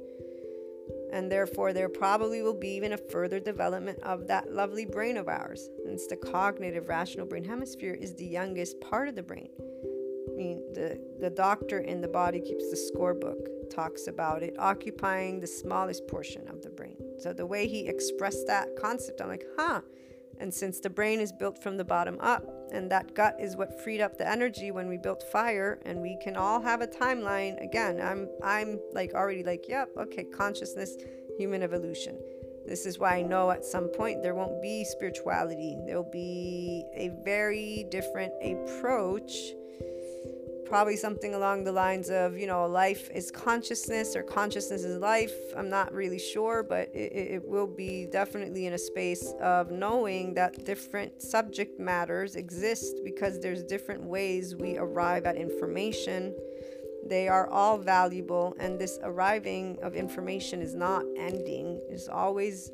[1.11, 5.27] and therefore there probably will be even a further development of that lovely brain of
[5.27, 5.69] ours.
[5.85, 10.61] Since the cognitive rational brain hemisphere is the youngest part of the brain, I mean,
[10.73, 16.07] the, the doctor in the body keeps the scorebook, talks about it occupying the smallest
[16.07, 16.97] portion of the brain.
[17.19, 19.81] So the way he expressed that concept, I'm like, huh.
[20.39, 23.81] And since the brain is built from the bottom up, and that gut is what
[23.81, 27.61] freed up the energy when we built fire, and we can all have a timeline.
[27.61, 30.95] Again, I'm I'm like already like, yep, okay, consciousness,
[31.37, 32.17] human evolution.
[32.65, 35.75] This is why I know at some point there won't be spirituality.
[35.85, 39.33] There'll be a very different approach
[40.69, 45.33] probably something along the lines of, you know, life is consciousness or consciousness is life.
[45.57, 50.35] I'm not really sure, but it, it will be definitely in a space of knowing
[50.35, 56.35] that different subject matters exist because there's different ways we arrive at information.
[57.07, 62.71] They are all valuable, and this arriving of information is not ending, it's always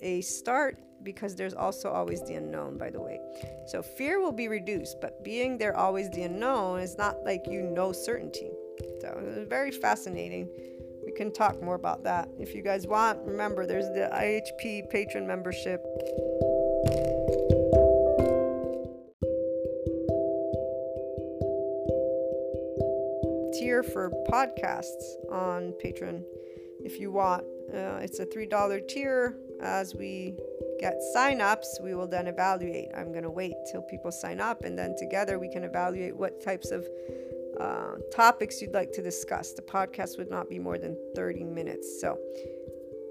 [0.00, 3.20] a start because there's also always the unknown, by the way.
[3.66, 7.62] So fear will be reduced, but being there always the unknown is not like you
[7.62, 8.50] know certainty.
[9.00, 10.48] So very fascinating.
[11.04, 12.28] We can talk more about that.
[12.38, 15.84] If you guys want, remember there's the IHP patron membership.
[23.52, 26.24] Tier for podcasts on Patreon
[26.84, 27.44] if you want.
[27.72, 30.36] Uh, it's a $3 tier as we
[30.78, 32.90] get sign-ups, we will then evaluate.
[32.96, 36.42] I'm going to wait till people sign up, and then together we can evaluate what
[36.42, 36.86] types of
[37.60, 39.52] uh, topics you'd like to discuss.
[39.52, 42.00] The podcast would not be more than 30 minutes.
[42.00, 42.18] So,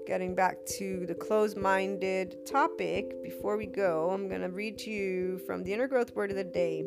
[0.06, 4.90] getting back to the closed minded topic, before we go, I'm going to read to
[4.90, 6.84] you from the inner growth word of the day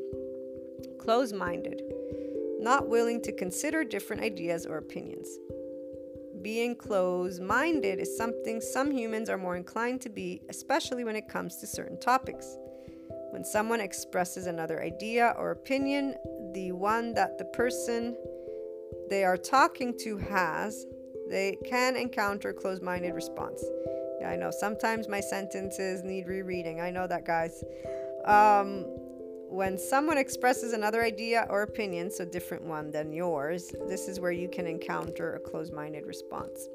[0.99, 1.81] closed minded,
[2.59, 5.27] not willing to consider different ideas or opinions
[6.41, 11.27] being closed minded is something some humans are more inclined to be, especially when it
[11.27, 12.57] comes to certain topics.
[13.31, 16.15] When someone expresses another idea or opinion,
[16.53, 18.15] the one that the person
[19.09, 20.85] they are talking to has,
[21.29, 23.63] they can encounter closed minded response.
[24.21, 26.81] Yeah, I know sometimes my sentences need rereading.
[26.81, 27.63] I know that, guys.
[28.25, 28.85] Um,
[29.49, 34.31] when someone expresses another idea or opinion, so different one than yours, this is where
[34.31, 36.67] you can encounter a closed minded response.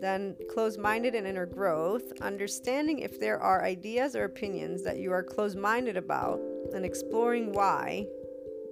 [0.00, 5.12] Then, closed minded and inner growth, understanding if there are ideas or opinions that you
[5.12, 6.40] are closed minded about
[6.74, 8.06] and exploring why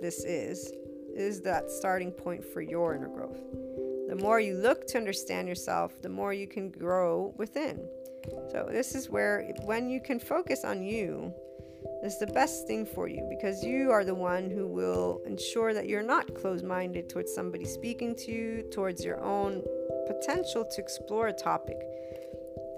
[0.01, 0.73] this is,
[1.15, 3.41] is that starting point for your inner growth.
[4.09, 7.89] The more you look to understand yourself, the more you can grow within.
[8.51, 11.33] So, this is where when you can focus on you,
[12.03, 15.89] is the best thing for you because you are the one who will ensure that
[15.89, 19.63] you're not closed minded towards somebody speaking to you, towards your own
[20.07, 21.79] potential to explore a topic.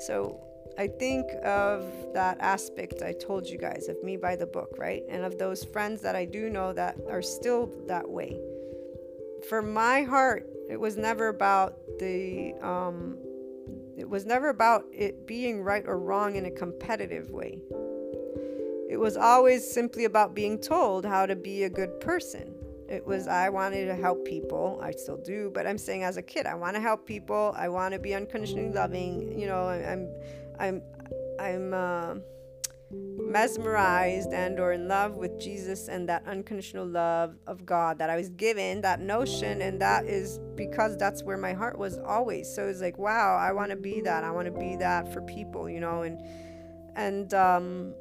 [0.01, 0.40] So,
[0.76, 5.05] I think of that aspect I told you guys of me by the book, right?
[5.09, 8.40] And of those friends that I do know that are still that way.
[9.48, 13.18] For my heart, it was never about the um,
[13.97, 17.60] it was never about it being right or wrong in a competitive way.
[18.95, 22.55] It was always simply about being told how to be a good person.
[22.89, 24.79] It was, I wanted to help people.
[24.81, 27.53] I still do, but I'm saying as a kid, I want to help people.
[27.57, 29.37] I want to be unconditionally loving.
[29.37, 30.09] You know, I'm,
[30.61, 30.83] I'm,
[31.41, 32.15] I'm, uh,
[32.93, 38.15] mesmerized and or in love with Jesus and that unconditional love of God that I
[38.15, 42.69] was given that notion and that is because that's where my heart was always so
[42.69, 45.69] it's like wow I want to be that I want to be that for people
[45.69, 46.21] you know and
[46.95, 47.95] and um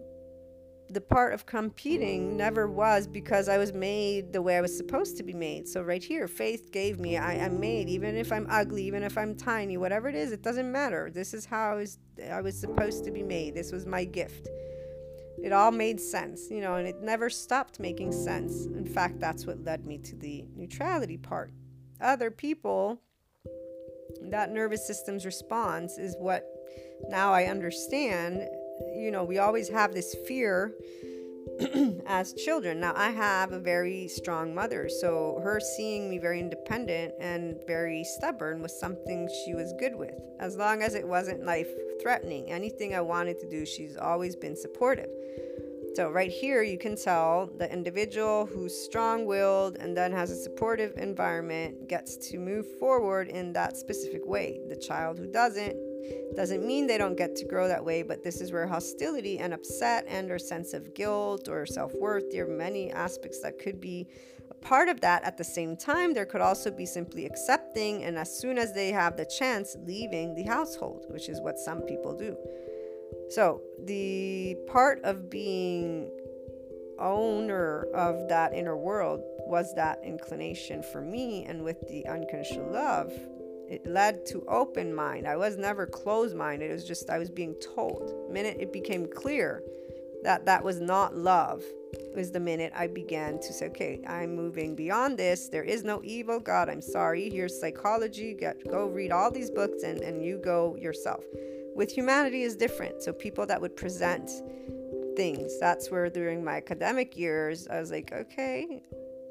[0.94, 5.18] the part of competing never was because I was made the way I was supposed
[5.18, 5.68] to be made.
[5.68, 9.18] So right here, faith gave me I am made, even if I'm ugly, even if
[9.18, 11.10] I'm tiny, whatever it is, it doesn't matter.
[11.12, 12.00] This is how I was,
[12.32, 13.56] I was supposed to be made.
[13.56, 14.50] This was my gift.
[15.42, 18.66] It all made sense, you know, and it never stopped making sense.
[18.66, 21.52] In fact, that's what led me to the neutrality part.
[22.00, 23.02] Other people,
[24.30, 26.46] that nervous system's response is what
[27.10, 28.48] now I understand
[28.96, 30.74] you know, we always have this fear
[32.08, 32.80] as children.
[32.80, 38.04] Now, I have a very strong mother, so her seeing me very independent and very
[38.04, 40.16] stubborn was something she was good with.
[40.40, 41.70] As long as it wasn't life
[42.02, 45.10] threatening, anything I wanted to do, she's always been supportive.
[45.96, 50.36] So, right here, you can tell the individual who's strong willed and then has a
[50.36, 54.60] supportive environment gets to move forward in that specific way.
[54.70, 55.76] The child who doesn't
[56.36, 59.54] doesn't mean they don't get to grow that way, but this is where hostility and
[59.54, 64.08] upset and or sense of guilt or self-worth, there are many aspects that could be
[64.50, 65.24] a part of that.
[65.24, 68.92] At the same time, there could also be simply accepting and as soon as they
[68.92, 72.36] have the chance, leaving the household, which is what some people do.
[73.30, 76.10] So, the part of being
[77.00, 81.46] owner of that inner world was that inclination for me.
[81.46, 83.12] And with the unconditional love,
[83.74, 85.28] it led to open mind.
[85.28, 86.70] I was never closed minded.
[86.70, 88.28] It was just I was being told.
[88.28, 89.64] The minute it became clear
[90.24, 91.64] that that was not love
[92.16, 95.50] was the minute I began to say, okay, I'm moving beyond this.
[95.50, 96.40] There is no evil.
[96.40, 97.30] God, I'm sorry.
[97.30, 98.34] Here's psychology.
[98.34, 101.24] Get, go read all these books and, and you go yourself.
[101.76, 103.02] With humanity is different.
[103.02, 104.30] So people that would present
[105.16, 108.84] things, that's where during my academic years, I was like, okay,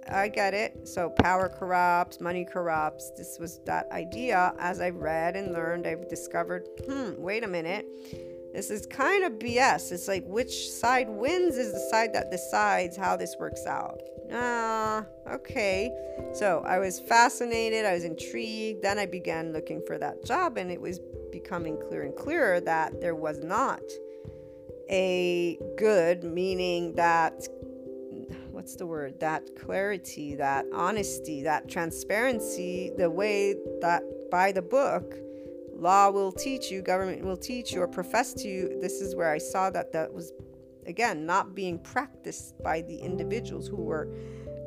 [0.09, 0.89] I get it.
[0.89, 3.11] So power corrupts, money corrupts.
[3.17, 4.55] This was that idea.
[4.59, 7.87] As I read and learned, I've discovered, hmm, wait a minute.
[8.53, 9.93] This is kind of BS.
[9.93, 14.01] It's like which side wins is the side that decides how this works out.
[14.31, 15.91] Ah, okay.
[16.35, 18.83] So I was fascinated, I was intrigued.
[18.83, 21.01] Then I began looking for that job, and it was
[21.31, 23.83] becoming clearer and clearer that there was not
[24.91, 27.49] a good, meaning that
[28.63, 29.19] what's the word?
[29.19, 35.17] That clarity, that honesty, that transparency, the way that by the book,
[35.75, 38.79] law will teach you, government will teach you, or profess to you.
[38.81, 40.33] This is where I saw that that was,
[40.87, 44.09] again, not being practiced by the individuals who were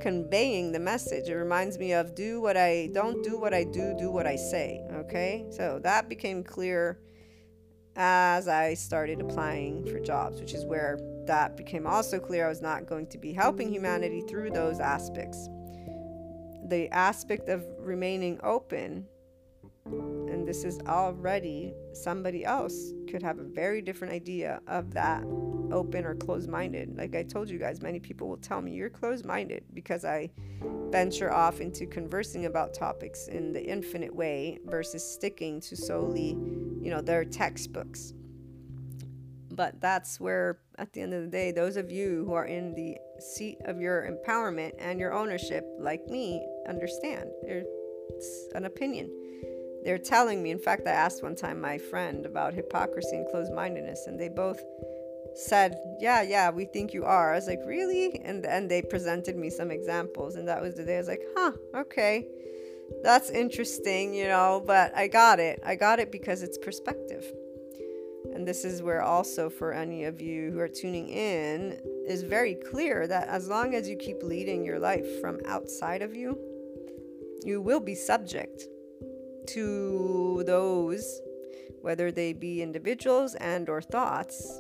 [0.02, 1.30] conveying the message.
[1.30, 4.36] It reminds me of do what I don't do what I do, do what I
[4.36, 4.82] say.
[4.92, 7.00] Okay, so that became clear
[7.96, 12.62] as I started applying for jobs, which is where that became also clear I was
[12.62, 15.50] not going to be helping humanity through those aspects.
[16.68, 19.06] The aspect of remaining open,
[19.86, 25.24] and this is already somebody else could have a very different idea of that
[25.72, 26.98] open or closed minded.
[26.98, 30.32] Like I told you guys, many people will tell me you're closed minded because I
[30.90, 36.30] venture off into conversing about topics in the infinite way versus sticking to solely,
[36.82, 38.14] you know, their textbooks.
[39.52, 42.74] But that's where, at the end of the day, those of you who are in
[42.74, 47.30] the seat of your empowerment and your ownership, like me, understand.
[47.44, 49.12] It's an opinion.
[49.84, 53.54] They're telling me, in fact, I asked one time my friend about hypocrisy and closed
[53.54, 54.62] mindedness, and they both
[55.36, 57.34] said, Yeah, yeah, we think you are.
[57.34, 58.20] I was like, Really?
[58.24, 61.24] And then they presented me some examples, and that was the day I was like,
[61.38, 62.28] Huh, okay.
[63.04, 65.62] That's interesting, you know, but I got it.
[65.66, 67.26] I got it because it's perspective.
[68.36, 72.54] And this is where also for any of you who are tuning in is very
[72.54, 76.38] clear that as long as you keep leading your life from outside of you,
[77.46, 78.66] you will be subject
[79.48, 81.22] to those
[81.82, 84.60] whether they be individuals and or thoughts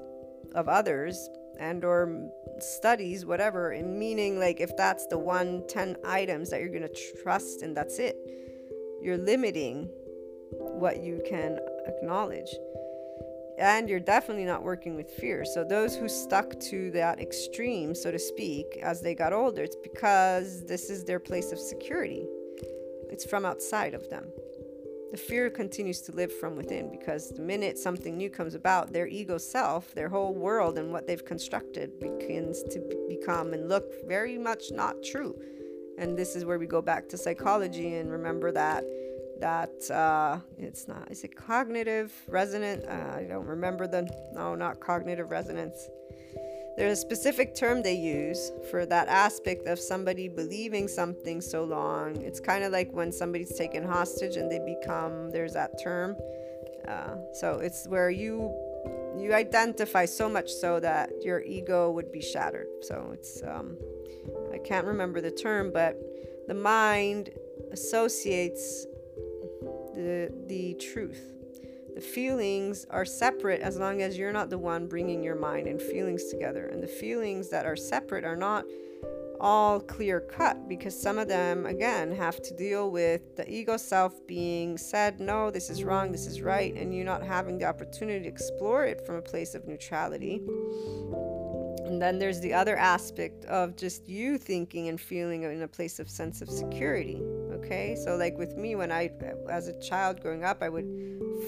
[0.53, 1.27] of others
[1.59, 2.29] and or
[2.59, 7.21] studies whatever in meaning like if that's the one 10 items that you're going to
[7.23, 8.15] trust and that's it
[9.01, 9.89] you're limiting
[10.51, 12.49] what you can acknowledge
[13.57, 15.45] and you're definitely not working with fear.
[15.45, 19.77] So those who stuck to that extreme, so to speak, as they got older, it's
[19.77, 22.25] because this is their place of security.
[23.09, 24.25] It's from outside of them.
[25.11, 29.07] The fear continues to live from within because the minute something new comes about, their
[29.07, 34.37] ego self, their whole world, and what they've constructed begins to become and look very
[34.37, 35.39] much not true.
[35.97, 38.83] And this is where we go back to psychology and remember that
[39.39, 44.79] that uh, it's not is it cognitive resonant uh, i don't remember the no not
[44.79, 45.89] cognitive resonance.
[46.77, 52.17] There's a specific term they use for that aspect of somebody believing something so long.
[52.17, 56.17] It's kind of like when somebody's taken hostage and they become there's that term.
[56.85, 58.53] Uh, so it's where you
[59.17, 62.67] you identify so much so that your ego would be shattered.
[62.81, 63.77] So it's um,
[64.53, 65.95] i can't remember the term but
[66.47, 67.29] the mind
[67.71, 68.85] associates
[69.95, 71.31] the, the truth.
[71.95, 75.81] The feelings are separate as long as you're not the one bringing your mind and
[75.81, 76.67] feelings together.
[76.67, 78.65] And the feelings that are separate are not
[79.39, 84.25] all clear cut because some of them, again, have to deal with the ego self
[84.27, 88.21] being said, no, this is wrong, this is right, and you not having the opportunity
[88.21, 90.41] to explore it from a place of neutrality.
[91.85, 95.99] And then there's the other aspect of just you thinking and feeling in a place
[95.99, 97.21] of sense of security.
[97.51, 99.11] Okay, so like with me, when I,
[99.49, 100.87] as a child growing up, I would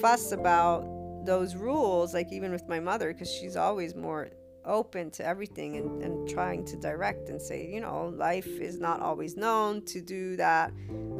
[0.00, 0.84] fuss about
[1.26, 4.30] those rules, like even with my mother, because she's always more
[4.64, 9.00] open to everything and, and trying to direct and say, you know, life is not
[9.00, 10.72] always known to do that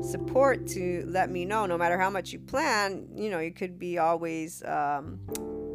[0.03, 3.79] support to let me know, no matter how much you plan, you know, you could
[3.79, 5.19] be always um,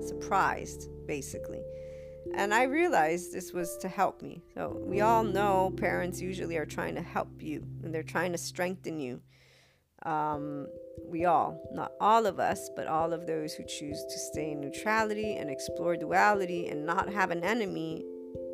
[0.02, 1.63] surprised, basically.
[2.36, 4.42] And I realized this was to help me.
[4.56, 8.38] So we all know parents usually are trying to help you and they're trying to
[8.38, 9.22] strengthen you.
[10.04, 10.68] Um,
[11.08, 14.62] we all, not all of us, but all of those who choose to stay in
[14.62, 18.04] neutrality and explore duality and not have an enemy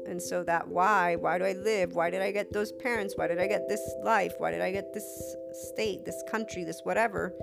[0.10, 1.94] And so that why, why do I live?
[1.94, 3.14] Why did I get those parents?
[3.16, 4.34] Why did I get this life?
[4.40, 7.34] Why did I get this state, this country, this whatever?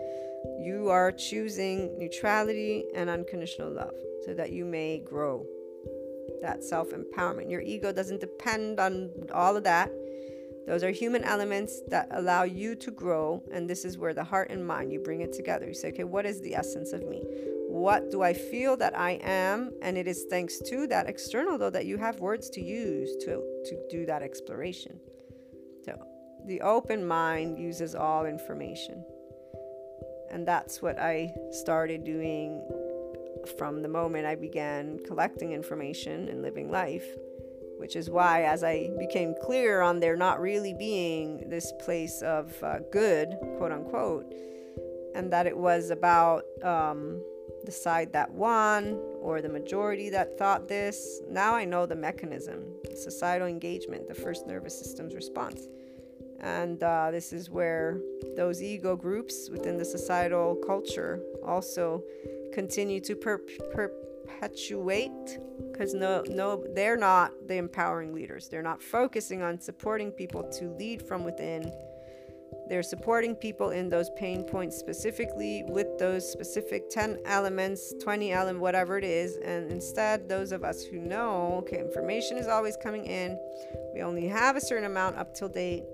[0.60, 3.94] You are choosing neutrality and unconditional love
[4.24, 5.46] so that you may grow
[6.42, 7.50] that self empowerment.
[7.50, 9.90] Your ego doesn't depend on all of that.
[10.66, 13.42] Those are human elements that allow you to grow.
[13.52, 15.66] And this is where the heart and mind, you bring it together.
[15.66, 17.22] You say, okay, what is the essence of me?
[17.68, 19.72] What do I feel that I am?
[19.82, 23.42] And it is thanks to that external, though, that you have words to use to,
[23.66, 24.98] to do that exploration.
[25.84, 25.96] So
[26.46, 29.04] the open mind uses all information.
[30.30, 32.66] And that's what I started doing
[33.48, 37.06] from the moment I began collecting information and living life
[37.78, 42.52] which is why, as I became clear on there not really being this place of
[42.62, 44.32] uh, good, quote unquote,
[45.14, 47.22] and that it was about um,
[47.64, 52.64] the side that won or the majority that thought this, now I know the mechanism
[52.94, 55.68] societal engagement, the first nervous system's response.
[56.40, 57.98] And uh, this is where
[58.36, 62.02] those ego groups within the societal culture also
[62.52, 63.40] continue to per-
[63.72, 65.38] perpetuate
[65.70, 68.48] because no no they're not the empowering leaders.
[68.48, 71.72] They're not focusing on supporting people to lead from within.
[72.68, 78.60] They're supporting people in those pain points specifically with those specific 10 elements 20 element
[78.60, 83.06] whatever it is and instead those of us who know okay information is always coming
[83.06, 83.38] in.
[83.94, 85.84] We only have a certain amount up till date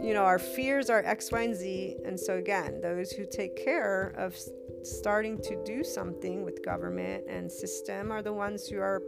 [0.00, 3.56] you know our fears are x y and z and so again those who take
[3.62, 4.36] care of
[4.82, 9.02] starting to do something with government and system are the ones who are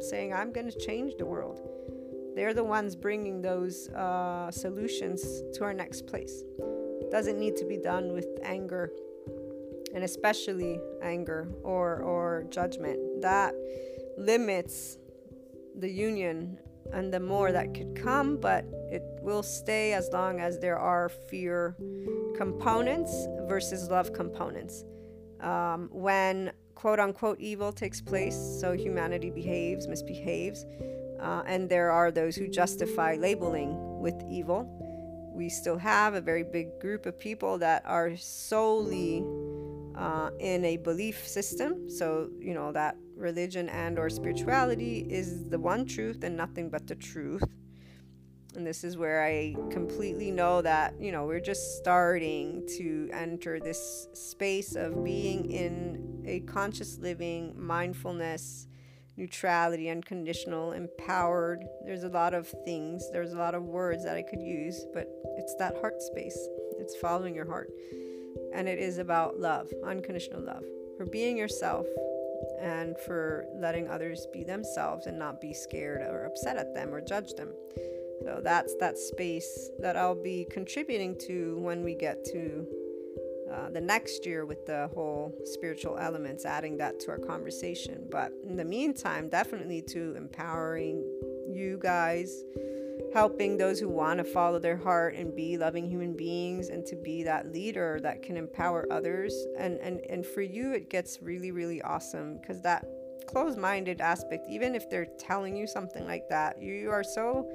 [0.00, 1.60] saying, I'm going to change the world.
[2.34, 6.42] They're the ones bringing those uh, solutions to our next place.
[7.10, 8.92] Doesn't need to be done with anger,
[9.94, 13.22] and especially anger or, or judgment.
[13.22, 13.54] That
[14.16, 14.98] limits
[15.76, 16.58] the union
[16.92, 21.08] and the more that could come, but it will stay as long as there are
[21.08, 21.76] fear
[22.36, 24.84] components versus love components
[25.42, 30.64] um, when quote unquote evil takes place, so humanity behaves, misbehaves,
[31.20, 34.66] uh, and there are those who justify labeling with evil.
[35.34, 39.24] We still have a very big group of people that are solely
[39.96, 41.88] uh, in a belief system.
[41.88, 46.86] So you know that religion and or spirituality is the one truth and nothing but
[46.86, 47.44] the truth
[48.56, 53.60] and this is where I completely know that, you know, we're just starting to enter
[53.60, 58.66] this space of being in a conscious living, mindfulness,
[59.16, 61.64] neutrality, unconditional, empowered.
[61.84, 65.08] There's a lot of things, there's a lot of words that I could use, but
[65.36, 66.38] it's that heart space.
[66.78, 67.70] It's following your heart.
[68.54, 70.64] And it is about love, unconditional love,
[70.96, 71.86] for being yourself
[72.60, 77.00] and for letting others be themselves and not be scared or upset at them or
[77.00, 77.52] judge them.
[78.22, 82.66] So that's that space that I'll be contributing to when we get to
[83.50, 88.06] uh, the next year with the whole spiritual elements, adding that to our conversation.
[88.10, 91.02] But in the meantime, definitely to empowering
[91.48, 92.44] you guys,
[93.12, 96.96] helping those who want to follow their heart and be loving human beings and to
[96.96, 99.34] be that leader that can empower others.
[99.58, 102.86] And and, and for you, it gets really, really awesome because that
[103.26, 107.48] closed minded aspect, even if they're telling you something like that, you are so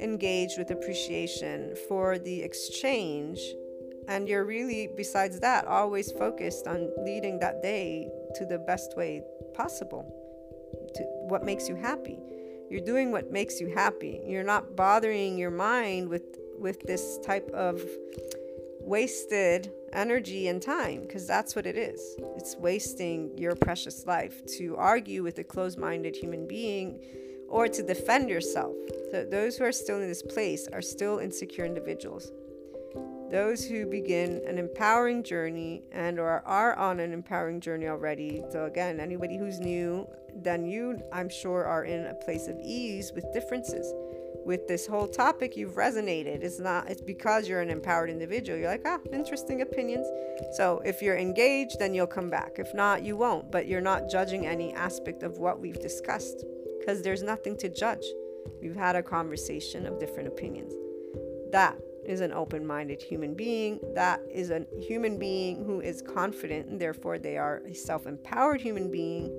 [0.00, 3.38] engaged with appreciation for the exchange
[4.08, 9.22] and you're really besides that always focused on leading that day to the best way
[9.54, 10.04] possible
[10.94, 12.18] to what makes you happy
[12.72, 17.48] you're doing what makes you happy you're not bothering your mind with with this type
[17.50, 17.82] of
[18.80, 24.74] wasted energy and time because that's what it is it's wasting your precious life to
[24.76, 26.98] argue with a closed-minded human being
[27.52, 28.74] or to defend yourself.
[29.10, 32.32] So those who are still in this place are still insecure individuals.
[33.32, 38.42] Those who begin an empowering journey and or are on an empowering journey already.
[38.50, 40.06] So again, anybody who's new,
[40.36, 43.90] then you I'm sure are in a place of ease with differences.
[44.44, 46.42] With this whole topic, you've resonated.
[46.42, 48.58] It's not it's because you're an empowered individual.
[48.58, 50.06] You're like, ah, interesting opinions.
[50.58, 52.58] So if you're engaged, then you'll come back.
[52.58, 53.50] If not, you won't.
[53.50, 56.44] But you're not judging any aspect of what we've discussed
[56.80, 58.04] because there's nothing to judge.
[58.60, 60.74] We've had a conversation of different opinions.
[61.50, 63.80] That is an open minded human being.
[63.94, 68.60] That is a human being who is confident, and therefore they are a self empowered
[68.60, 69.30] human being.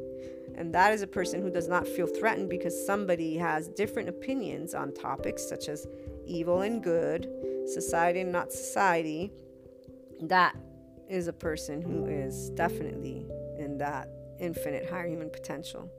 [0.56, 4.74] And that is a person who does not feel threatened because somebody has different opinions
[4.74, 5.88] on topics such as
[6.26, 7.28] evil and good,
[7.66, 9.32] society and not society.
[10.22, 10.56] That
[11.10, 13.26] is a person who is definitely
[13.58, 14.08] in that
[14.40, 15.90] infinite higher human potential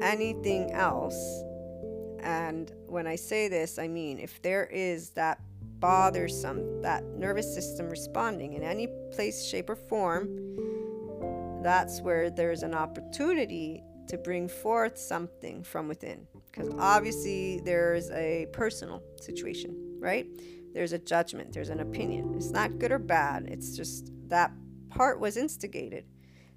[0.00, 1.44] anything else
[2.20, 5.38] And when I say this, I mean if there is that
[5.84, 10.30] bothersome, that nervous system responding in any place, shape, or form,
[11.62, 16.26] that's where there's an opportunity to bring forth something from within.
[16.50, 20.26] Because obviously, there's a personal situation, right?
[20.72, 22.32] There's a judgment, there's an opinion.
[22.34, 24.52] It's not good or bad, it's just that
[24.88, 26.06] part was instigated.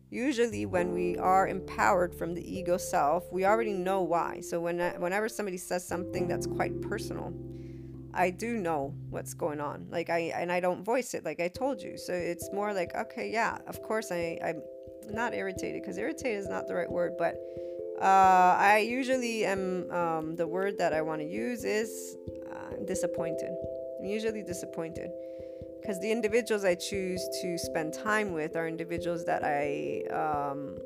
[0.09, 4.39] Usually, when we are empowered from the ego self, we already know why.
[4.39, 7.33] So, when, whenever somebody says something that's quite personal,
[8.13, 9.87] I do know what's going on.
[9.89, 11.97] Like I and I don't voice it like I told you.
[11.97, 14.61] So it's more like, okay, yeah, of course I I'm
[15.09, 17.35] not irritated because irritated is not the right word, but
[18.01, 22.17] uh, I usually am um, the word that I want to use is
[22.51, 23.51] uh, disappointed.
[23.99, 25.09] I'm usually disappointed
[25.81, 30.77] because the individuals I choose to spend time with are individuals that I um,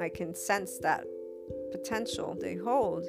[0.00, 1.04] I can sense that
[1.70, 3.04] potential they hold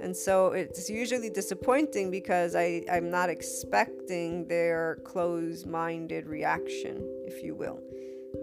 [0.00, 7.42] and so it's usually disappointing because I, I'm not expecting their closed minded reaction, if
[7.42, 7.80] you will.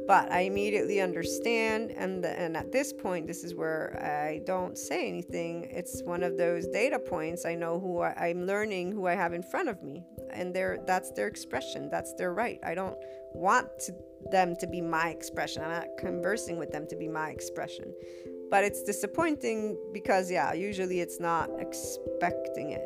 [0.07, 4.77] But I immediately understand, and, the, and at this point, this is where I don't
[4.77, 5.67] say anything.
[5.69, 7.45] It's one of those data points.
[7.45, 10.55] I know who I, I'm learning who I have in front of me, and
[10.87, 11.89] that's their expression.
[11.89, 12.59] That's their right.
[12.65, 12.97] I don't
[13.33, 13.93] want to,
[14.31, 15.61] them to be my expression.
[15.61, 17.93] I'm not conversing with them to be my expression
[18.51, 22.85] but it's disappointing because yeah usually it's not expecting it.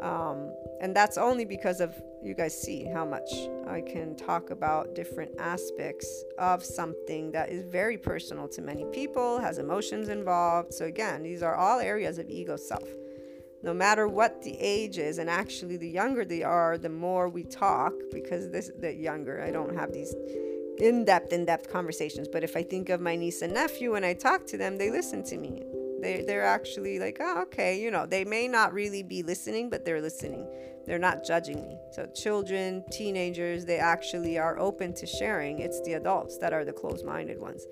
[0.00, 3.28] Um, and that's only because of you guys see how much
[3.66, 6.08] i can talk about different aspects
[6.38, 10.72] of something that is very personal to many people has emotions involved.
[10.72, 12.88] So again these are all areas of ego self.
[13.64, 17.42] No matter what the age is and actually the younger they are the more we
[17.42, 20.14] talk because this the younger i don't have these
[20.80, 22.28] in depth, in depth conversations.
[22.28, 24.90] But if I think of my niece and nephew and I talk to them, they
[24.90, 25.62] listen to me.
[26.00, 29.84] They, they're actually like, oh, okay, you know, they may not really be listening, but
[29.84, 30.46] they're listening.
[30.86, 31.76] They're not judging me.
[31.90, 35.58] So, children, teenagers, they actually are open to sharing.
[35.58, 37.66] It's the adults that are the closed minded ones.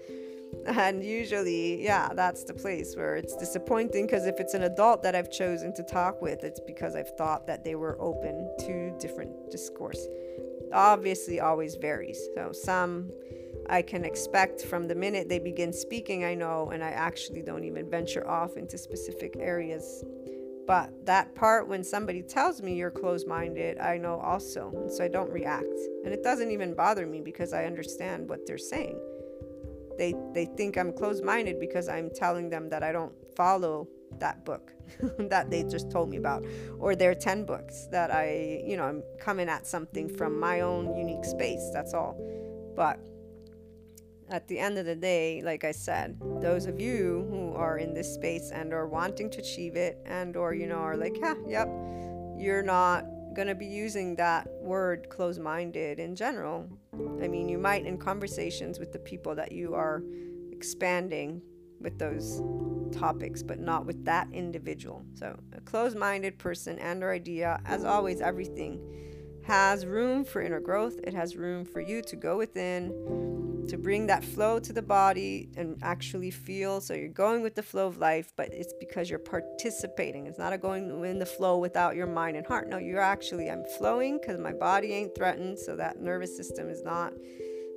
[0.66, 5.14] And usually, yeah, that's the place where it's disappointing because if it's an adult that
[5.14, 9.50] I've chosen to talk with, it's because I've thought that they were open to different
[9.50, 10.06] discourse
[10.72, 12.20] obviously always varies.
[12.34, 13.10] So some
[13.68, 17.64] I can expect from the minute they begin speaking, I know, and I actually don't
[17.64, 20.04] even venture off into specific areas.
[20.66, 24.72] But that part when somebody tells me you're closed minded, I know also.
[24.74, 25.78] And so I don't react.
[26.04, 28.98] And it doesn't even bother me because I understand what they're saying.
[29.96, 33.88] They, they think I'm closed minded because I'm telling them that I don't follow
[34.20, 34.72] that book
[35.18, 36.44] that they just told me about
[36.78, 40.96] or their 10 books that I, you know, I'm coming at something from my own
[40.96, 41.70] unique space.
[41.72, 42.16] That's all.
[42.74, 43.00] But
[44.28, 47.94] at the end of the day, like I said, those of you who are in
[47.94, 51.34] this space and are wanting to achieve it and or you know are like, yeah,
[51.46, 51.68] yep,
[52.36, 56.66] you're not going to be using that word closed-minded in general.
[57.22, 60.02] I mean, you might in conversations with the people that you are
[60.50, 61.42] expanding
[61.80, 62.42] with those
[62.92, 65.04] topics, but not with that individual.
[65.14, 68.80] So, a closed minded person and or idea, as always, everything
[69.44, 70.98] has room for inner growth.
[71.04, 75.48] It has room for you to go within, to bring that flow to the body
[75.56, 76.80] and actually feel.
[76.80, 80.26] So, you're going with the flow of life, but it's because you're participating.
[80.26, 82.68] It's not a going in the flow without your mind and heart.
[82.68, 85.58] No, you're actually, I'm flowing because my body ain't threatened.
[85.58, 87.12] So, that nervous system is not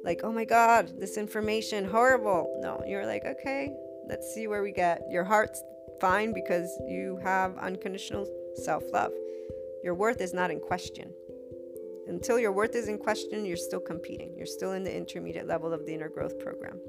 [0.04, 2.60] like, oh my God, this information, horrible.
[2.62, 3.76] No, you're like, okay,
[4.10, 5.04] Let's see where we get.
[5.10, 5.62] Your heart's
[6.02, 9.14] fine because you have unconditional self love.
[9.84, 11.14] Your worth is not in question.
[12.08, 14.34] Until your worth is in question, you're still competing.
[14.36, 16.80] You're still in the intermediate level of the inner growth program.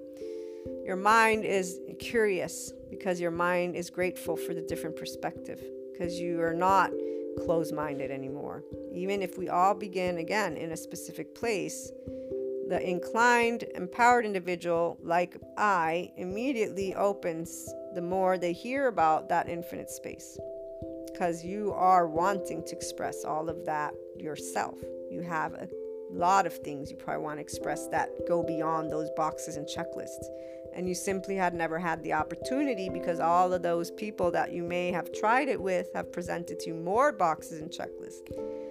[0.82, 6.40] Your mind is curious because your mind is grateful for the different perspective because you
[6.40, 6.90] are not
[7.44, 8.64] closed minded anymore.
[8.94, 11.92] Even if we all begin again in a specific place,
[12.70, 19.90] the inclined, empowered individual, like I, immediately opens the more they hear about that infinite
[19.90, 20.38] space.
[21.06, 24.78] Because you are wanting to express all of that yourself.
[25.10, 25.68] You have a
[26.12, 30.24] lot of things you probably want to express that go beyond those boxes and checklists.
[30.72, 34.62] And you simply had never had the opportunity because all of those people that you
[34.62, 38.69] may have tried it with have presented to you more boxes and checklists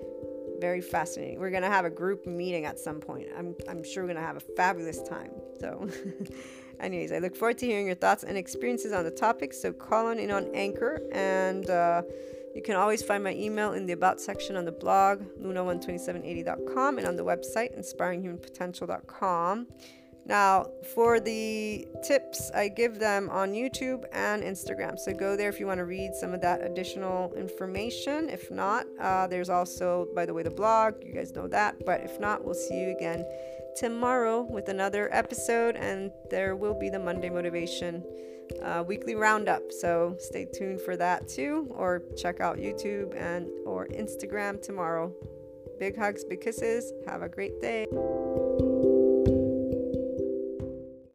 [0.60, 1.40] very fascinating.
[1.40, 3.28] We're gonna have a group meeting at some point.
[3.38, 5.32] I'm I'm sure we're gonna have a fabulous time.
[5.60, 5.90] So,
[6.80, 9.54] anyways, I look forward to hearing your thoughts and experiences on the topic.
[9.54, 12.02] So call on in on Anchor, and uh,
[12.56, 17.08] you can always find my email in the About section on the blog luna12780.com and
[17.08, 19.68] on the website inspiringhumanpotential.com.
[20.30, 25.00] Now, for the tips, I give them on YouTube and Instagram.
[25.00, 28.30] So go there if you want to read some of that additional information.
[28.30, 31.04] If not, uh, there's also, by the way, the blog.
[31.04, 31.84] You guys know that.
[31.84, 33.26] But if not, we'll see you again
[33.76, 38.04] tomorrow with another episode, and there will be the Monday Motivation
[38.62, 39.72] uh, weekly roundup.
[39.72, 45.12] So stay tuned for that too, or check out YouTube and or Instagram tomorrow.
[45.80, 46.94] Big hugs, big kisses.
[47.08, 47.88] Have a great day.